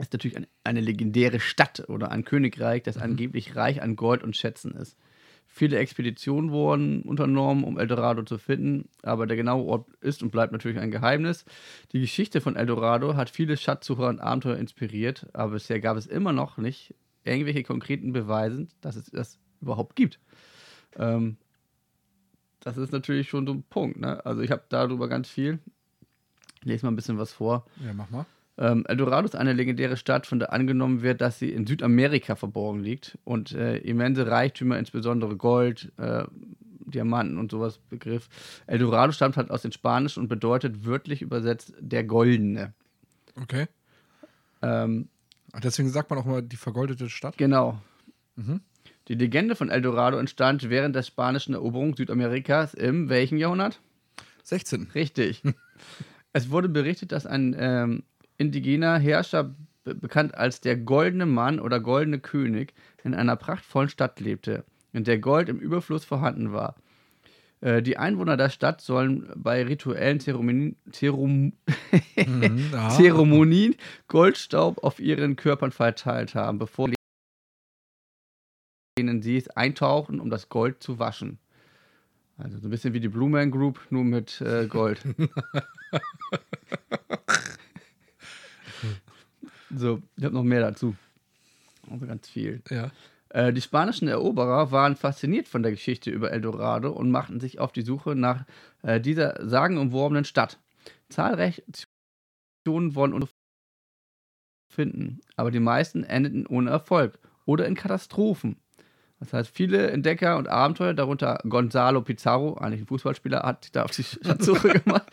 ist 0.00 0.12
natürlich 0.12 0.36
eine, 0.36 0.48
eine 0.64 0.80
legendäre 0.80 1.40
Stadt 1.40 1.88
oder 1.88 2.10
ein 2.10 2.24
Königreich, 2.24 2.82
das 2.82 2.96
angeblich 2.96 3.56
reich 3.56 3.82
an 3.82 3.96
Gold 3.96 4.22
und 4.22 4.36
Schätzen 4.36 4.72
ist. 4.72 4.96
Viele 5.46 5.76
Expeditionen 5.78 6.50
wurden 6.50 7.02
unternommen, 7.02 7.62
um 7.64 7.78
Eldorado 7.78 8.22
zu 8.22 8.38
finden, 8.38 8.88
aber 9.02 9.26
der 9.26 9.36
genaue 9.36 9.64
Ort 9.66 9.86
ist 10.00 10.22
und 10.22 10.30
bleibt 10.30 10.52
natürlich 10.52 10.78
ein 10.78 10.90
Geheimnis. 10.90 11.44
Die 11.92 12.00
Geschichte 12.00 12.40
von 12.40 12.56
Eldorado 12.56 13.16
hat 13.16 13.28
viele 13.28 13.58
Schatzsucher 13.58 14.08
und 14.08 14.18
Abenteuer 14.18 14.56
inspiriert, 14.56 15.26
aber 15.34 15.52
bisher 15.52 15.78
gab 15.78 15.98
es 15.98 16.06
immer 16.06 16.32
noch 16.32 16.56
nicht 16.56 16.94
irgendwelche 17.24 17.64
konkreten 17.64 18.12
Beweise, 18.12 18.66
dass 18.80 18.96
es 18.96 19.10
das 19.10 19.38
überhaupt 19.60 19.94
gibt. 19.94 20.20
Ähm, 20.96 21.36
das 22.60 22.78
ist 22.78 22.92
natürlich 22.92 23.28
schon 23.28 23.46
so 23.46 23.52
ein 23.52 23.62
Punkt. 23.62 24.00
Ne? 24.00 24.24
Also 24.24 24.40
ich 24.40 24.50
habe 24.50 24.62
darüber 24.70 25.08
ganz 25.08 25.28
viel. 25.28 25.58
Ich 26.60 26.64
lese 26.64 26.86
mal 26.86 26.92
ein 26.92 26.96
bisschen 26.96 27.18
was 27.18 27.32
vor. 27.32 27.66
Ja, 27.84 27.92
mach 27.92 28.08
mal. 28.08 28.24
Ähm, 28.58 28.84
Eldorado 28.86 29.26
ist 29.26 29.36
eine 29.36 29.52
legendäre 29.52 29.96
Stadt, 29.96 30.26
von 30.26 30.38
der 30.38 30.52
angenommen 30.52 31.02
wird, 31.02 31.20
dass 31.20 31.38
sie 31.38 31.50
in 31.50 31.66
Südamerika 31.66 32.36
verborgen 32.36 32.80
liegt 32.80 33.18
und 33.24 33.52
äh, 33.52 33.78
immense 33.78 34.26
Reichtümer, 34.26 34.78
insbesondere 34.78 35.36
Gold, 35.36 35.92
äh, 35.96 36.24
Diamanten 36.84 37.38
und 37.38 37.50
sowas 37.50 37.78
Begriff. 37.78 38.28
Eldorado 38.66 39.12
stammt 39.12 39.36
halt 39.36 39.50
aus 39.50 39.62
dem 39.62 39.72
Spanischen 39.72 40.20
und 40.20 40.28
bedeutet 40.28 40.84
wörtlich 40.84 41.22
übersetzt 41.22 41.74
der 41.80 42.04
Goldene. 42.04 42.74
Okay. 43.40 43.66
Ähm, 44.60 45.08
Deswegen 45.60 45.90
sagt 45.90 46.10
man 46.10 46.18
auch 46.18 46.24
mal 46.24 46.42
die 46.42 46.56
vergoldete 46.56 47.10
Stadt. 47.10 47.36
Genau. 47.36 47.78
Mhm. 48.36 48.60
Die 49.08 49.14
Legende 49.14 49.56
von 49.56 49.68
Eldorado 49.68 50.16
entstand 50.16 50.70
während 50.70 50.96
der 50.96 51.02
spanischen 51.02 51.54
Eroberung 51.54 51.96
Südamerikas 51.96 52.72
im 52.74 53.08
welchem 53.08 53.36
Jahrhundert? 53.36 53.80
16. 54.44 54.90
Richtig. 54.94 55.42
es 56.32 56.50
wurde 56.50 56.68
berichtet, 56.68 57.12
dass 57.12 57.26
ein 57.26 57.54
ähm, 57.58 58.04
indigener 58.42 58.98
Herrscher 58.98 59.54
be 59.84 59.94
bekannt 59.94 60.34
als 60.36 60.60
der 60.60 60.76
goldene 60.76 61.26
Mann 61.26 61.58
oder 61.58 61.80
goldene 61.80 62.18
König, 62.20 62.74
in 63.04 63.14
einer 63.14 63.36
prachtvollen 63.36 63.88
Stadt 63.88 64.20
lebte, 64.20 64.64
in 64.92 65.04
der 65.04 65.18
Gold 65.18 65.48
im 65.48 65.58
Überfluss 65.58 66.04
vorhanden 66.04 66.52
war. 66.52 66.76
Äh, 67.60 67.82
Die 67.82 67.96
Einwohner 67.96 68.36
der 68.36 68.48
Stadt 68.50 68.80
sollen 68.80 69.28
bei 69.34 69.64
rituellen 69.64 70.20
Zeremonien, 70.20 70.76
Zerum 70.92 71.52
Mhm, 72.26 72.70
ja. 72.72 72.88
Zeremonien 72.96 73.74
Goldstaub 74.08 74.84
auf 74.84 75.00
ihren 75.00 75.34
Körpern 75.36 75.72
verteilt 75.72 76.34
haben, 76.34 76.58
bevor 76.58 76.90
denen 78.98 79.22
sie 79.22 79.36
es 79.36 79.48
eintauchen, 79.48 80.20
um 80.20 80.30
das 80.30 80.48
Gold 80.48 80.82
zu 80.82 80.98
waschen. 80.98 81.38
Also 82.38 82.58
so 82.58 82.68
ein 82.68 82.70
bisschen 82.70 82.94
wie 82.94 83.00
die 83.00 83.08
Blue 83.08 83.28
Man 83.28 83.50
Group, 83.50 83.80
nur 83.90 84.04
mit 84.04 84.40
äh, 84.40 84.66
Gold. 84.66 85.00
so, 89.74 90.02
ich 90.16 90.24
habe 90.24 90.34
noch 90.34 90.42
mehr 90.42 90.60
dazu. 90.60 90.94
Also 91.90 92.06
ganz 92.06 92.28
viel. 92.28 92.62
Ja. 92.70 92.90
Äh, 93.30 93.52
die 93.52 93.60
spanischen 93.60 94.08
Eroberer 94.08 94.70
waren 94.70 94.96
fasziniert 94.96 95.48
von 95.48 95.62
der 95.62 95.72
Geschichte 95.72 96.10
über 96.10 96.32
Eldorado 96.32 96.92
und 96.92 97.10
machten 97.10 97.40
sich 97.40 97.58
auf 97.58 97.72
die 97.72 97.82
Suche 97.82 98.14
nach 98.14 98.44
äh, 98.82 99.00
dieser 99.00 99.48
sagenumworbenen 99.48 100.24
Stadt. 100.24 100.58
Zahlreiche 101.08 101.62
Aktionen 102.64 102.94
wurden 102.94 103.24
finden, 104.68 105.20
aber 105.36 105.50
die 105.50 105.60
meisten 105.60 106.04
endeten 106.04 106.46
ohne 106.46 106.70
Erfolg 106.70 107.18
oder 107.44 107.66
in 107.66 107.74
Katastrophen. 107.74 108.56
Das 109.18 109.32
heißt, 109.32 109.50
viele 109.54 109.90
Entdecker 109.90 110.36
und 110.36 110.48
Abenteuer, 110.48 110.94
darunter 110.94 111.38
Gonzalo 111.48 112.02
Pizarro, 112.02 112.54
eigentlich 112.54 112.80
ein 112.80 112.86
Fußballspieler, 112.86 113.42
hat 113.42 113.64
sich 113.64 113.72
da 113.72 113.84
auf 113.84 113.92
die 113.92 114.02
Schatzsuche 114.02 114.68
gemacht. 114.80 115.06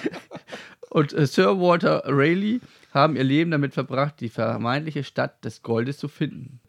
und 0.90 1.12
äh, 1.12 1.26
Sir 1.26 1.60
Walter 1.60 2.02
Raleigh 2.06 2.60
haben 2.92 3.16
ihr 3.16 3.24
Leben 3.24 3.50
damit 3.50 3.74
verbracht, 3.74 4.20
die 4.20 4.28
vermeintliche 4.28 5.02
Stadt 5.04 5.44
des 5.44 5.62
Goldes 5.62 5.98
zu 5.98 6.08
finden. 6.08 6.60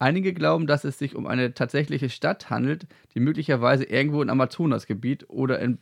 Einige 0.00 0.32
glauben, 0.32 0.66
dass 0.66 0.84
es 0.84 0.98
sich 0.98 1.16
um 1.16 1.26
eine 1.26 1.54
tatsächliche 1.54 2.08
Stadt 2.08 2.50
handelt, 2.50 2.86
die 3.14 3.20
möglicherweise 3.20 3.84
irgendwo 3.84 4.22
im 4.22 4.30
Amazonasgebiet 4.30 5.28
oder 5.28 5.58
in 5.58 5.78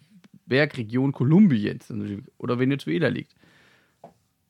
Bergregion 0.47 1.13
Kolumbiens 1.13 1.93
oder 2.39 2.59
Venezuela 2.59 3.09
liegt. 3.09 3.35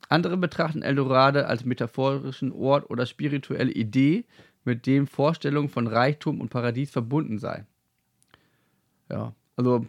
Andere 0.08 0.36
betrachten 0.36 0.82
Eldorado 0.82 1.40
als 1.40 1.64
metaphorischen 1.64 2.52
Ort 2.52 2.88
oder 2.90 3.06
spirituelle 3.06 3.72
Idee, 3.72 4.24
mit 4.64 4.86
dem 4.86 5.06
Vorstellungen 5.06 5.68
von 5.68 5.86
Reichtum 5.86 6.40
und 6.40 6.50
Paradies 6.50 6.90
verbunden 6.90 7.38
sei. 7.38 7.64
Ja, 9.10 9.34
also 9.56 9.86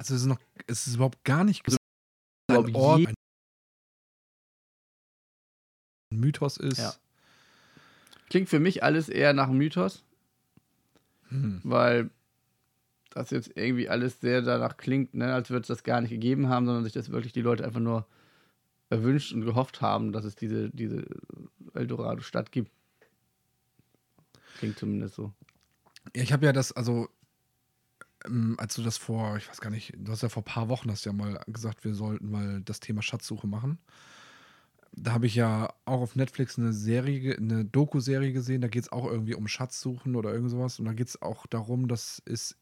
Also 0.00 0.14
es 0.14 0.22
ist 0.22 0.28
noch, 0.28 0.40
es 0.66 0.86
ist 0.86 0.94
überhaupt 0.94 1.22
gar 1.24 1.44
nicht 1.44 1.62
Also, 1.66 1.76
ein 2.48 2.74
Ort, 2.74 3.06
ein 3.06 3.14
Mythos 6.10 6.56
ist. 6.56 6.78
Ja. 6.78 6.94
klingt 8.30 8.48
für 8.48 8.60
mich 8.60 8.82
alles 8.82 9.10
eher 9.10 9.34
nach 9.34 9.48
Mythos, 9.50 10.02
Hm. 11.28 11.60
weil 11.64 12.08
das 13.10 13.28
jetzt 13.28 13.52
irgendwie 13.56 13.90
alles 13.90 14.20
sehr 14.20 14.40
danach 14.40 14.78
klingt, 14.78 15.12
ne, 15.12 15.34
als 15.34 15.50
würde 15.50 15.62
es 15.62 15.68
das 15.68 15.82
gar 15.82 16.00
nicht 16.00 16.10
gegeben 16.10 16.48
haben, 16.48 16.64
sondern 16.64 16.84
sich 16.84 16.94
das 16.94 17.10
wirklich 17.10 17.34
die 17.34 17.42
Leute 17.42 17.66
einfach 17.66 17.80
nur 17.80 18.06
erwünscht 18.88 19.34
und 19.34 19.44
gehofft 19.44 19.82
haben, 19.82 20.12
dass 20.12 20.24
es 20.24 20.34
diese, 20.34 20.70
diese 20.70 21.04
Eldorado-Stadt 21.74 22.52
gibt. 22.52 22.72
Klingt 24.56 24.78
zumindest 24.78 25.14
so. 25.16 25.34
Ja, 26.16 26.22
ich 26.22 26.32
habe 26.32 26.46
ja 26.46 26.52
das, 26.54 26.72
also, 26.72 27.10
ähm, 28.26 28.56
als 28.58 28.74
du 28.74 28.82
das 28.82 28.96
vor, 28.96 29.36
ich 29.36 29.48
weiß 29.48 29.60
gar 29.60 29.70
nicht, 29.70 29.94
du 29.96 30.12
hast 30.12 30.22
ja 30.22 30.28
vor 30.28 30.42
ein 30.42 30.52
paar 30.52 30.68
Wochen 30.68 30.90
hast 30.90 31.04
ja 31.04 31.12
mal 31.12 31.40
gesagt, 31.46 31.84
wir 31.84 31.94
sollten 31.94 32.30
mal 32.30 32.60
das 32.62 32.80
Thema 32.80 33.02
Schatzsuche 33.02 33.46
machen. 33.46 33.78
Da 34.92 35.12
habe 35.12 35.26
ich 35.26 35.36
ja 35.36 35.72
auch 35.84 36.00
auf 36.00 36.16
Netflix 36.16 36.58
eine 36.58 36.72
Serie, 36.72 37.36
eine 37.36 37.64
Doku-Serie 37.64 38.32
gesehen, 38.32 38.60
da 38.60 38.68
geht 38.68 38.84
es 38.84 38.92
auch 38.92 39.06
irgendwie 39.06 39.34
um 39.34 39.46
Schatzsuchen 39.46 40.16
oder 40.16 40.32
irgend 40.32 40.50
sowas. 40.50 40.78
Und 40.78 40.86
da 40.86 40.92
geht 40.92 41.08
es 41.08 41.22
auch 41.22 41.46
darum, 41.46 41.86
dass 41.86 42.20
es 42.26 42.56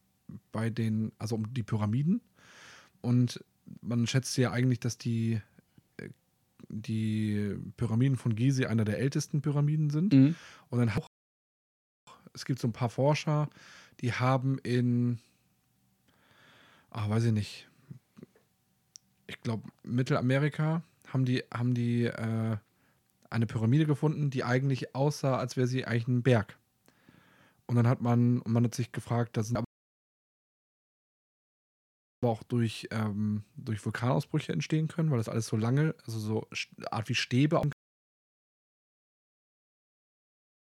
bei 0.53 0.69
den, 0.69 1.13
also 1.19 1.37
um 1.37 1.53
die 1.55 1.63
Pyramiden. 1.63 2.21
Und 3.01 3.43
man 3.81 4.07
schätzt 4.07 4.37
ja 4.37 4.53
eigentlich, 4.53 4.81
dass 4.81 4.99
die, 4.99 5.41
äh, 5.97 6.11
die 6.69 7.57
Pyramiden 7.77 8.17
von 8.17 8.35
Gizeh 8.35 8.67
einer 8.67 8.85
der 8.85 8.99
ältesten 8.99 9.41
Pyramiden 9.41 9.91
sind. 9.91 10.13
Mhm. 10.13 10.35
Und 10.69 10.79
dann 10.79 10.91
auch, 10.91 11.09
es 12.35 12.45
gibt 12.45 12.61
so 12.61 12.69
ein 12.69 12.73
paar 12.73 12.91
Forscher, 12.91 13.49
die 14.01 14.13
haben 14.13 14.59
in, 14.59 15.19
ah, 16.91 17.09
weiß 17.09 17.25
ich 17.25 17.33
nicht, 17.33 17.69
ich 19.27 19.41
glaube 19.41 19.69
Mittelamerika 19.83 20.83
haben 21.09 21.25
die, 21.25 21.45
haben 21.53 21.75
die 21.75 22.05
äh, 22.05 22.57
eine 23.31 23.47
Pyramide 23.47 23.87
gefunden, 23.87 24.31
die 24.31 24.45
eigentlich 24.45 24.95
aussah, 24.95 25.39
als 25.39 25.57
wäre 25.57 25.67
sie 25.67 25.85
eigentlich 25.85 26.09
ein 26.09 26.23
Berg. 26.23 26.59
Und 27.67 27.77
dann 27.77 27.87
hat 27.87 28.01
man, 28.01 28.41
und 28.41 28.53
man 28.53 28.65
hat 28.65 28.75
sich 28.75 28.93
gefragt, 28.93 29.37
da 29.37 29.43
sind 29.43 29.59
aber 29.59 29.67
auch 32.23 32.43
durch, 32.43 32.89
ähm, 32.91 33.45
durch 33.57 33.85
Vulkanausbrüche 33.85 34.53
entstehen 34.53 34.89
können, 34.89 35.11
weil 35.11 35.19
das 35.19 35.29
alles 35.29 35.47
so 35.47 35.57
lange, 35.57 35.95
also 36.07 36.19
so 36.19 36.49
Art 36.91 37.09
wie 37.09 37.15
Stäbe 37.15 37.61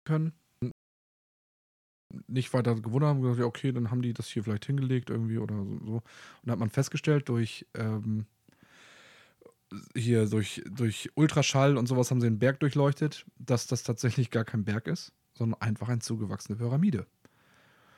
können. 0.05 0.33
Nicht 2.27 2.53
weiter 2.55 2.75
gewundert 2.75 3.11
haben, 3.11 3.21
gesagt, 3.21 3.41
ja, 3.41 3.45
okay, 3.45 3.73
dann 3.73 3.91
haben 3.91 4.03
die 4.03 4.15
das 4.15 4.29
hier 4.29 4.45
vielleicht 4.45 4.67
hingelegt 4.67 5.11
irgendwie 5.11 5.39
oder 5.39 5.57
so. 5.57 5.79
so. 5.85 5.95
Und 5.95 6.03
dann 6.45 6.53
hat 6.53 6.59
man 6.59 6.71
festgestellt, 6.71 7.29
durch 7.29 7.67
ähm, 7.75 8.27
hier 9.95 10.27
durch, 10.27 10.63
durch 10.71 11.11
Ultraschall 11.15 11.77
und 11.77 11.87
sowas 11.87 12.11
haben 12.11 12.21
sie 12.21 12.29
den 12.29 12.39
Berg 12.39 12.61
durchleuchtet, 12.61 13.27
dass 13.39 13.67
das 13.67 13.83
tatsächlich 13.83 14.31
gar 14.31 14.45
kein 14.45 14.65
Berg 14.65 14.87
ist, 14.87 15.13
sondern 15.35 15.61
einfach 15.61 15.89
eine 15.89 16.01
zugewachsene 16.01 16.57
Pyramide. 16.57 17.07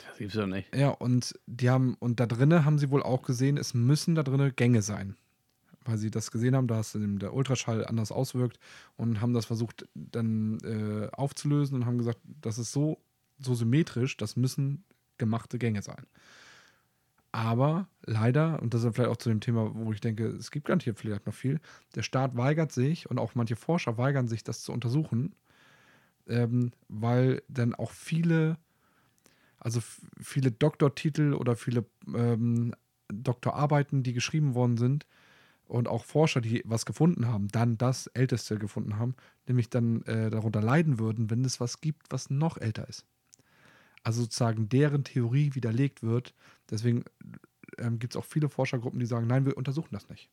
Das 0.06 0.18
gibt's 0.18 0.34
doch 0.34 0.46
nicht. 0.46 0.74
Ja, 0.74 0.88
und 0.88 1.38
die 1.46 1.70
haben, 1.70 1.94
und 1.98 2.20
da 2.20 2.26
drinnen 2.26 2.64
haben 2.64 2.78
sie 2.78 2.90
wohl 2.90 3.02
auch 3.02 3.22
gesehen, 3.22 3.56
es 3.56 3.74
müssen 3.74 4.14
da 4.14 4.22
drinnen 4.22 4.54
Gänge 4.56 4.82
sein. 4.82 5.16
Weil 5.84 5.96
sie 5.96 6.10
das 6.10 6.30
gesehen 6.30 6.54
haben, 6.54 6.66
dass 6.66 6.94
der 6.94 7.32
Ultraschall 7.32 7.86
anders 7.86 8.12
auswirkt 8.12 8.58
und 8.96 9.22
haben 9.22 9.32
das 9.32 9.46
versucht 9.46 9.88
dann 9.94 10.58
äh, 10.62 11.08
aufzulösen 11.12 11.76
und 11.76 11.86
haben 11.86 11.96
gesagt, 11.96 12.20
das 12.42 12.58
ist 12.58 12.72
so, 12.72 13.00
so 13.40 13.54
symmetrisch, 13.54 14.16
das 14.16 14.36
müssen 14.36 14.84
gemachte 15.18 15.58
Gänge 15.58 15.82
sein. 15.82 16.06
Aber 17.32 17.88
leider, 18.04 18.60
und 18.60 18.74
das 18.74 18.82
ist 18.82 18.94
vielleicht 18.94 19.10
auch 19.10 19.16
zu 19.16 19.28
dem 19.28 19.40
Thema, 19.40 19.70
wo 19.74 19.92
ich 19.92 20.00
denke, 20.00 20.26
es 20.26 20.50
gibt 20.50 20.66
garantiert 20.66 20.98
vielleicht 20.98 21.26
noch 21.26 21.34
viel, 21.34 21.60
der 21.94 22.02
Staat 22.02 22.36
weigert 22.36 22.72
sich 22.72 23.08
und 23.08 23.18
auch 23.18 23.34
manche 23.34 23.56
Forscher 23.56 23.98
weigern 23.98 24.26
sich, 24.26 24.42
das 24.42 24.62
zu 24.62 24.72
untersuchen, 24.72 25.34
ähm, 26.26 26.72
weil 26.88 27.42
dann 27.48 27.74
auch 27.74 27.92
viele 27.92 28.58
also 29.60 29.80
viele 30.18 30.50
Doktortitel 30.50 31.34
oder 31.34 31.54
viele 31.54 31.84
ähm, 32.14 32.74
Doktorarbeiten, 33.12 34.02
die 34.02 34.14
geschrieben 34.14 34.54
worden 34.54 34.78
sind 34.78 35.06
und 35.66 35.86
auch 35.86 36.04
Forscher, 36.04 36.40
die 36.40 36.62
was 36.64 36.86
gefunden 36.86 37.28
haben, 37.28 37.48
dann 37.48 37.76
das 37.78 38.06
Älteste 38.08 38.58
gefunden 38.58 38.98
haben, 38.98 39.14
nämlich 39.46 39.68
dann 39.68 40.02
äh, 40.02 40.30
darunter 40.30 40.62
leiden 40.62 40.98
würden, 40.98 41.30
wenn 41.30 41.44
es 41.44 41.60
was 41.60 41.80
gibt, 41.80 42.10
was 42.10 42.30
noch 42.30 42.56
älter 42.56 42.88
ist. 42.88 43.06
Also 44.02 44.22
sozusagen 44.22 44.68
deren 44.68 45.04
Theorie 45.04 45.54
widerlegt 45.54 46.02
wird. 46.02 46.34
Deswegen 46.70 47.04
ähm, 47.78 47.98
gibt 47.98 48.14
es 48.14 48.16
auch 48.16 48.24
viele 48.24 48.48
Forschergruppen, 48.48 48.98
die 48.98 49.06
sagen, 49.06 49.26
nein, 49.26 49.44
wir 49.44 49.56
untersuchen 49.56 49.90
das 49.92 50.08
nicht. 50.08 50.30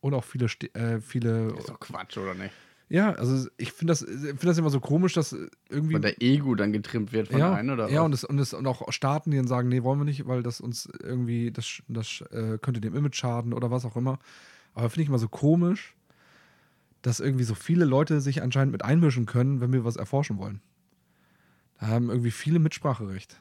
Und 0.00 0.14
auch 0.14 0.24
viele, 0.24 0.46
äh, 0.74 1.00
viele 1.00 1.54
Ist 1.56 1.68
doch 1.68 1.80
Quatsch, 1.80 2.16
oder 2.18 2.34
nicht? 2.34 2.52
ja, 2.88 3.12
also 3.12 3.48
ich 3.56 3.72
finde 3.72 3.92
das, 3.92 4.02
ich 4.02 4.08
find 4.08 4.44
das 4.44 4.58
immer 4.58 4.70
so 4.70 4.78
komisch, 4.78 5.14
dass 5.14 5.36
irgendwie 5.68 5.94
Von 5.94 6.02
der 6.02 6.22
Ego 6.22 6.54
dann 6.54 6.72
getrimmt 6.72 7.12
wird 7.12 7.28
von 7.28 7.38
ja, 7.38 7.52
einem, 7.52 7.74
oder 7.74 7.88
ja 7.88 8.00
was? 8.00 8.04
und, 8.04 8.12
es, 8.14 8.24
und, 8.24 8.38
es, 8.38 8.54
und 8.54 8.66
auch 8.66 8.92
Staaten, 8.92 9.30
die 9.30 9.36
dann 9.36 9.48
sagen, 9.48 9.68
nee, 9.68 9.82
wollen 9.82 9.98
wir 9.98 10.04
nicht, 10.04 10.26
weil 10.28 10.42
das 10.42 10.60
uns 10.60 10.88
irgendwie, 11.02 11.50
das, 11.50 11.82
das 11.88 12.22
äh, 12.30 12.58
könnte 12.58 12.80
dem 12.80 12.94
Image 12.94 13.16
schaden 13.16 13.52
oder 13.52 13.70
was 13.70 13.84
auch 13.84 13.96
immer. 13.96 14.18
Aber 14.74 14.88
finde 14.88 15.02
ich 15.02 15.08
immer 15.08 15.18
so 15.18 15.28
komisch, 15.28 15.96
dass 17.02 17.18
irgendwie 17.18 17.44
so 17.44 17.54
viele 17.54 17.84
Leute 17.84 18.20
sich 18.20 18.42
anscheinend 18.42 18.72
mit 18.72 18.84
einmischen 18.84 19.26
können, 19.26 19.60
wenn 19.60 19.72
wir 19.72 19.84
was 19.84 19.96
erforschen 19.96 20.38
wollen. 20.38 20.60
Da 21.78 21.88
haben 21.88 22.10
irgendwie 22.10 22.30
viele 22.30 22.58
Mitspracherecht. 22.58 23.40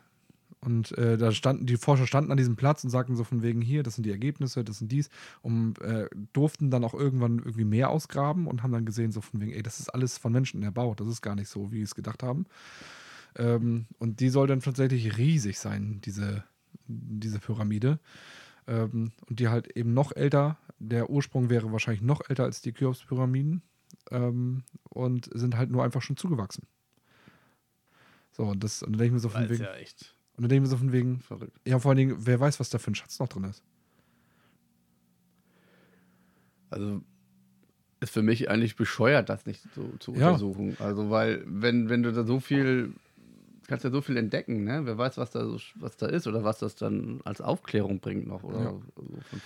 Und 0.62 0.98
äh, 0.98 1.18
da 1.18 1.32
standen, 1.32 1.68
die 1.68 1.78
Forscher 1.78 2.08
standen 2.08 2.32
an 2.32 2.38
diesem 2.38 2.56
Platz 2.56 2.84
und 2.84 2.90
sagten 2.90 3.16
so 3.16 3.24
von 3.24 3.44
wegen 3.44 3.62
hier, 3.62 3.84
das 3.84 3.96
sind 3.96 4.04
die 4.04 4.12
Ergebnisse, 4.12 4.64
das 4.64 4.80
sind 4.80 4.92
dies, 4.92 5.10
und 5.44 5.80
äh, 5.82 6.10
durften 6.34 6.72
dann 6.72 6.84
auch 6.84 6.96
irgendwann 6.96 7.38
irgendwie 7.38 7.66
mehr 7.66 7.90
ausgraben 7.92 8.48
und 8.48 8.64
haben 8.64 8.72
dann 8.72 8.86
gesehen, 8.86 9.12
so 9.12 9.22
von 9.22 9.40
wegen, 9.42 9.52
ey, 9.52 9.62
das 9.62 9.80
ist 9.80 9.90
alles 9.90 10.18
von 10.18 10.32
Menschen 10.32 10.64
erbaut, 10.64 11.00
das 11.00 11.08
ist 11.08 11.22
gar 11.22 11.36
nicht 11.36 11.50
so, 11.50 11.72
wie 11.72 11.78
sie 11.78 11.84
es 11.84 11.96
gedacht 11.96 12.24
haben. 12.24 12.48
Ähm, 13.38 13.86
und 14.00 14.20
die 14.20 14.30
soll 14.30 14.48
dann 14.48 14.62
tatsächlich 14.62 15.18
riesig 15.18 15.60
sein, 15.60 16.02
diese, 16.04 16.44
diese 16.88 17.40
Pyramide. 17.40 18.00
Ähm, 18.68 19.12
und 19.30 19.40
die 19.40 19.50
halt 19.50 19.78
eben 19.78 19.94
noch 19.94 20.16
älter, 20.16 20.58
der 20.80 21.12
Ursprung 21.12 21.52
wäre 21.52 21.72
wahrscheinlich 21.72 22.02
noch 22.02 22.22
älter 22.28 22.44
als 22.44 22.62
die 22.62 22.74
Cheops-Pyramiden 22.74 23.62
ähm, 24.10 24.64
und 24.90 25.30
sind 25.34 25.58
halt 25.58 25.70
nur 25.70 25.84
einfach 25.84 26.02
schon 26.02 26.18
zugewachsen. 26.18 26.66
So, 28.36 28.44
und 28.44 28.62
das, 28.64 28.84
und 28.84 28.92
dann 28.94 28.98
denke 29.00 29.06
ich 29.08 29.14
mir 29.14 29.20
so 29.20 29.30
von 29.30 29.50
wegen, 29.50 29.64
ja 29.64 29.74
echt 29.76 30.14
und 30.36 30.42
dann 30.44 30.50
denke 30.50 30.66
ich 30.66 30.70
mir 30.70 30.76
so 30.76 30.78
von 30.78 30.92
wegen, 30.92 31.22
verrückt. 31.22 31.58
ja, 31.66 31.80
vor 31.80 31.92
allen 31.92 31.98
Dingen, 31.98 32.18
wer 32.20 32.38
weiß, 32.38 32.60
was 32.60 32.70
da 32.70 32.78
für 32.78 32.92
ein 32.92 32.96
Schatz 32.96 33.18
noch 33.20 33.30
drin 33.30 33.46
ist. 33.46 33.64
Also 36.70 37.02
ist 38.02 38.12
für 38.12 38.22
mich 38.22 38.50
eigentlich 38.50 38.76
bescheuert, 38.76 39.30
das 39.30 39.46
nicht 39.46 39.62
so 39.74 39.96
zu 40.00 40.14
Ja. 40.16 40.28
untersuchen. 40.32 40.76
Also, 40.80 41.10
weil, 41.10 41.44
wenn, 41.46 41.88
wenn 41.90 42.04
du 42.04 42.12
da 42.12 42.26
so 42.26 42.42
viel, 42.42 42.94
kannst 43.68 43.86
ja 43.86 43.92
so 43.92 44.02
viel 44.02 44.18
entdecken, 44.18 44.66
ne? 44.66 44.82
Wer 44.86 44.98
weiß, 44.98 45.18
was 45.18 45.32
da, 45.32 45.46
so, 45.46 45.58
was 45.76 45.96
da 45.96 46.08
ist 46.08 46.28
oder 46.28 46.44
was 46.44 46.60
das 46.60 46.76
dann 46.76 47.22
als 47.24 47.40
Aufklärung 47.40 48.00
bringt 48.02 48.28
noch 48.28 48.44
oder 48.44 48.60
Ja. 48.62 48.70
so. 48.72 48.82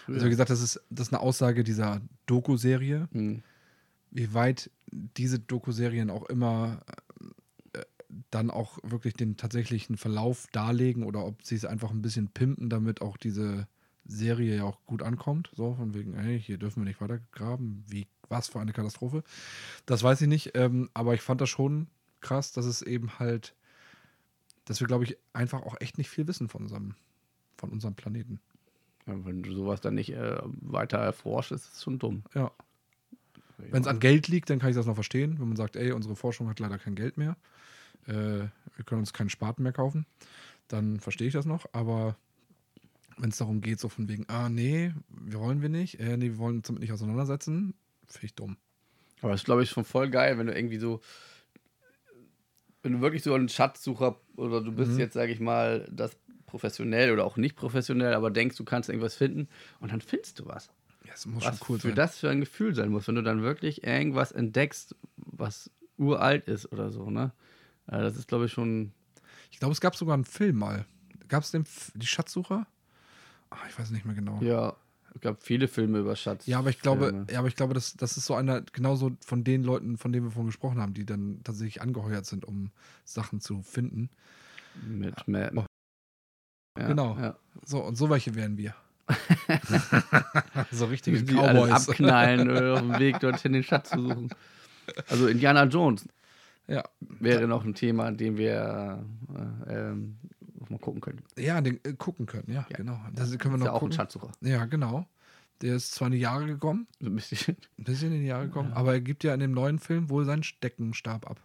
Also 0.08 0.26
wie 0.26 0.30
gesagt, 0.32 0.50
das 0.50 0.62
ist, 0.62 0.82
das 0.90 1.08
ist 1.08 1.14
eine 1.14 1.22
Aussage 1.22 1.64
dieser 1.64 2.02
Doku-Serie. 2.26 3.08
Hm. 3.12 3.44
Wie 4.10 4.34
weit 4.34 4.72
diese 4.92 5.38
Doku-Serien 5.38 6.10
auch 6.10 6.26
immer 6.26 6.82
dann 8.32 8.50
auch 8.50 8.80
wirklich 8.84 9.14
den 9.14 9.38
tatsächlichen 9.38 9.98
Verlauf 9.98 10.48
darlegen 10.52 11.04
oder 11.04 11.26
ob 11.26 11.44
sie 11.44 11.56
es 11.56 11.66
einfach 11.66 11.92
ein 11.92 12.02
bisschen 12.02 12.30
pimpen, 12.30 12.70
damit 12.70 13.02
auch 13.02 13.18
diese 13.18 13.68
Serie 14.06 14.58
ja 14.58 14.64
auch 14.64 14.84
gut 14.86 15.04
ankommt. 15.04 15.52
So, 15.56 15.76
von 15.76 15.94
wegen, 15.94 16.16
hey, 16.16 16.40
hier 16.40 16.58
dürfen 16.58 16.82
wir 16.82 16.88
nicht 16.88 17.02
weitergraben. 17.02 17.84
Wie, 17.88 18.08
was 18.28 18.48
für 18.48 18.60
eine 18.60 18.74
Katastrophe. 18.74 19.24
Das 19.86 20.04
weiß 20.04 20.22
ich 20.22 20.28
nicht, 20.28 20.52
ähm, 20.56 20.90
aber 20.94 21.14
ich 21.14 21.22
fand 21.22 21.42
das 21.42 21.50
schon 21.50 21.88
krass, 22.22 22.52
dass 22.52 22.66
es 22.66 22.82
eben 22.82 23.20
halt, 23.20 23.56
dass 24.66 24.80
wir, 24.80 24.88
glaube 24.88 25.04
ich, 25.04 25.18
einfach 25.34 25.62
auch 25.62 25.76
echt 25.80 25.98
nicht 25.98 26.10
viel 26.10 26.28
wissen 26.28 26.50
von 26.50 26.64
unserem, 26.64 26.96
von 27.58 27.70
unserem 27.70 27.96
Planeten. 27.96 28.40
Ja, 29.06 29.26
wenn 29.26 29.44
du 29.44 29.54
sowas 29.54 29.82
dann 29.82 29.96
nicht 29.96 30.12
äh, 30.12 30.40
weiter 30.44 30.98
erforscht, 30.98 31.52
ist 31.52 31.74
es 31.74 31.84
schon 31.84 32.00
dumm. 32.00 32.24
Ja. 32.34 32.52
Wenn 33.58 33.82
es 33.82 33.88
an 33.88 34.00
Geld 34.00 34.28
liegt, 34.30 34.50
dann 34.50 34.60
kann 34.60 34.70
ich 34.70 34.76
das 34.76 34.86
noch 34.86 34.96
verstehen. 34.96 35.40
Wenn 35.40 35.50
man 35.50 35.58
sagt, 35.58 35.76
ey, 35.76 35.92
unsere 35.92 36.16
Forschung 36.16 36.48
hat 36.48 36.60
leider 36.60 36.78
kein 36.78 36.96
Geld 36.96 37.18
mehr, 37.18 37.36
äh, 38.08 38.48
wir 38.76 38.86
können 38.86 39.02
uns 39.02 39.14
keinen 39.14 39.30
Spaten 39.30 39.64
mehr 39.64 39.74
kaufen, 39.74 40.06
dann 40.68 41.00
verstehe 41.00 41.28
ich 41.28 41.34
das 41.34 41.46
noch. 41.46 41.66
Aber 41.74 42.16
wenn 43.18 43.30
es 43.30 43.38
darum 43.38 43.62
geht, 43.62 43.80
so 43.80 43.90
von 43.90 44.08
wegen, 44.08 44.26
ah, 44.30 44.50
nee, 44.50 44.94
wir 45.10 45.40
wollen 45.40 45.62
wir 45.62 45.70
nicht, 45.70 46.00
äh, 46.00 46.16
nee, 46.18 46.28
wir 46.30 46.38
wollen 46.38 46.58
uns 46.58 46.68
damit 46.68 46.82
nicht 46.82 46.94
auseinandersetzen, 46.94 47.74
finde 48.08 48.26
ich 48.26 48.36
dumm. 48.36 48.58
Aber 49.22 49.32
das 49.32 49.42
ist, 49.42 49.46
glaube 49.46 49.64
ich, 49.64 49.70
schon 49.70 49.84
voll 49.84 50.10
geil, 50.10 50.38
wenn 50.38 50.48
du 50.48 50.56
irgendwie 50.56 50.78
so, 50.78 51.02
wenn 52.82 52.94
du 52.94 53.02
wirklich 53.02 53.24
so 53.24 53.34
ein 53.36 53.50
Schatzsucher 53.50 54.20
oder 54.38 54.62
du 54.62 54.72
bist 54.72 54.92
Mhm. 54.92 55.00
jetzt, 55.00 55.14
sage 55.14 55.32
ich 55.34 55.40
mal, 55.40 55.88
das 55.92 56.18
professionell 56.46 57.12
oder 57.12 57.26
auch 57.26 57.38
nicht 57.38 57.56
professionell, 57.56 58.14
aber 58.14 58.32
denkst, 58.32 58.56
du 58.56 58.64
kannst 58.64 58.90
irgendwas 58.90 59.16
finden 59.16 59.50
und 59.80 59.92
dann 59.92 60.02
findest 60.02 60.40
du 60.40 60.46
was. 60.48 60.72
Ja, 61.06 61.14
es 61.14 61.26
muss 61.26 61.44
Was 61.46 61.58
schon 61.60 61.68
cool 61.70 61.80
für 61.80 61.88
sein. 61.90 61.96
das 61.96 62.18
für 62.18 62.30
ein 62.30 62.40
Gefühl 62.40 62.74
sein 62.74 62.90
muss, 62.90 63.08
wenn 63.08 63.16
du 63.16 63.24
dann 63.24 63.42
wirklich 63.42 63.84
irgendwas 63.84 64.32
entdeckst, 64.32 64.96
was 65.18 65.70
uralt 65.98 66.48
ist 66.48 66.72
oder 66.72 66.90
so, 66.92 67.10
ne? 67.10 67.34
Äh, 67.92 68.02
Das 68.02 68.16
ist, 68.18 68.28
glaube 68.28 68.46
ich, 68.46 68.52
schon. 68.52 68.92
Ich 69.52 69.60
glaube, 69.60 69.72
es 69.74 69.82
gab 69.82 69.96
sogar 69.96 70.14
einen 70.14 70.26
Film 70.26 70.58
mal. 70.58 70.86
Gab 71.28 71.44
es 71.44 71.52
den, 71.52 71.64
F- 71.64 71.92
die 71.96 72.08
Schatzsucher? 72.08 72.66
Ah, 73.50 73.58
ich 73.68 73.78
weiß 73.78 73.90
nicht 73.92 74.06
mehr 74.06 74.16
genau. 74.16 74.40
Ja, 74.42 74.76
es 75.16 75.22
gab 75.22 75.42
viele 75.44 75.68
Filme 75.68 76.00
über 76.00 76.16
Schatz. 76.16 76.46
Ja, 76.46 76.60
aber 76.60 76.70
ich 76.70 76.80
glaube, 76.82 77.26
ja, 77.32 77.40
aber 77.40 77.48
ich 77.48 77.56
glaube, 77.56 77.74
das, 77.74 77.94
das 77.96 78.16
ist 78.18 78.26
so 78.26 78.36
einer, 78.36 78.62
genauso 78.62 79.12
von 79.26 79.44
den 79.44 79.64
Leuten, 79.64 79.98
von 79.98 80.12
denen 80.12 80.26
wir 80.28 80.32
vorhin 80.32 80.48
gesprochen 80.48 80.80
haben, 80.80 80.94
die 80.94 81.06
dann 81.06 81.42
tatsächlich 81.44 81.82
angeheuert 81.82 82.26
sind, 82.26 82.46
um 82.46 82.72
Sachen 83.06 83.42
zu 83.42 83.62
finden. 83.64 84.10
Mit 84.88 85.28
Ma 85.28 85.50
Oh. 85.56 85.66
ja, 86.80 86.88
Genau. 86.88 87.18
Ja. 87.20 87.36
So, 87.66 87.84
und 87.84 87.96
so 87.96 88.10
welche 88.10 88.36
wären 88.36 88.58
wir. 88.58 88.76
so 90.72 90.86
richtige 90.86 91.22
Die 91.24 91.36
alles 91.38 91.64
Cowboys. 91.70 91.90
abknallen 91.90 92.50
oder 92.50 92.74
auf 92.76 92.80
dem 92.82 93.00
Weg 93.00 93.20
dorthin 93.20 93.54
den 93.54 93.64
Schatz 93.64 93.90
zu 93.90 94.02
suchen. 94.02 94.30
Also 95.08 95.28
Indiana 95.28 95.64
Jones 95.66 96.08
Ja, 96.70 96.84
wäre 97.00 97.48
noch 97.48 97.66
ein 97.66 97.74
Thema, 97.74 98.12
dem 98.12 98.38
wir 98.38 99.04
äh, 99.68 99.74
ähm, 99.90 100.18
mal 100.70 100.78
gucken 100.80 101.02
können. 101.02 101.24
ja 101.38 101.60
den 101.62 101.80
äh, 101.84 101.94
gucken 101.94 102.26
können, 102.28 102.46
ja, 102.48 102.66
Ja. 102.70 102.78
genau. 102.78 103.00
Das 103.14 103.30
können 103.38 103.54
wir 103.56 103.58
ist 103.58 103.60
noch 103.62 103.66
ja 103.68 103.72
auch 103.74 103.84
ein. 103.84 103.92
Schatzsucher. 103.92 104.32
Ja, 104.42 104.66
genau. 104.66 105.06
Der 105.62 105.76
ist 105.76 105.94
zwar 105.94 106.08
in 106.08 106.14
die 106.14 106.20
Jahre 106.20 106.46
gekommen, 106.46 106.88
So 107.00 107.08
ein 107.08 107.16
bisschen. 107.16 107.58
ein 107.78 107.84
bisschen 107.84 108.14
in 108.14 108.22
die 108.22 108.28
Jahre 108.28 108.46
gekommen, 108.46 108.72
aber 108.74 108.94
er 108.94 109.02
gibt 109.02 109.24
ja 109.24 109.34
in 109.34 109.40
dem 109.42 109.52
neuen 109.52 109.80
Film 109.80 110.10
wohl 110.10 110.24
seinen 110.26 110.44
Steckenstab 110.44 111.30
ab. 111.30 111.42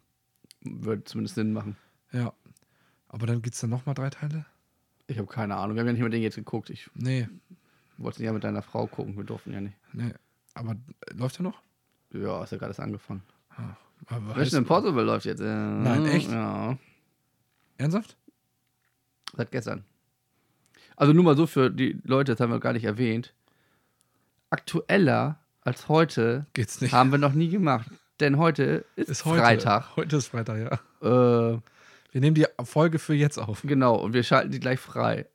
Würde 0.61 1.05
zumindest 1.05 1.35
Sinn 1.35 1.53
machen. 1.53 1.77
Ja. 2.12 2.33
Aber 3.09 3.27
dann 3.27 3.43
gibt 3.43 3.55
es 3.55 3.61
dann 3.61 3.70
nochmal 3.70 3.95
drei 3.95 4.11
Teile? 4.11 4.45
Ich 5.07 5.18
habe 5.18 5.27
keine 5.27 5.57
Ahnung. 5.57 5.75
Wir 5.77 5.81
haben 5.81 5.87
ja 5.89 5.93
nicht 5.95 6.03
mal 6.03 6.11
den 6.11 6.22
jetzt 6.22 6.37
geguckt. 6.37 6.70
Ich 6.70 6.89
Nee, 6.95 7.29
wollte 7.99 8.20
ihn 8.22 8.27
ja 8.27 8.33
mit 8.33 8.45
deiner 8.45 8.62
Frau 8.62 8.87
gucken. 8.87 9.16
Wir 9.16 9.25
durften 9.25 9.53
ja 9.53 9.61
nicht. 9.61 9.77
nee. 9.93 10.12
Aber 10.55 10.72
äh, 10.72 11.14
läuft 11.14 11.41
er 11.41 11.43
noch? 11.45 11.61
Ja, 12.12 12.45
ist 12.45 12.53
ja 12.53 12.59
gerade 12.59 12.70
erst 12.70 12.81
angefangen. 12.81 13.22
Ah, 13.57 13.77
aber 14.07 14.36
Mission 14.36 14.59
Impossible 14.62 15.02
läuft 15.05 15.26
jetzt. 15.26 15.40
Äh, 15.40 15.44
Nein, 15.44 16.07
echt? 16.07 16.30
Ja, 16.30 16.76
Ernsthaft? 17.78 18.16
seit 19.36 19.50
gestern. 19.50 19.84
Also 20.96 21.12
nur 21.12 21.24
mal 21.24 21.36
so 21.36 21.46
für 21.46 21.70
die 21.70 21.98
Leute, 22.05 22.32
das 22.32 22.40
haben 22.40 22.52
wir 22.52 22.61
gar 22.61 22.72
nicht 22.72 22.84
erwähnt. 22.84 23.34
Aktueller 24.50 25.38
als 25.62 25.88
heute 25.88 26.46
Geht's 26.52 26.80
nicht. 26.80 26.92
haben 26.92 27.11
wir 27.11 27.18
noch 27.18 27.32
nie 27.32 27.48
gemacht. 27.48 27.86
Denn 28.20 28.38
heute 28.38 28.84
ist, 28.94 29.09
ist 29.09 29.24
heute. 29.24 29.40
Freitag. 29.42 29.96
Heute 29.96 30.16
ist 30.16 30.28
Freitag, 30.28 30.59
ja. 31.02 31.55
Äh, 31.55 31.59
Wir 32.12 32.20
nehmen 32.20 32.34
die 32.34 32.46
Folge 32.62 33.00
für 33.00 33.14
jetzt 33.14 33.38
auf. 33.38 33.62
genau, 33.64 33.96
und 33.96 34.12
wir 34.12 34.22
schalten 34.22 34.52
die 34.52 34.61
gleich 34.61 34.78
frei. 34.78 35.26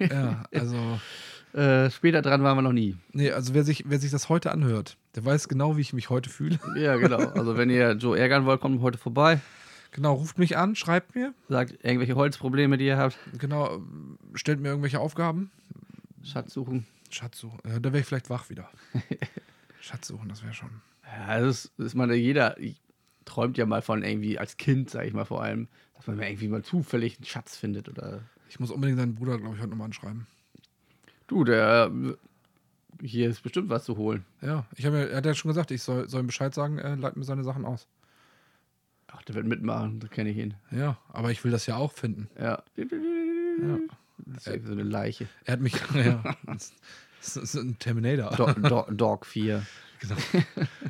Ja, 0.00 0.44
also. 0.52 0.76
Äh, 1.54 1.88
später 1.90 2.20
dran 2.20 2.42
waren 2.42 2.56
wir 2.56 2.62
noch 2.62 2.72
nie. 2.72 2.96
Nee, 3.12 3.30
also 3.30 3.54
wer 3.54 3.62
sich, 3.62 3.84
wer 3.86 4.00
sich 4.00 4.10
das 4.10 4.28
heute 4.28 4.50
anhört, 4.50 4.96
der 5.14 5.24
weiß 5.24 5.46
genau, 5.48 5.76
wie 5.76 5.82
ich 5.82 5.92
mich 5.92 6.10
heute 6.10 6.28
fühle. 6.28 6.58
Ja, 6.76 6.96
genau. 6.96 7.18
Also 7.18 7.56
wenn 7.56 7.70
ihr 7.70 7.92
Joe 7.92 8.18
ärgern 8.18 8.44
wollt, 8.44 8.60
kommt 8.60 8.80
heute 8.80 8.98
vorbei. 8.98 9.40
Genau, 9.92 10.14
ruft 10.14 10.38
mich 10.38 10.56
an, 10.56 10.74
schreibt 10.74 11.14
mir. 11.14 11.32
Sagt 11.48 11.84
irgendwelche 11.84 12.16
Holzprobleme, 12.16 12.76
die 12.76 12.86
ihr 12.86 12.98
habt. 12.98 13.16
Genau, 13.38 13.80
stellt 14.34 14.58
mir 14.58 14.70
irgendwelche 14.70 14.98
Aufgaben. 14.98 15.52
Schatz 16.24 16.52
suchen. 16.52 16.86
Schatz 17.10 17.38
suchen. 17.38 17.60
Ja, 17.64 17.78
da 17.78 17.92
wäre 17.92 18.00
ich 18.00 18.06
vielleicht 18.06 18.30
wach 18.30 18.50
wieder. 18.50 18.68
Schatz 19.80 20.08
suchen, 20.08 20.28
das 20.28 20.42
wäre 20.42 20.54
schon. 20.54 20.70
Ja, 21.04 21.38
das 21.38 21.66
ist, 21.66 21.78
ist 21.78 21.94
meine, 21.94 22.14
jeder 22.14 22.56
träumt 23.24 23.56
ja 23.56 23.66
mal 23.66 23.82
von 23.82 24.02
irgendwie, 24.02 24.40
als 24.40 24.56
Kind, 24.56 24.90
sag 24.90 25.06
ich 25.06 25.12
mal 25.12 25.24
vor 25.24 25.42
allem, 25.42 25.68
dass 25.94 26.08
man 26.08 26.20
irgendwie 26.20 26.48
mal 26.48 26.64
zufällig 26.64 27.18
einen 27.18 27.26
Schatz 27.26 27.56
findet 27.56 27.88
oder. 27.88 28.22
Ich 28.48 28.58
muss 28.58 28.72
unbedingt 28.72 28.98
seinen 28.98 29.14
Bruder, 29.14 29.38
glaube 29.38 29.54
ich, 29.54 29.60
heute 29.60 29.70
nochmal 29.70 29.86
anschreiben. 29.86 30.26
Du, 31.26 31.44
der. 31.44 31.90
äh, 31.92 32.14
Hier 33.06 33.28
ist 33.28 33.42
bestimmt 33.42 33.68
was 33.70 33.84
zu 33.84 33.96
holen. 33.96 34.24
Ja, 34.40 34.66
ich 34.76 34.86
habe 34.86 34.98
ja, 34.98 35.04
er 35.04 35.16
hat 35.18 35.26
ja 35.26 35.34
schon 35.34 35.48
gesagt, 35.50 35.70
ich 35.70 35.82
soll, 35.82 36.08
soll 36.08 36.22
ihm 36.22 36.26
Bescheid 36.28 36.54
sagen, 36.54 36.78
er 36.78 36.96
leitet 36.96 37.16
mir 37.16 37.24
seine 37.24 37.44
Sachen 37.44 37.64
aus. 37.64 37.86
Ach, 39.08 39.22
der 39.22 39.34
wird 39.34 39.46
mitmachen, 39.46 40.00
da 40.00 40.08
kenne 40.08 40.30
ich 40.30 40.36
ihn. 40.38 40.54
Ja, 40.70 40.98
aber 41.08 41.30
ich 41.30 41.42
will 41.44 41.50
das 41.52 41.66
ja 41.66 41.76
auch 41.76 41.92
finden. 41.92 42.28
Ja. 42.38 42.62
Ja. 42.76 43.78
Das 44.26 44.46
ist 44.46 44.66
so 44.66 44.72
eine 44.72 44.82
Leiche. 44.82 45.28
Er 45.44 45.54
hat 45.54 45.60
mich, 45.60 45.74
ja, 45.94 46.22
das 46.46 46.64
ist, 46.70 46.74
das 47.20 47.36
ist 47.36 47.54
ein 47.56 47.78
Terminator. 47.78 48.52
Do 48.54 48.68
Do 48.68 48.86
Dog 48.92 49.26
4. 49.26 49.64
Genau. 50.00 50.16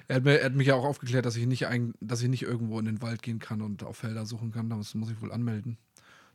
Er 0.08 0.16
hat, 0.16 0.24
mir, 0.24 0.38
er 0.40 0.46
hat 0.46 0.54
mich 0.54 0.66
ja 0.66 0.74
auch 0.74 0.84
aufgeklärt, 0.84 1.24
dass 1.24 1.36
ich, 1.36 1.46
nicht 1.46 1.68
ein, 1.68 1.94
dass 2.00 2.20
ich 2.22 2.28
nicht 2.28 2.42
irgendwo 2.42 2.80
in 2.80 2.84
den 2.86 3.00
Wald 3.00 3.22
gehen 3.22 3.38
kann 3.38 3.62
und 3.62 3.84
auf 3.84 3.98
Felder 3.98 4.26
suchen 4.26 4.50
kann. 4.50 4.68
Das 4.70 4.94
muss 4.96 5.08
ich 5.10 5.20
wohl 5.20 5.30
anmelden. 5.30 5.78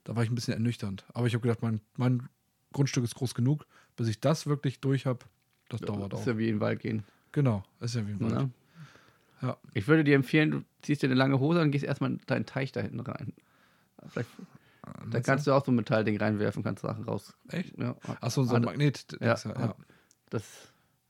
Da 0.06 0.16
war 0.16 0.24
ich 0.24 0.30
ein 0.30 0.36
bisschen 0.36 0.54
ernüchternd. 0.54 1.04
Aber 1.14 1.28
ich 1.28 1.34
habe 1.34 1.42
gedacht, 1.42 1.62
mein, 1.62 1.82
mein 1.98 2.30
Grundstück 2.72 3.04
ist 3.04 3.16
groß 3.16 3.34
genug, 3.36 3.66
bis 4.00 4.08
ich 4.08 4.20
das 4.22 4.48
wirklich 4.48 4.80
durch 4.80 5.06
habe. 5.06 5.20
Das 5.68 5.82
dauert 5.82 6.14
Das 6.14 6.18
auch. 6.18 6.22
ist 6.22 6.28
ja 6.28 6.38
wie 6.38 6.48
in 6.48 6.56
den 6.56 6.62
Wald 6.62 6.80
gehen. 6.80 7.04
Genau, 7.34 7.64
ist 7.82 7.94
ja 7.96 8.08
wie 8.08 8.12
ein 8.14 8.20
Wald. 8.22 8.34
Ne? 8.34 8.50
Ja. 9.42 9.58
Ich 9.74 9.88
würde 9.88 10.04
dir 10.04 10.16
empfehlen, 10.16 10.52
du 10.52 10.64
ziehst 10.82 11.04
dir 11.04 11.08
eine 11.08 11.16
lange 11.16 11.40
Hose 11.40 11.62
und 11.62 11.72
gehst 11.72 11.84
erstmal 11.86 12.12
in 12.12 12.22
deinen 12.26 12.46
Teich 12.46 12.72
da 12.72 12.80
hinten 12.82 13.02
rein. 13.02 13.34
Vielleicht, 14.08 14.30
da 15.12 15.20
kannst 15.20 15.46
du 15.46 15.52
auch 15.54 15.64
so 15.66 15.72
ein 15.72 15.76
Metallding 15.76 16.18
reinwerfen, 16.18 16.64
kannst 16.64 16.82
Sachen 16.82 17.04
raus. 17.04 17.36
Echt? 17.50 17.78
Ja. 17.78 17.96
Achso, 18.22 18.44
so 18.44 18.56
ein 18.56 18.64
Magnet. 18.64 19.06
Ja, 19.20 19.36
Ja, 19.36 19.38
ja. 19.46 19.76
Das 20.30 20.46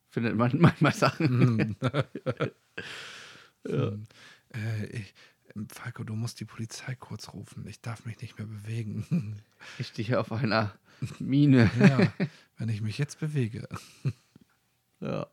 findet 0.09 0.35
man 0.35 0.51
manchmal 0.59 0.93
Sachen. 0.93 1.39
Mhm. 1.39 1.75
Hm. 3.67 4.03
Äh, 4.53 4.85
ich, 4.87 5.13
Falco, 5.69 6.03
du 6.03 6.15
musst 6.15 6.39
die 6.39 6.45
Polizei 6.45 6.95
kurz 6.95 7.33
rufen. 7.33 7.65
Ich 7.67 7.81
darf 7.81 8.05
mich 8.05 8.19
nicht 8.21 8.37
mehr 8.37 8.47
bewegen. 8.47 9.41
Ich 9.77 9.87
stehe 9.87 10.17
auf 10.19 10.31
einer 10.31 10.73
Mine. 11.19 11.69
ja, 11.79 12.13
wenn 12.57 12.69
ich 12.69 12.81
mich 12.81 12.97
jetzt 12.97 13.19
bewege. 13.19 13.67
Ja. 15.01 15.27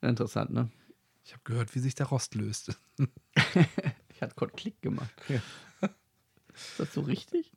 Interessant, 0.00 0.50
ne? 0.52 0.68
Ich 1.24 1.32
habe 1.32 1.42
gehört, 1.44 1.72
wie 1.76 1.78
sich 1.78 1.94
der 1.94 2.06
Rost 2.06 2.34
löst. 2.34 2.76
Ich 4.08 4.22
hatte 4.22 4.34
kurz 4.34 4.56
Klick 4.56 4.80
gemacht. 4.80 5.12
Ist 6.54 6.78
das 6.78 6.94
so 6.94 7.02
richtig? 7.02 7.52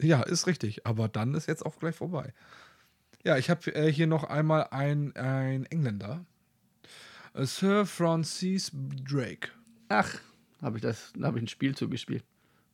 Ja, 0.00 0.22
ist 0.22 0.46
richtig. 0.48 0.84
Aber 0.84 1.08
dann 1.08 1.34
ist 1.34 1.46
jetzt 1.46 1.64
auch 1.64 1.78
gleich 1.78 1.94
vorbei. 1.94 2.34
Ja, 3.22 3.36
ich 3.36 3.50
habe 3.50 3.72
äh, 3.74 3.92
hier 3.92 4.06
noch 4.08 4.24
einmal 4.24 4.68
ein, 4.70 5.14
ein 5.14 5.64
Engländer. 5.66 6.24
Äh, 7.34 7.44
Sir 7.44 7.86
Francis 7.86 8.72
Drake. 8.74 9.50
Ach, 9.88 10.18
habe 10.62 10.78
ich 10.78 10.82
das, 10.82 11.12
da 11.16 11.28
habe 11.28 11.38
ich 11.38 11.44
ein 11.44 11.48
Spiel 11.48 11.74
zugespielt. 11.74 12.24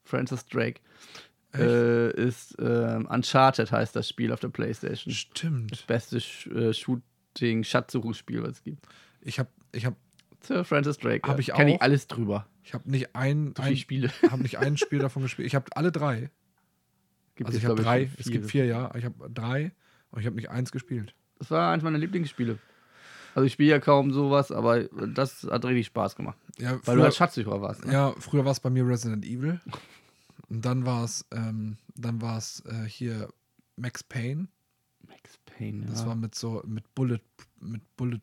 Francis 0.04 0.46
Drake. 0.46 0.80
Äh, 1.54 2.10
ist 2.12 2.56
ähm, 2.58 3.06
Uncharted 3.06 3.72
heißt 3.72 3.96
das 3.96 4.08
Spiel 4.08 4.32
auf 4.32 4.40
der 4.40 4.48
Playstation. 4.48 5.12
Stimmt. 5.12 5.86
Beste 5.86 6.20
Sh 6.20 6.48
äh, 6.48 6.74
Shooting, 6.74 7.64
Schatzsuchungsspiel, 7.64 8.42
was 8.42 8.50
es 8.50 8.62
gibt. 8.62 8.86
Ich 9.22 9.38
habe 9.38 9.48
ich 9.72 9.86
hab, 9.86 9.96
Sir 10.42 10.64
Francis 10.64 10.98
Drake. 10.98 11.26
Hab 11.26 11.36
ja. 11.36 11.40
ich 11.40 11.52
Kenn 11.52 11.68
ich 11.68 11.76
auch. 11.76 11.80
alles 11.80 12.08
drüber. 12.08 12.46
ich 12.62 12.74
hab 12.74 12.86
nicht 12.86 13.16
ein, 13.16 13.54
So 13.56 13.62
ein, 13.62 13.76
Spiele. 13.76 14.10
hab 14.30 14.40
nicht 14.40 14.58
ein 14.58 14.76
Spiel 14.76 14.98
davon 14.98 15.22
gespielt. 15.22 15.46
Ich 15.46 15.54
habe 15.54 15.66
alle 15.74 15.92
drei. 15.92 16.30
Gibt 17.36 17.48
Also 17.48 17.58
ich 17.58 17.64
habe 17.64 17.80
drei. 17.82 18.10
Es 18.18 18.30
gibt 18.30 18.50
vier, 18.50 18.66
ja. 18.66 18.94
Ich 18.94 19.04
habe 19.04 19.30
drei. 19.30 19.72
Und 20.10 20.20
ich 20.20 20.26
habe 20.26 20.36
nicht 20.36 20.50
eins 20.50 20.72
gespielt. 20.72 21.14
Das 21.38 21.50
war 21.50 21.72
eins 21.72 21.82
meiner 21.82 21.98
Lieblingsspiele. 21.98 22.58
Also 23.36 23.44
ich 23.44 23.52
spiele 23.52 23.72
ja 23.72 23.80
kaum 23.80 24.12
sowas, 24.12 24.50
aber 24.50 24.84
das 24.84 25.46
hat 25.50 25.62
richtig 25.66 25.88
Spaß 25.88 26.16
gemacht. 26.16 26.38
Ja, 26.56 26.70
Weil 26.72 26.80
früher, 26.80 26.96
du 26.96 27.04
als 27.04 27.16
Schatzsucher 27.16 27.60
warst. 27.60 27.84
Ne? 27.84 27.92
ja, 27.92 28.14
früher 28.18 28.46
war 28.46 28.52
es 28.52 28.60
bei 28.60 28.70
mir 28.70 28.88
Resident 28.88 29.26
Evil. 29.26 29.60
Und 30.48 30.64
dann 30.64 30.86
war 30.86 31.04
es, 31.04 31.26
ähm, 31.32 31.76
dann 31.94 32.22
war 32.22 32.38
es 32.38 32.64
äh, 32.64 32.88
hier 32.88 33.28
Max 33.76 34.02
Payne. 34.02 34.48
Max 35.06 35.36
Payne, 35.44 35.84
Das 35.84 36.00
ja. 36.00 36.06
war 36.06 36.14
mit 36.14 36.34
so, 36.34 36.62
mit 36.66 36.94
Bullet, 36.94 37.20
mit 37.60 37.82
Bullet, 37.98 38.22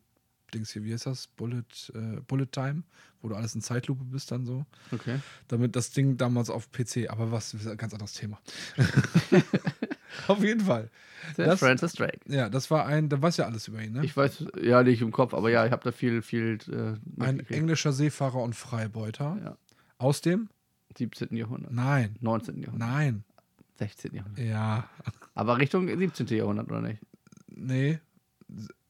Dings 0.51 0.71
hier, 0.71 0.83
wie 0.83 0.93
heißt 0.93 1.05
das? 1.05 1.27
Bullet, 1.27 1.63
äh, 1.93 2.19
Bullet 2.21 2.47
Time, 2.51 2.81
wo 3.21 3.29
du 3.29 3.35
alles 3.35 3.53
in 3.53 3.61
Zeitlupe 3.61 4.03
bist 4.05 4.31
dann 4.31 4.47
so. 4.47 4.65
okay. 4.91 5.19
Damit 5.47 5.75
das 5.75 5.91
Ding 5.91 6.17
damals 6.17 6.49
auf 6.49 6.71
PC, 6.71 7.09
aber 7.09 7.31
was, 7.31 7.53
ist 7.53 7.67
ein 7.67 7.77
ganz 7.77 7.93
anderes 7.93 8.13
Thema. 8.13 8.39
auf 10.27 10.43
jeden 10.43 10.61
Fall. 10.61 10.89
Der 11.37 11.47
Das- 11.47 11.59
Francis 11.59 11.93
Drake. 11.93 12.19
Ja, 12.27 12.49
das 12.49 12.69
war 12.71 12.85
ein, 12.85 13.09
da 13.09 13.21
weiß 13.21 13.37
ja 13.37 13.45
alles 13.45 13.67
über 13.67 13.81
ihn, 13.81 13.93
ne? 13.93 14.03
Ich 14.05 14.15
weiß, 14.17 14.45
ja, 14.61 14.83
nicht 14.83 15.01
im 15.01 15.11
Kopf, 15.11 15.33
aber 15.33 15.49
ja, 15.49 15.65
ich 15.65 15.71
habe 15.71 15.83
da 15.83 15.91
viel, 15.91 16.21
viel. 16.21 16.57
Äh, 16.69 17.23
ein 17.23 17.39
englischer 17.49 17.93
Seefahrer 17.93 18.41
und 18.41 18.55
Freibeuter. 18.55 19.37
Ja. 19.43 19.57
Aus 19.97 20.21
dem? 20.21 20.49
17. 20.97 21.35
Jahrhundert. 21.35 21.71
Nein. 21.71 22.15
19. 22.21 22.59
Jahrhundert. 22.61 22.87
Nein. 22.89 23.23
16. 23.79 24.13
Jahrhundert. 24.13 24.45
Ja. 24.45 24.87
Aber 25.33 25.57
Richtung 25.57 25.87
17. 25.87 26.27
Jahrhundert, 26.27 26.69
oder 26.69 26.81
nicht? 26.81 27.01
Nee. 27.47 27.99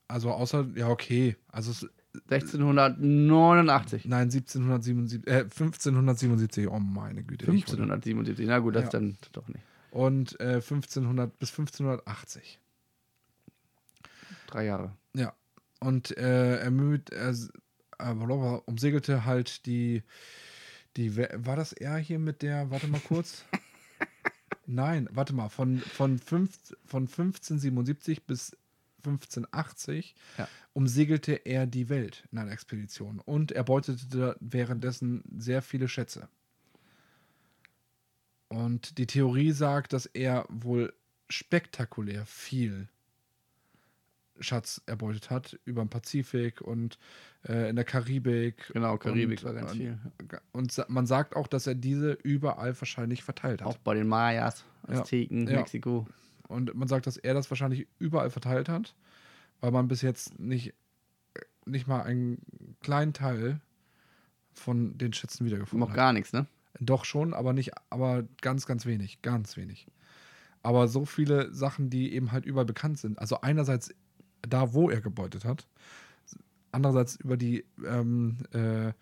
Also 0.07 0.31
außer, 0.31 0.67
ja, 0.75 0.89
okay. 0.89 1.37
Also 1.49 1.71
es, 1.71 1.87
1689. 2.29 4.05
nein, 4.05 4.29
1777, 4.29 5.27
äh, 5.27 5.39
1577, 5.45 6.67
oh 6.67 6.79
meine 6.79 7.23
Güte. 7.23 7.45
ich 7.45 7.67
wurde- 7.71 7.83
1577. 7.83 8.47
Na 8.47 8.59
gut, 8.59 8.75
das 8.75 8.85
Ja. 8.85 8.89
dann 8.91 9.17
doch 9.31 9.47
nicht. 9.47 9.59
Und 9.93 10.39
äh, 10.39 10.55
1500 10.55 11.37
bis 11.37 11.51
1580. 11.51 12.59
Drei 14.47 14.65
Jahre. 14.65 14.95
Ja. 15.13 15.35
Und 15.79 16.17
äh, 16.17 16.57
er 16.57 16.71
müht, 16.71 17.11
er 17.11 17.29
s- 17.29 17.51
äh, 17.99 18.09
umsegelte 18.65 19.25
halt 19.25 19.67
die, 19.67 20.01
die, 20.97 21.15
war 21.15 21.55
das 21.55 21.73
er 21.73 21.97
hier 21.97 22.17
mit 22.17 22.41
der, 22.41 22.71
warte 22.71 22.87
mal 22.87 23.01
kurz. 23.01 23.45
Nein, 24.65 25.07
warte 25.11 25.33
mal, 25.35 25.49
von, 25.49 25.77
von, 25.77 26.17
fünf, 26.17 26.57
von 26.85 27.03
1577 27.03 28.25
bis 28.25 28.57
1580 29.05 30.15
Ja. 30.39 30.47
umsegelte 30.73 31.33
er 31.33 31.67
die 31.67 31.89
Welt 31.89 32.27
in 32.31 32.39
einer 32.39 32.51
Expedition 32.51 33.19
und 33.19 33.51
er 33.51 33.63
beutete 33.63 34.37
währenddessen 34.39 35.23
sehr 35.37 35.61
viele 35.61 35.87
Schätze. 35.87 36.29
Und 38.53 38.97
die 38.99 39.07
Theorie 39.07 39.51
sagt, 39.51 39.93
dass 39.93 40.05
er 40.05 40.45
wohl 40.49 40.93
spektakulär 41.29 42.25
viel 42.25 42.87
Schatz 44.39 44.81
erbeutet 44.85 45.29
hat 45.29 45.59
über 45.65 45.83
den 45.83 45.89
Pazifik 45.89 46.61
und 46.61 46.97
äh, 47.47 47.69
in 47.69 47.75
der 47.75 47.85
Karibik. 47.85 48.69
Genau, 48.73 48.97
Karibik 48.97 49.39
und, 49.39 49.45
war 49.45 49.53
ganz 49.53 49.71
viel. 49.73 49.97
Und 50.51 50.85
man 50.87 51.05
sagt 51.05 51.35
auch, 51.35 51.47
dass 51.47 51.65
er 51.67 51.75
diese 51.75 52.11
überall 52.11 52.79
wahrscheinlich 52.79 53.23
verteilt 53.23 53.61
hat. 53.61 53.67
Auch 53.67 53.77
bei 53.77 53.95
den 53.95 54.07
Mayas. 54.07 54.65
Azteken, 54.87 55.47
Ja. 55.47 55.57
Mexiko. 55.57 56.07
Und 56.47 56.75
man 56.75 56.87
sagt, 56.87 57.07
dass 57.07 57.17
er 57.17 57.33
das 57.33 57.49
wahrscheinlich 57.49 57.87
überall 57.99 58.29
verteilt 58.29 58.69
hat, 58.69 58.93
weil 59.61 59.71
man 59.71 59.87
bis 59.87 60.01
jetzt 60.01 60.39
nicht, 60.39 60.73
nicht 61.65 61.87
mal 61.87 62.01
einen 62.03 62.39
kleinen 62.81 63.13
Teil 63.13 63.61
von 64.51 64.97
den 64.97 65.13
Schätzen 65.13 65.45
wiedergefunden 65.45 65.79
Noch 65.79 65.89
hat. 65.89 65.95
gar 65.95 66.13
nichts, 66.13 66.33
ne? 66.33 66.45
Doch 66.79 67.05
schon, 67.05 67.33
aber 67.33 67.53
nicht, 67.53 67.71
aber 67.89 68.23
ganz, 68.41 68.65
ganz 68.65 68.85
wenig, 68.85 69.21
ganz 69.21 69.57
wenig. 69.57 69.87
Aber 70.63 70.87
so 70.87 71.05
viele 71.05 71.53
Sachen, 71.53 71.89
die 71.89 72.13
eben 72.13 72.31
halt 72.31 72.45
überall 72.45 72.65
bekannt 72.65 72.97
sind. 72.97 73.19
Also 73.19 73.41
einerseits 73.41 73.93
da, 74.41 74.73
wo 74.73 74.89
er 74.89 75.01
gebeutet 75.01 75.45
hat, 75.45 75.67
andererseits 76.71 77.15
über 77.17 77.37
die, 77.37 77.65
ähm, 77.85 78.37
äh, 78.51 78.93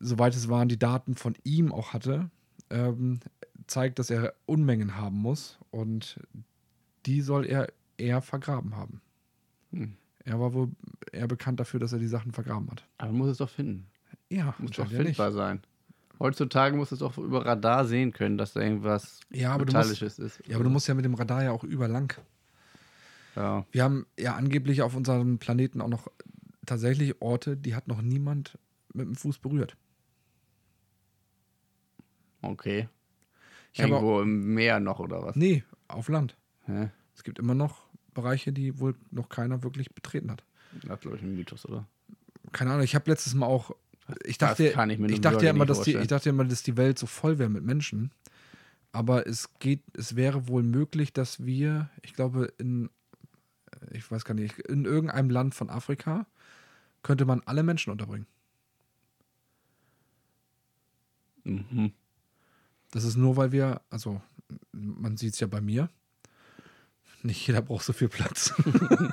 soweit 0.00 0.34
es 0.34 0.48
waren, 0.48 0.68
die 0.68 0.78
Daten 0.78 1.14
von 1.14 1.34
ihm 1.44 1.72
auch 1.72 1.92
hatte, 1.92 2.30
ähm, 2.70 3.20
zeigt, 3.66 3.98
dass 3.98 4.10
er 4.10 4.34
Unmengen 4.46 4.96
haben 4.96 5.16
muss 5.16 5.58
und 5.70 6.18
die 7.06 7.20
soll 7.20 7.46
er 7.46 7.68
eher 7.96 8.20
vergraben 8.22 8.76
haben. 8.76 9.00
Hm. 9.72 9.96
Er 10.24 10.40
war 10.40 10.52
wohl 10.52 10.70
eher 11.12 11.26
bekannt 11.26 11.60
dafür, 11.60 11.80
dass 11.80 11.92
er 11.92 11.98
die 11.98 12.06
Sachen 12.06 12.32
vergraben 12.32 12.70
hat. 12.70 12.86
Aber 12.98 13.12
man 13.12 13.18
muss 13.18 13.30
es 13.30 13.38
doch 13.38 13.48
finden. 13.48 13.86
Ja, 14.28 14.54
Muss 14.58 14.72
doch 14.72 14.88
findbar 14.88 15.32
sein. 15.32 15.62
Heutzutage 16.20 16.76
muss 16.76 16.90
es 16.92 16.98
doch 16.98 17.16
über 17.18 17.46
Radar 17.46 17.84
sehen 17.86 18.12
können, 18.12 18.38
dass 18.38 18.52
da 18.52 18.60
irgendwas 18.60 19.20
Ja, 19.30 19.52
du 19.56 19.64
musst, 19.64 19.66
Metallisches 19.74 20.18
ist. 20.18 20.42
ja, 20.46 20.56
aber 20.56 20.64
du 20.64 20.70
musst 20.70 20.88
ja 20.88 20.94
mit 20.94 21.04
dem 21.04 21.14
Radar 21.14 21.44
ja 21.44 21.52
auch 21.52 21.62
überlang. 21.64 22.12
Ja. 23.36 23.64
Wir 23.70 23.84
haben 23.84 24.06
ja 24.18 24.34
angeblich 24.34 24.82
auf 24.82 24.96
unserem 24.96 25.38
Planeten 25.38 25.80
auch 25.80 25.88
noch 25.88 26.08
tatsächlich 26.66 27.22
Orte, 27.22 27.56
die 27.56 27.74
hat 27.76 27.86
noch 27.86 28.02
niemand 28.02 28.58
mit 28.92 29.06
dem 29.06 29.14
Fuß 29.14 29.38
berührt. 29.38 29.76
Okay. 32.42 32.88
Ich 33.72 33.80
habe 33.82 33.96
auch, 33.96 34.02
Irgendwo 34.02 34.20
im 34.22 34.54
Meer 34.54 34.80
noch 34.80 34.98
oder 34.98 35.22
was? 35.22 35.36
nee, 35.36 35.62
auf 35.88 36.08
Land. 36.08 36.36
Hä? 36.66 36.90
Es 37.14 37.22
gibt 37.22 37.38
immer 37.38 37.54
noch 37.54 37.86
Bereiche, 38.14 38.52
die 38.52 38.78
wohl 38.80 38.94
noch 39.10 39.28
keiner 39.28 39.62
wirklich 39.62 39.94
betreten 39.94 40.30
hat. 40.30 40.42
Das 40.84 41.00
glaube 41.00 41.16
ich 41.16 41.22
ein 41.22 41.34
Mythos, 41.34 41.66
oder? 41.66 41.86
Keine 42.52 42.70
Ahnung, 42.72 42.82
ich 42.84 42.94
habe 42.94 43.10
letztes 43.10 43.34
Mal 43.34 43.46
auch, 43.46 43.70
ich 44.24 44.38
Das 44.38 44.50
dachte, 44.50 44.70
kann 44.70 44.90
ich 44.90 44.98
mir 44.98 45.10
ich 45.10 45.20
dachte 45.20 45.44
ja 45.44 45.50
immer, 45.50 45.66
dass 45.66 45.82
die, 45.82 45.96
ich 45.96 46.06
dachte 46.06 46.30
immer, 46.30 46.44
dass 46.44 46.62
die 46.62 46.76
Welt 46.76 46.98
so 46.98 47.06
voll 47.06 47.38
wäre 47.38 47.50
mit 47.50 47.64
Menschen. 47.64 48.12
Aber 48.92 49.26
es 49.26 49.50
geht, 49.58 49.82
es 49.92 50.16
wäre 50.16 50.48
wohl 50.48 50.62
möglich, 50.62 51.12
dass 51.12 51.44
wir, 51.44 51.90
ich 52.02 52.14
glaube, 52.14 52.52
in, 52.58 52.88
ich 53.90 54.10
weiß 54.10 54.24
gar 54.24 54.34
nicht, 54.34 54.58
in 54.60 54.84
irgendeinem 54.84 55.30
Land 55.30 55.54
von 55.54 55.68
Afrika 55.68 56.26
könnte 57.02 57.26
man 57.26 57.42
alle 57.44 57.62
Menschen 57.62 57.90
unterbringen. 57.90 58.26
Mhm. 61.44 61.92
Das 62.90 63.04
ist 63.04 63.16
nur, 63.16 63.36
weil 63.36 63.52
wir, 63.52 63.82
also 63.90 64.20
man 64.72 65.16
sieht 65.16 65.34
es 65.34 65.40
ja 65.40 65.46
bei 65.46 65.60
mir, 65.60 65.90
nicht 67.22 67.46
jeder 67.46 67.60
braucht 67.60 67.84
so 67.84 67.92
viel 67.92 68.08
Platz. 68.08 68.54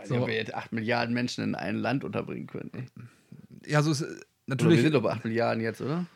Ich 0.00 0.14
So. 0.14 0.26
wir 0.26 0.34
jetzt 0.34 0.54
8 0.54 0.72
Milliarden 0.72 1.12
Menschen 1.12 1.44
in 1.44 1.54
ein 1.54 1.76
Land 1.76 2.02
unterbringen 2.02 2.46
können. 2.46 2.70
Ey. 2.72 2.86
Ja, 3.66 3.82
so 3.82 3.90
ist 3.92 4.02
äh, 4.02 4.04
Oder 4.04 4.14
wir 4.14 4.24
natürlich 4.46 4.80
sind 4.82 4.92
doch 4.94 5.02
bei 5.02 5.12
8 5.12 5.24
Milliarden 5.24 5.62
jetzt, 5.62 5.80
oder? 5.80 6.06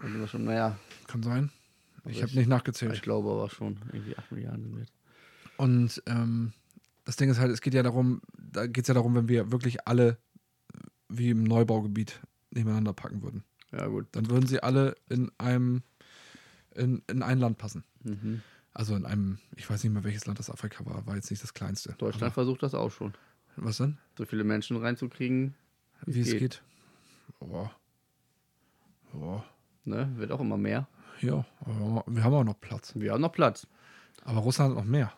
Sind 0.00 0.18
wir 0.20 0.28
schon, 0.28 0.44
naja, 0.44 0.78
kann 1.06 1.22
sein. 1.22 1.50
Ich 1.50 2.02
Aber 2.04 2.14
habe 2.22 2.26
ich- 2.30 2.34
nicht 2.34 2.42
ich 2.42 2.48
nachgezählt. 2.48 3.02
glaube 3.02 3.30
aber 3.30 3.50
schon, 3.50 3.78
irgendwie 3.92 4.16
8 4.16 4.32
Milliarden 4.32 4.62
sind 4.62 4.72
wir 4.74 4.80
jetzt. 4.80 4.92
Und 5.56 6.02
ähm, 6.06 6.52
das 7.04 7.16
Ding 7.16 7.30
ist 7.30 7.38
halt, 7.40 7.50
es 7.50 7.60
geht 7.60 7.74
ja 7.74 7.82
darum, 7.82 8.20
da 8.38 8.66
geht 8.66 8.84
es 8.84 8.88
ja 8.88 8.94
darum, 8.94 9.14
wenn 9.14 9.28
wir 9.28 9.50
wirklich 9.50 9.86
alle 9.88 10.18
wie 11.08 11.30
im 11.30 11.42
Neubaugebiet 11.44 12.20
nebeneinander 12.50 12.92
packen 12.92 13.22
würden. 13.22 13.44
Ja, 13.72 13.86
gut. 13.86 14.06
Dann 14.12 14.30
würden 14.30 14.46
sie 14.46 14.62
alle 14.62 14.94
in 15.08 15.30
einem 15.38 15.82
in, 16.74 17.02
in 17.08 17.22
ein 17.22 17.38
Land 17.38 17.58
passen. 17.58 17.84
Mhm. 18.04 18.42
Also 18.72 18.94
in 18.94 19.04
einem, 19.04 19.38
ich 19.56 19.68
weiß 19.68 19.82
nicht 19.82 19.92
mehr, 19.92 20.04
welches 20.04 20.26
Land 20.26 20.38
das 20.38 20.50
Afrika 20.50 20.86
war, 20.86 21.04
war 21.06 21.16
jetzt 21.16 21.30
nicht 21.30 21.42
das 21.42 21.52
kleinste. 21.54 21.94
Deutschland 21.98 22.32
versucht 22.34 22.62
das 22.62 22.74
auch 22.74 22.90
schon. 22.92 23.14
Was 23.56 23.78
denn? 23.78 23.98
So 24.16 24.24
viele 24.24 24.44
Menschen 24.44 24.76
reinzukriegen, 24.76 25.54
Wie 26.06 26.20
es 26.20 26.30
geht. 26.30 26.40
geht. 26.40 26.62
Oh. 27.40 27.68
Oh. 29.14 29.42
ne? 29.84 30.10
Wird 30.16 30.32
auch 30.32 30.40
immer 30.40 30.56
mehr. 30.56 30.88
Ja, 31.20 31.44
aber 31.60 32.04
wir 32.06 32.24
haben 32.24 32.34
auch 32.34 32.44
noch 32.44 32.60
Platz. 32.60 32.92
Wir 32.94 33.12
haben 33.12 33.20
noch 33.20 33.32
Platz. 33.32 33.66
Aber 34.24 34.40
Russland 34.40 34.70
hat 34.70 34.84
noch 34.84 34.90
mehr. 34.90 35.12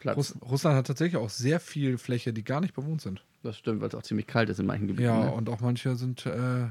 Platz. 0.00 0.16
Russ 0.16 0.36
Russland 0.42 0.76
hat 0.76 0.86
tatsächlich 0.86 1.16
auch 1.16 1.30
sehr 1.30 1.60
viel 1.60 1.96
Fläche, 1.96 2.32
die 2.32 2.44
gar 2.44 2.60
nicht 2.60 2.74
bewohnt 2.74 3.00
sind. 3.00 3.24
Das 3.42 3.56
stimmt, 3.56 3.80
weil 3.80 3.88
es 3.88 3.94
auch 3.94 4.02
ziemlich 4.02 4.26
kalt 4.26 4.48
ist 4.50 4.60
in 4.60 4.66
manchen 4.66 4.88
Gebieten. 4.88 5.08
Ja, 5.08 5.24
ne? 5.26 5.32
und 5.32 5.48
auch 5.48 5.60
manche 5.60 5.96
sind 5.96 6.26
äh, 6.26 6.66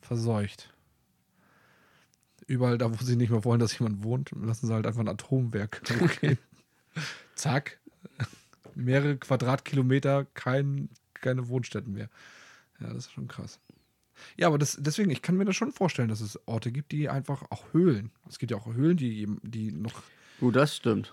verseucht. 0.00 0.72
Überall 2.46 2.78
da, 2.78 2.90
wo 2.90 3.04
sie 3.04 3.16
nicht 3.16 3.30
mehr 3.30 3.44
wollen, 3.44 3.60
dass 3.60 3.78
jemand 3.78 4.02
wohnt, 4.02 4.32
lassen 4.32 4.66
sie 4.66 4.72
halt 4.72 4.86
einfach 4.86 5.00
ein 5.00 5.08
Atomwerk 5.08 5.82
hochgehen. 6.00 6.38
Zack. 7.34 7.78
Mehrere 8.74 9.16
Quadratkilometer, 9.16 10.24
kein, 10.34 10.88
keine 11.20 11.48
Wohnstätten 11.48 11.92
mehr. 11.92 12.08
Ja, 12.80 12.88
das 12.88 13.06
ist 13.06 13.12
schon 13.12 13.28
krass. 13.28 13.60
Ja, 14.36 14.48
aber 14.48 14.58
das, 14.58 14.76
deswegen, 14.80 15.10
ich 15.10 15.22
kann 15.22 15.36
mir 15.36 15.44
das 15.44 15.56
schon 15.56 15.72
vorstellen, 15.72 16.08
dass 16.08 16.20
es 16.20 16.38
Orte 16.46 16.72
gibt, 16.72 16.92
die 16.92 17.08
einfach 17.08 17.42
auch 17.50 17.72
Höhlen. 17.72 18.10
Es 18.28 18.38
gibt 18.38 18.50
ja 18.52 18.58
auch 18.58 18.66
Höhlen, 18.66 18.96
die, 18.96 19.26
die 19.42 19.72
noch. 19.72 20.02
Gut, 20.40 20.56
das 20.56 20.76
stimmt. 20.76 21.12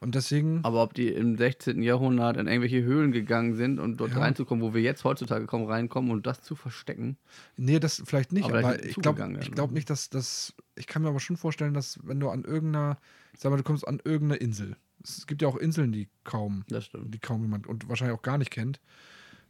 Und 0.00 0.14
deswegen. 0.14 0.60
Aber 0.64 0.82
ob 0.82 0.92
die 0.94 1.08
im 1.08 1.36
16. 1.36 1.82
Jahrhundert 1.82 2.36
in 2.36 2.46
irgendwelche 2.46 2.82
Höhlen 2.82 3.12
gegangen 3.12 3.54
sind 3.56 3.78
und 3.78 3.98
dort 3.98 4.12
Ja. 4.12 4.18
reinzukommen, 4.18 4.62
wo 4.62 4.74
wir 4.74 4.82
jetzt 4.82 5.04
heutzutage 5.04 5.46
kaum 5.46 5.64
reinkommen 5.64 6.10
und 6.10 6.26
das 6.26 6.42
zu 6.42 6.56
verstecken. 6.56 7.16
Nee, 7.56 7.78
das 7.78 8.02
vielleicht 8.04 8.32
nicht, 8.32 8.44
Aber 8.44 8.58
aber, 8.58 8.84
ich 8.84 8.96
glaube 8.96 9.18
werden, 9.20 9.38
glaub 9.40 9.70
nicht, 9.72 9.88
dass 9.88 10.10
das. 10.10 10.54
Ich 10.76 10.86
kann 10.86 11.02
mir 11.02 11.08
aber 11.08 11.20
schon 11.20 11.36
vorstellen, 11.36 11.72
dass 11.74 11.98
wenn 12.06 12.20
du 12.20 12.28
an 12.28 12.44
irgendeiner, 12.44 12.98
ich 13.32 13.40
sag 13.40 13.50
mal, 13.50 13.56
du 13.56 13.62
kommst 13.62 13.86
an 13.88 14.00
irgendeine 14.04 14.36
Insel. 14.40 14.76
Es 15.02 15.26
gibt 15.26 15.42
ja 15.42 15.48
auch 15.48 15.56
Inseln, 15.56 15.92
die 15.92 16.08
kaum, 16.24 16.64
Das 16.68 16.86
stimmt. 16.86 17.14
die 17.14 17.18
kaum 17.18 17.42
jemand 17.42 17.66
und 17.66 17.88
wahrscheinlich 17.88 18.16
auch 18.18 18.22
gar 18.22 18.38
nicht 18.38 18.50
kennt. 18.50 18.80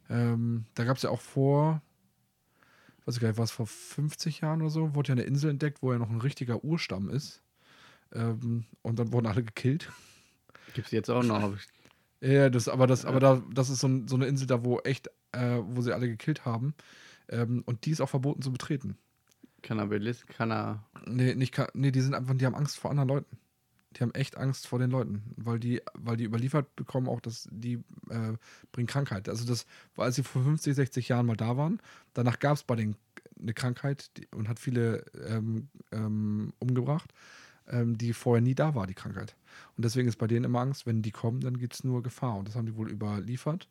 Ähm, 0.09 0.65
da 0.75 0.83
gab 0.83 0.97
es 0.97 1.03
ja 1.03 1.09
auch 1.09 1.21
vor, 1.21 1.81
weiß 3.05 3.15
ich 3.15 3.21
gar 3.21 3.29
nicht, 3.29 3.37
war 3.37 3.45
es 3.45 3.51
vor 3.51 3.67
50 3.67 4.41
Jahren 4.41 4.61
oder 4.61 4.69
so, 4.69 4.95
wurde 4.95 5.09
ja 5.09 5.13
eine 5.13 5.23
Insel 5.23 5.49
entdeckt, 5.51 5.81
wo 5.81 5.91
ja 5.91 5.99
noch 5.99 6.09
ein 6.09 6.21
richtiger 6.21 6.63
Urstamm 6.63 7.09
ist. 7.09 7.41
Ähm, 8.13 8.65
und 8.81 8.99
dann 8.99 9.11
wurden 9.11 9.27
alle 9.27 9.43
gekillt. 9.43 9.91
Gibt 10.73 10.87
es 10.87 10.91
jetzt 10.91 11.09
auch 11.09 11.23
noch. 11.23 11.57
Ja, 12.21 12.49
das, 12.49 12.69
aber 12.69 12.87
das, 12.87 13.05
aber 13.05 13.19
da, 13.19 13.43
das 13.53 13.69
ist 13.69 13.81
so, 13.81 13.87
ein, 13.87 14.07
so 14.07 14.15
eine 14.15 14.25
Insel 14.25 14.47
da, 14.47 14.63
wo 14.63 14.79
echt, 14.79 15.09
äh, 15.33 15.59
wo 15.61 15.81
sie 15.81 15.93
alle 15.93 16.07
gekillt 16.07 16.45
haben. 16.45 16.73
Ähm, 17.29 17.61
und 17.67 17.85
die 17.85 17.91
ist 17.91 18.01
auch 18.01 18.09
verboten 18.09 18.41
zu 18.41 18.51
betreten. 18.51 18.97
Cannabis, 19.61 20.25
Canna. 20.25 20.85
Nee, 21.05 21.35
nicht, 21.35 21.55
nee, 21.73 21.91
die 21.91 22.01
sind 22.01 22.15
einfach, 22.15 22.33
die 22.33 22.45
haben 22.45 22.55
Angst 22.55 22.77
vor 22.77 22.89
anderen 22.89 23.09
Leuten. 23.09 23.37
Die 23.95 24.01
haben 24.01 24.13
echt 24.13 24.37
Angst 24.37 24.67
vor 24.67 24.79
den 24.79 24.91
Leuten, 24.91 25.23
weil 25.37 25.59
die, 25.59 25.81
weil 25.93 26.17
die 26.17 26.25
überliefert 26.25 26.75
bekommen 26.75 27.07
auch, 27.07 27.21
dass 27.21 27.47
die 27.51 27.75
äh, 28.09 28.33
bringen 28.71 28.87
Krankheit. 28.87 29.29
Also 29.29 29.45
das 29.45 29.65
als 29.97 30.15
sie 30.15 30.23
vor 30.23 30.43
50, 30.43 30.75
60 30.75 31.09
Jahren 31.09 31.25
mal 31.25 31.37
da 31.37 31.57
waren, 31.57 31.81
danach 32.13 32.39
gab 32.39 32.55
es 32.55 32.63
bei 32.63 32.75
denen 32.75 32.95
eine 33.39 33.53
Krankheit 33.53 34.11
die, 34.17 34.27
und 34.35 34.47
hat 34.47 34.59
viele 34.59 35.05
ähm, 35.27 35.69
ähm, 35.91 36.53
umgebracht, 36.59 37.13
ähm, 37.67 37.97
die 37.97 38.13
vorher 38.13 38.41
nie 38.41 38.55
da 38.55 38.75
war, 38.75 38.87
die 38.87 38.93
Krankheit. 38.93 39.35
Und 39.77 39.85
deswegen 39.85 40.07
ist 40.07 40.17
bei 40.17 40.27
denen 40.27 40.45
immer 40.45 40.59
Angst, 40.59 40.85
wenn 40.85 41.01
die 41.01 41.11
kommen, 41.11 41.41
dann 41.41 41.57
gibt 41.57 41.73
es 41.73 41.83
nur 41.83 42.03
Gefahr. 42.03 42.37
Und 42.37 42.47
das 42.47 42.55
haben 42.55 42.65
die 42.65 42.75
wohl 42.75 42.91
überliefert. 42.91 43.69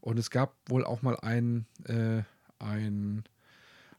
Und 0.00 0.18
es 0.18 0.30
gab 0.30 0.54
wohl 0.68 0.84
auch 0.84 1.02
mal 1.02 1.16
einen, 1.16 1.66
äh, 1.84 2.22
ein, 2.58 3.24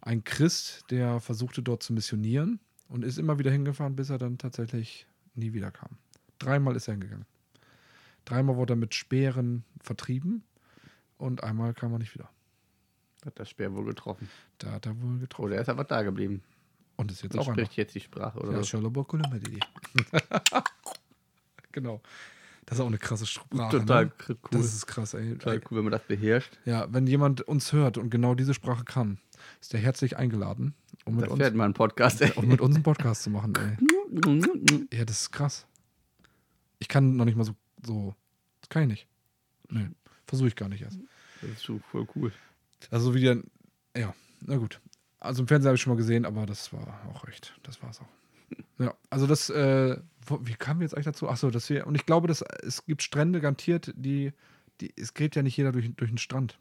ein 0.01 0.24
Christ, 0.24 0.86
der 0.89 1.20
versuchte 1.20 1.61
dort 1.61 1.84
zu 1.84 1.93
missionieren 1.93 2.59
und 2.88 3.03
ist 3.03 3.18
immer 3.18 3.39
wieder 3.39 3.51
hingefahren, 3.51 3.95
bis 3.95 4.09
er 4.09 4.18
dann 4.18 4.38
tatsächlich 4.38 5.07
nie 5.38 5.54
wieder 5.54 5.72
kam. 5.72 5.98
Dreimal 6.40 6.76
ist 6.76 6.88
er 6.88 6.94
hingegangen. 6.94 7.26
Dreimal 8.26 8.58
wurde 8.58 8.74
er 8.74 8.78
mit 8.78 8.94
Speeren 8.94 9.64
vertrieben 9.82 10.44
und 11.18 11.44
einmal 11.44 11.74
kam 11.74 11.94
er 11.94 12.00
nicht 12.00 12.14
wieder. 12.14 12.30
Hat 13.26 13.40
das 13.40 13.50
Speer 13.50 13.74
wohl 13.74 13.86
getroffen. 13.86 14.30
Da 14.58 14.72
hat 14.72 14.86
er 14.86 15.02
wohl 15.02 15.20
getroffen. 15.20 15.46
Oder 15.46 15.56
er 15.56 15.62
ist 15.62 15.70
einfach 15.70 15.86
da 15.86 16.04
geblieben. 16.04 16.44
Und 16.98 17.12
ist 17.12 17.22
jetzt 17.22 17.36
Und 17.36 17.42
auch 17.42 17.48
einer. 17.48 17.56
spricht 17.56 17.78
jetzt 17.78 17.96
die 17.96 18.00
Sprache, 18.00 18.40
oder? 18.40 18.54
Ja, 18.54 18.64
genau. 21.72 22.02
Das 22.66 22.78
ist 22.78 22.84
auch 22.84 22.88
eine 22.88 22.98
krasse 22.98 23.26
Sprache. 23.26 23.80
Total 23.80 24.06
ne? 24.06 24.12
cool. 24.28 24.38
Das 24.52 24.74
ist 24.74 24.88
krass, 24.88 25.14
ey. 25.14 25.38
Total 25.38 25.62
cool, 25.70 25.78
wenn 25.78 25.86
man 25.86 25.92
das 25.92 26.04
beherrscht. 26.04 26.58
Ja, 26.66 26.92
wenn 26.92 27.08
jemand 27.08 27.42
uns 27.42 27.72
hört 27.72 27.98
und 27.98 28.10
genau 28.10 28.36
diese 28.36 28.54
Sprache 28.54 28.84
kann, 28.84 29.20
ist 29.62 29.74
er 29.74 29.80
herzlich 29.80 30.18
eingeladen, 30.18 30.74
um 31.06 31.16
mit, 31.16 31.30
uns, 31.30 31.40
wird 31.40 31.56
mal 31.56 31.66
ein 31.66 31.74
Podcast, 31.74 32.22
ey. 32.22 32.32
um 32.36 32.48
mit 32.48 32.60
uns 32.60 32.76
einen 32.76 32.84
Podcast 32.84 33.24
zu 33.24 33.30
machen, 33.30 33.54
ey. 33.56 33.78
Ja, 34.93 35.05
das 35.05 35.22
ist 35.24 35.32
krass. 35.32 35.66
Ich 36.80 36.88
kann 36.88 37.16
noch 37.16 37.26
nicht 37.26 37.38
mal 37.38 37.43
so. 37.43 37.55
so 37.86 38.16
das 38.62 38.70
kann 38.70 38.84
ich 38.84 38.89
nicht. 38.89 39.08
Nee, 39.70 39.89
versuche 40.26 40.47
ich 40.47 40.55
gar 40.55 40.70
nicht 40.70 40.82
erst. 40.82 40.99
Das 41.41 41.51
ist 41.51 41.64
schon 41.64 41.82
voll 41.82 42.08
cool. 42.16 42.32
Also 42.89 43.14
wieder. 43.14 43.38
Ja, 43.95 44.14
na 44.41 44.58
gut. 44.58 44.80
Also 45.20 45.41
im 45.41 45.47
Fernsehen 45.47 45.70
habe 45.70 45.76
ich 45.76 45.82
schon 45.82 45.93
mal 45.93 45.97
gesehen, 45.97 46.26
aber 46.26 46.45
das 46.45 46.72
war 46.72 47.01
auch 47.14 47.28
echt. 47.28 47.60
Das 47.64 47.82
war 47.82 47.89
es 47.89 48.01
auch. 48.01 48.08
Ja, 48.80 48.93
also 49.10 49.28
das. 49.28 49.49
Äh, 49.49 49.97
wo, 50.26 50.39
wie 50.45 50.53
kamen 50.53 50.80
wir 50.80 50.86
jetzt 50.86 50.93
eigentlich 50.93 51.05
dazu? 51.05 51.28
Achso, 51.28 51.49
dass 51.49 51.70
wir. 51.70 51.88
Und 51.88 51.95
ich 51.95 52.05
glaube, 52.05 52.28
dass 52.28 52.41
es 52.41 52.86
gibt 52.86 53.01
Strände 53.03 53.41
garantiert, 53.41 53.91
die. 53.95 54.32
die 54.80 54.93
es 54.95 55.14
geht 55.14 55.36
ja 55.36 55.41
nicht 55.41 55.58
jeder 55.58 55.72
durch, 55.72 55.93
durch 55.95 56.12
den 56.12 56.18
Strand. 56.18 56.58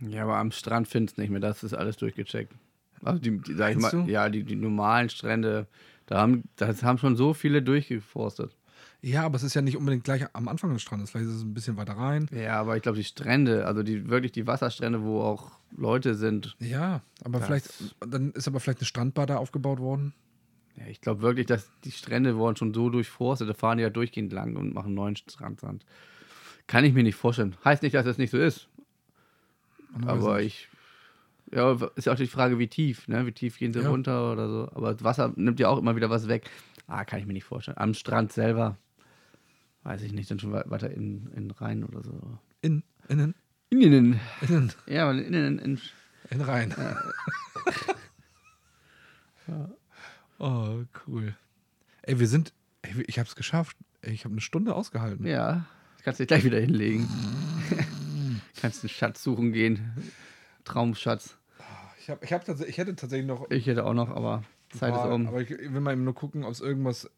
Ja, 0.00 0.24
aber 0.24 0.36
am 0.38 0.50
Strand 0.50 0.88
findest 0.88 1.16
du 1.16 1.20
nicht 1.22 1.30
mehr. 1.30 1.40
Das 1.40 1.62
ist 1.62 1.74
alles 1.74 1.96
durchgecheckt. 1.98 2.52
Also 3.02 3.20
die, 3.20 3.38
die 3.38 3.54
sag 3.54 3.72
ich 3.72 3.78
mal, 3.78 3.90
du? 3.90 4.04
ja, 4.06 4.28
die, 4.28 4.44
die 4.44 4.56
normalen 4.56 5.08
Strände, 5.08 5.66
da 6.06 6.18
haben, 6.20 6.44
das 6.56 6.82
haben 6.82 6.98
schon 6.98 7.16
so 7.16 7.32
viele 7.34 7.62
durchgeforstet. 7.62 8.56
Ja, 9.02 9.22
aber 9.24 9.36
es 9.36 9.42
ist 9.42 9.54
ja 9.54 9.62
nicht 9.62 9.78
unbedingt 9.78 10.04
gleich 10.04 10.26
am 10.34 10.46
Anfang 10.48 10.72
des 10.74 10.82
Strandes. 10.82 11.10
Vielleicht 11.10 11.28
ist 11.28 11.36
es 11.36 11.42
ein 11.42 11.54
bisschen 11.54 11.78
weiter 11.78 11.94
rein. 11.94 12.28
Ja, 12.32 12.60
aber 12.60 12.76
ich 12.76 12.82
glaube, 12.82 12.98
die 12.98 13.04
Strände, 13.04 13.66
also 13.66 13.82
die 13.82 14.10
wirklich 14.10 14.32
die 14.32 14.46
Wasserstrände, 14.46 15.02
wo 15.02 15.22
auch 15.22 15.52
Leute 15.74 16.14
sind, 16.14 16.54
Ja, 16.58 17.00
aber 17.24 17.38
Das- 17.38 17.46
vielleicht. 17.46 17.94
Dann 18.06 18.32
ist 18.32 18.46
aber 18.46 18.60
vielleicht 18.60 18.80
eine 18.80 18.86
Strandbar 18.86 19.24
da 19.26 19.36
aufgebaut 19.38 19.78
worden. 19.78 20.12
ja, 20.76 20.86
ich 20.86 21.00
glaube 21.00 21.22
wirklich, 21.22 21.46
dass 21.46 21.70
die 21.84 21.92
Strände 21.92 22.36
wurden 22.36 22.56
schon 22.56 22.74
so 22.74 22.90
durchforstet, 22.90 23.48
da 23.48 23.54
fahren 23.54 23.78
die 23.78 23.82
ja 23.82 23.90
durchgehend 23.90 24.32
lang 24.34 24.56
und 24.56 24.74
machen 24.74 24.92
neuen 24.92 25.16
Strandsand. 25.16 25.86
Kann 26.66 26.84
ich 26.84 26.92
mir 26.92 27.02
nicht 27.02 27.16
vorstellen. 27.16 27.56
Heißt 27.64 27.82
nicht, 27.82 27.94
dass 27.94 28.04
es 28.06 28.18
nicht 28.18 28.30
so 28.30 28.38
ist, 28.38 28.68
aber 30.06 30.42
ich. 30.42 30.68
Ja, 31.52 31.72
ist 31.96 32.06
ja 32.06 32.12
auch 32.12 32.16
die 32.16 32.26
Frage, 32.28 32.58
wie 32.58 32.68
tief, 32.68 33.08
ne? 33.08 33.26
Wie 33.26 33.32
tief 33.32 33.58
gehen 33.58 33.72
sie 33.72 33.80
Ja. 33.80 33.88
runter 33.90 34.32
oder 34.32 34.48
so. 34.48 34.68
Aber 34.72 34.92
das 34.92 35.02
Wasser 35.02 35.32
nimmt 35.36 35.58
ja 35.58 35.68
auch 35.68 35.78
immer 35.78 35.96
wieder 35.96 36.08
was 36.10 36.28
weg. 36.28 36.48
Ah, 36.86 37.04
kann 37.04 37.18
ich 37.20 37.26
mir 37.26 37.32
nicht 37.32 37.44
vorstellen. 37.44 37.78
Am 37.78 37.94
Strand 37.94 38.32
selber, 38.32 38.76
weiß 39.82 40.02
ich 40.02 40.12
nicht, 40.12 40.30
dann 40.30 40.38
schon 40.38 40.52
we- 40.52 40.64
weiter 40.66 40.90
in, 40.90 41.28
in 41.34 41.50
rein 41.50 41.82
oder 41.84 42.02
so. 42.04 42.38
In, 42.62 42.82
innen, 43.08 43.34
Innen. 43.70 44.20
innen, 44.42 44.72
Ja, 44.86 45.10
innen, 45.10 45.58
in, 45.58 45.80
in 46.30 46.40
rein. 46.40 46.74
oh, 50.38 50.82
cool. 51.06 51.34
Ey, 52.02 52.18
wir 52.18 52.28
sind. 52.28 52.52
Ey, 52.82 53.02
ich 53.06 53.18
hab's 53.18 53.34
geschafft. 53.36 53.76
Ich 54.02 54.24
habe 54.24 54.32
eine 54.32 54.40
Stunde 54.40 54.74
ausgehalten. 54.74 55.26
Ja, 55.26 55.66
kannst 56.02 56.20
dich 56.20 56.28
gleich 56.28 56.44
wieder 56.44 56.58
hinlegen. 56.60 57.08
kannst 58.60 58.82
einen 58.82 58.88
Schatz 58.88 59.22
suchen 59.22 59.52
gehen. 59.52 59.92
Traumschatz. 60.64 61.36
Ich, 62.00 62.08
hab, 62.08 62.24
ich, 62.24 62.32
hab 62.32 62.44
tats- 62.44 62.64
ich 62.64 62.78
hätte 62.78 62.96
tatsächlich 62.96 63.26
noch. 63.26 63.50
Ich 63.50 63.66
hätte 63.66 63.84
auch 63.84 63.92
noch, 63.92 64.08
aber 64.08 64.42
Zeit 64.70 64.94
Boah, 64.94 65.04
ist 65.04 65.14
um. 65.14 65.26
Aber 65.26 65.42
ich, 65.42 65.50
will 65.50 65.80
mal 65.80 65.92
eben 65.92 66.04
nur 66.04 66.14
gucken, 66.14 66.44
ob 66.44 66.52
es 66.52 66.60
irgendwas. 66.60 67.10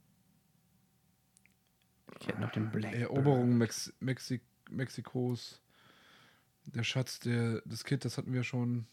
Ich 2.20 2.26
hätte 2.26 2.40
noch 2.40 2.50
den 2.50 2.70
Black. 2.70 2.92
Eroberung 2.94 3.56
Mex 3.56 3.92
Mexi 4.00 4.40
Mexikos. 4.70 5.60
Der 6.66 6.82
Schatz 6.82 7.20
der, 7.20 7.60
des 7.62 7.84
Kid, 7.84 8.04
das 8.04 8.18
hatten 8.18 8.32
wir 8.32 8.42
schon. 8.42 8.86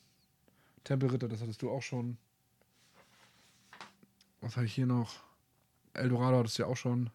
Tempelritter, 0.83 1.27
das 1.27 1.41
hattest 1.41 1.61
du 1.63 1.71
auch 1.71 1.81
schon. 1.81 2.17
Was 4.41 4.55
habe 4.57 4.67
ich 4.67 4.73
hier 4.73 4.85
noch? 4.85 5.23
Eldorado 5.93 6.37
hattest 6.37 6.59
du 6.59 6.63
ja 6.63 6.69
auch 6.69 6.77
schon. 6.77 7.09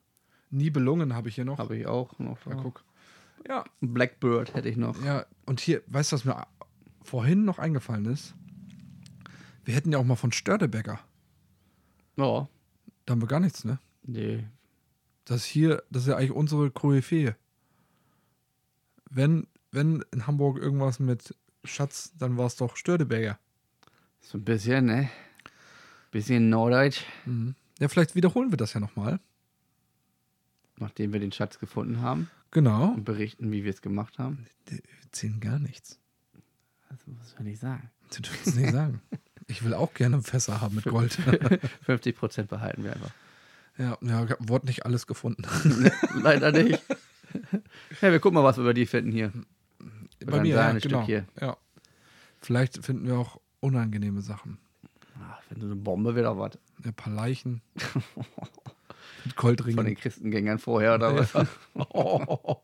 Nibelungen 0.51 1.15
habe 1.15 1.29
ich 1.29 1.37
hier 1.37 1.45
noch. 1.45 1.59
Habe 1.59 1.77
ich 1.77 1.87
auch 1.87 2.19
noch. 2.19 2.45
Ja, 2.47 2.55
guck. 2.55 2.83
Ja, 3.47 3.65
Blackbird 3.81 4.55
hätte 4.55 4.69
ich 4.69 4.77
noch. 4.77 5.01
ja, 5.05 5.27
und 5.47 5.61
hier, 5.61 5.83
weißt 5.87 6.11
du, 6.11 6.17
was 6.17 6.25
mir 6.25 6.47
vorhin 7.03 7.45
noch 7.45 7.59
eingefallen 7.61 8.07
ist? 8.07 8.35
Wir 9.65 9.75
hätten 9.75 9.93
ja 9.93 9.99
auch 9.99 10.05
mal 10.05 10.17
von 10.17 10.33
Störtebecker. 10.33 11.01
Ja. 12.17 12.49
Da 13.07 13.13
haben 13.13 13.21
wir 13.23 13.29
gar 13.29 13.41
nichts, 13.41 13.65
ne? 13.65 13.79
Nee. 14.03 14.45
Das 15.25 15.45
hier, 15.45 15.83
das 15.91 16.03
ist 16.03 16.09
ja 16.09 16.17
eigentlich 16.17 16.33
unsere 16.33 16.71
Koryphäe. 16.71 17.37
Wenn, 19.11 19.47
wenn 19.71 20.05
in 20.13 20.27
Hamburg 20.27 20.59
irgendwas 20.59 20.99
mit 21.01 21.35
Schatz, 21.65 22.13
dann 22.19 22.37
war 22.37 22.47
es 22.47 22.57
doch 22.57 22.77
Störteberger. 22.77 23.39
So 24.21 24.39
ein 24.39 24.45
bisschen, 24.45 24.87
ne? 24.87 25.11
Bisschen 26.11 26.51
Norddeutsch. 26.51 27.03
Mhm. 27.25 27.55
Ja, 27.79 27.89
vielleicht 27.89 28.15
wiederholen 28.15 28.53
wir 28.53 28.57
das 28.57 28.75
ja 28.75 28.81
nochmal. 28.81 29.19
Nachdem 30.79 31.13
wir 31.13 31.21
den 31.21 31.33
Schatz 31.33 31.59
gefunden 31.59 32.01
haben 32.03 32.29
Genau. 32.51 32.93
und 32.93 33.05
berichten, 33.05 33.51
wie 33.53 33.65
wir 33.65 33.71
es 33.71 33.83
gemacht 33.83 34.19
haben. 34.19 34.47
Wir 34.67 34.81
erzählen 35.03 35.41
gar 35.41 35.59
nichts. 35.59 35.99
Das 36.89 37.07
muss 37.07 37.35
man 37.37 37.45
nicht 37.45 37.61
sagen. 37.61 37.91
Sie 38.11 38.23
dürfen 38.23 38.41
es 38.49 38.55
nicht 38.55 38.73
sagen. 38.73 39.01
Ich 39.47 39.65
will 39.65 39.75
auch 39.75 39.95
gerne 39.95 40.23
Fässer 40.23 40.61
haben 40.61 40.77
mit 40.77 40.85
Gold. 40.85 41.13
50% 41.87 42.45
behalten 42.45 42.85
wir 42.85 42.95
einfach. 42.95 43.11
ja, 43.79 43.99
ja, 44.01 44.37
wurde 44.39 44.67
nicht 44.67 44.87
alles 44.87 45.07
gefunden. 45.07 45.45
Leider 46.15 46.53
nicht. 46.53 46.83
Ja, 48.01 48.13
wir 48.13 48.21
gucken 48.21 48.35
mal, 48.35 48.45
was 48.45 48.57
wir 48.57 48.63
über 48.63 48.75
die 48.75 48.87
finden 48.87 49.13
hier. 49.13 49.33
Bei 50.25 50.41
mir, 50.41 50.57
ja, 50.57 50.73
genau. 50.73 51.05
hier. 51.05 51.27
Ja. 51.41 51.57
Vielleicht 52.41 52.85
finden 52.85 53.07
wir 53.07 53.19
auch 53.19 53.41
unangenehme 53.61 54.21
Sachen. 54.23 54.59
Ach, 55.21 55.41
wenn 55.49 55.61
so 55.61 55.67
eine 55.67 55.77
Bombe 55.77 56.29
auch 56.29 56.39
was. 56.39 56.59
Ein 56.85 56.95
paar 56.95 57.13
Leichen 57.13 57.63
mit 57.75 57.85
Von 57.85 58.25
den 59.25 59.37
Goldringen. 59.37 59.95
Christengängern 59.97 60.59
vorher 60.59 60.95
oder 60.95 61.17
was? 61.17 61.33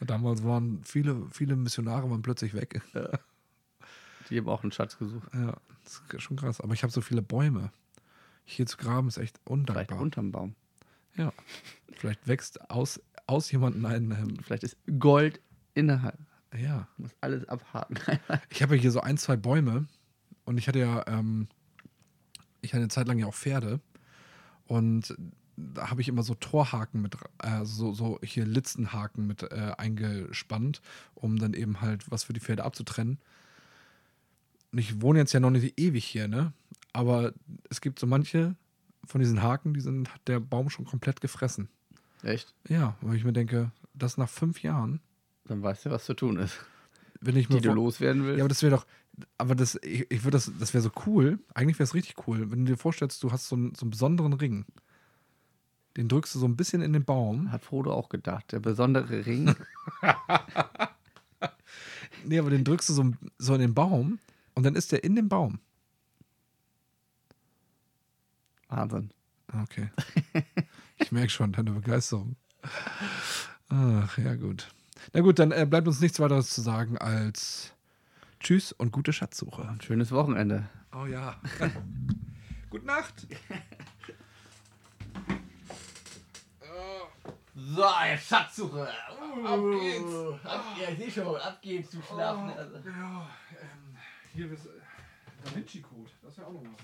Damals 0.00 0.44
waren 0.44 0.80
viele, 0.84 1.26
viele 1.32 1.56
Missionare 1.56 2.10
waren 2.10 2.22
plötzlich 2.22 2.54
weg. 2.54 2.80
Die 4.30 4.38
haben 4.38 4.48
auch 4.48 4.62
einen 4.62 4.72
Schatz 4.72 4.98
gesucht. 4.98 5.28
Ja, 5.34 5.54
das 5.88 6.02
ist 6.14 6.22
schon 6.22 6.36
krass. 6.36 6.60
Aber 6.60 6.74
ich 6.74 6.82
habe 6.82 6.92
so 6.92 7.00
viele 7.00 7.22
Bäume. 7.22 7.70
Hier 8.44 8.66
zu 8.66 8.76
graben 8.76 9.08
ist 9.08 9.18
echt 9.18 9.38
Vielleicht 9.38 9.50
undankbar. 9.50 10.00
unterm 10.00 10.32
Baum. 10.32 10.54
ja. 11.16 11.32
Vielleicht 11.92 12.26
wächst 12.28 12.70
aus, 12.70 13.00
aus 13.26 13.50
jemandem 13.50 13.84
ein. 13.86 14.10
Ähm, 14.12 14.36
Vielleicht 14.42 14.62
ist 14.64 14.76
Gold 14.98 15.40
innerhalb. 15.74 16.18
ja. 16.56 16.86
Muss 16.96 17.10
alles 17.20 17.48
abhaken. 17.48 17.98
Ich 18.50 18.62
habe 18.62 18.76
ja 18.76 18.80
hier 18.82 18.90
so 18.90 19.00
ein, 19.00 19.18
zwei 19.18 19.36
Bäume. 19.36 19.86
Und 20.44 20.58
ich 20.58 20.68
hatte 20.68 20.78
ja, 20.78 21.04
ähm, 21.08 21.48
ich 22.62 22.72
hatte 22.72 22.80
eine 22.82 22.88
Zeit 22.88 23.06
lang 23.08 23.18
ja 23.18 23.26
auch 23.26 23.34
Pferde. 23.34 23.80
Und 24.66 25.14
da 25.56 25.90
habe 25.90 26.00
ich 26.00 26.08
immer 26.08 26.22
so 26.22 26.34
Torhaken 26.34 27.02
mit, 27.02 27.16
äh, 27.42 27.64
so, 27.64 27.92
so 27.92 28.18
hier 28.22 28.46
Litzenhaken 28.46 29.26
mit 29.26 29.42
äh, 29.42 29.72
eingespannt, 29.76 30.80
um 31.14 31.36
dann 31.38 31.52
eben 31.52 31.80
halt 31.80 32.10
was 32.10 32.24
für 32.24 32.32
die 32.32 32.40
Pferde 32.40 32.64
abzutrennen. 32.64 33.18
Und 34.72 34.78
ich 34.78 35.00
wohne 35.00 35.18
jetzt 35.20 35.32
ja 35.32 35.40
noch 35.40 35.50
nicht 35.50 35.78
ewig 35.80 36.04
hier, 36.04 36.28
ne? 36.28 36.52
Aber 36.92 37.32
es 37.70 37.80
gibt 37.80 37.98
so 37.98 38.06
manche 38.06 38.54
von 39.04 39.20
diesen 39.20 39.42
Haken, 39.42 39.72
die 39.74 39.80
sind, 39.80 40.12
hat 40.12 40.20
der 40.26 40.40
Baum 40.40 40.68
schon 40.70 40.84
komplett 40.84 41.20
gefressen. 41.20 41.68
Echt? 42.22 42.54
Ja, 42.68 42.96
weil 43.00 43.16
ich 43.16 43.24
mir 43.24 43.32
denke, 43.32 43.70
das 43.94 44.16
nach 44.18 44.28
fünf 44.28 44.62
Jahren, 44.62 45.00
Dann 45.44 45.62
weißt 45.62 45.86
du, 45.86 45.90
was 45.90 46.04
zu 46.04 46.14
tun 46.14 46.36
ist. 46.38 46.58
wenn 47.20 47.36
ich 47.36 47.46
Die 47.48 47.54
mir 47.54 47.60
du 47.60 47.68
vor- 47.68 47.76
loswerden 47.76 48.24
willst. 48.24 48.38
Ja, 48.38 48.44
aber 48.44 48.48
das 48.48 48.62
wäre 48.62 48.74
doch, 48.76 48.86
aber 49.38 49.54
das, 49.54 49.78
ich, 49.82 50.10
ich 50.10 50.24
würde 50.24 50.36
das, 50.36 50.50
das 50.58 50.74
wäre 50.74 50.82
so 50.82 50.90
cool. 51.06 51.38
Eigentlich 51.54 51.78
wäre 51.78 51.84
es 51.84 51.94
richtig 51.94 52.26
cool, 52.26 52.50
wenn 52.50 52.64
du 52.66 52.72
dir 52.72 52.76
vorstellst, 52.78 53.22
du 53.22 53.32
hast 53.32 53.48
so 53.48 53.56
einen, 53.56 53.74
so 53.74 53.82
einen 53.82 53.90
besonderen 53.90 54.32
Ring. 54.34 54.66
Den 55.96 56.08
drückst 56.08 56.34
du 56.34 56.38
so 56.38 56.46
ein 56.46 56.56
bisschen 56.56 56.82
in 56.82 56.92
den 56.92 57.04
Baum. 57.04 57.50
Hat 57.50 57.64
Frodo 57.64 57.92
auch 57.92 58.08
gedacht. 58.08 58.52
Der 58.52 58.60
besondere 58.60 59.24
Ring. 59.26 59.54
Nee, 62.24 62.38
aber 62.40 62.50
den 62.50 62.64
drückst 62.64 62.88
du 62.88 62.92
so, 62.94 63.12
so 63.38 63.54
in 63.54 63.60
den 63.60 63.74
Baum 63.74 64.18
und 64.58 64.64
dann 64.64 64.74
ist 64.74 64.90
der 64.90 65.04
in 65.04 65.14
dem 65.14 65.28
Baum. 65.28 65.60
Wahnsinn. 68.68 69.12
Okay. 69.62 69.90
Ich 71.00 71.12
merke 71.12 71.30
schon 71.30 71.52
deine 71.52 71.70
Begeisterung. 71.70 72.34
Ach, 73.68 74.18
ja, 74.18 74.34
gut. 74.34 74.66
Na 75.12 75.20
gut, 75.20 75.38
dann 75.38 75.52
äh, 75.52 75.64
bleibt 75.64 75.86
uns 75.86 76.00
nichts 76.00 76.18
weiteres 76.18 76.50
zu 76.50 76.60
sagen 76.60 76.98
als 76.98 77.72
Tschüss 78.40 78.72
und 78.72 78.90
gute 78.90 79.12
Schatzsuche. 79.12 79.62
Ein 79.68 79.80
schönes 79.80 80.10
Wochenende. 80.10 80.68
Oh 80.92 81.06
ja. 81.06 81.40
Gute 82.68 82.84
Nacht. 82.84 83.28
So, 87.54 87.84
jetzt 88.10 88.26
Schatzsuche. 88.26 88.88
Ab 88.88 89.60
geht's. 89.80 90.44
Ab, 90.44 90.64
ja, 90.82 90.88
ich 90.90 90.98
sehe 90.98 91.10
schon, 91.12 91.36
ab 91.36 91.62
geht's, 91.62 91.90
du 91.90 92.02
Schlafen. 92.02 92.50
Also. 92.50 92.76
Ja, 92.78 93.30
ähm, 93.52 93.87
hier 94.34 94.52
ist 94.52 94.66
Da 95.44 95.54
Vinci-Code. 95.54 96.10
Das 96.22 96.36
wäre 96.38 96.46
auch 96.48 96.52
noch 96.52 96.62
was. 96.64 96.80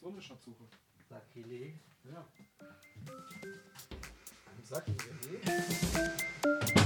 So 0.00 0.08
eine 0.08 0.20
Schatzsuche. 0.20 0.64
Sakrileg. 1.08 1.80
Ja. 2.04 2.26
Sacken 4.62 4.96
wir 4.98 6.83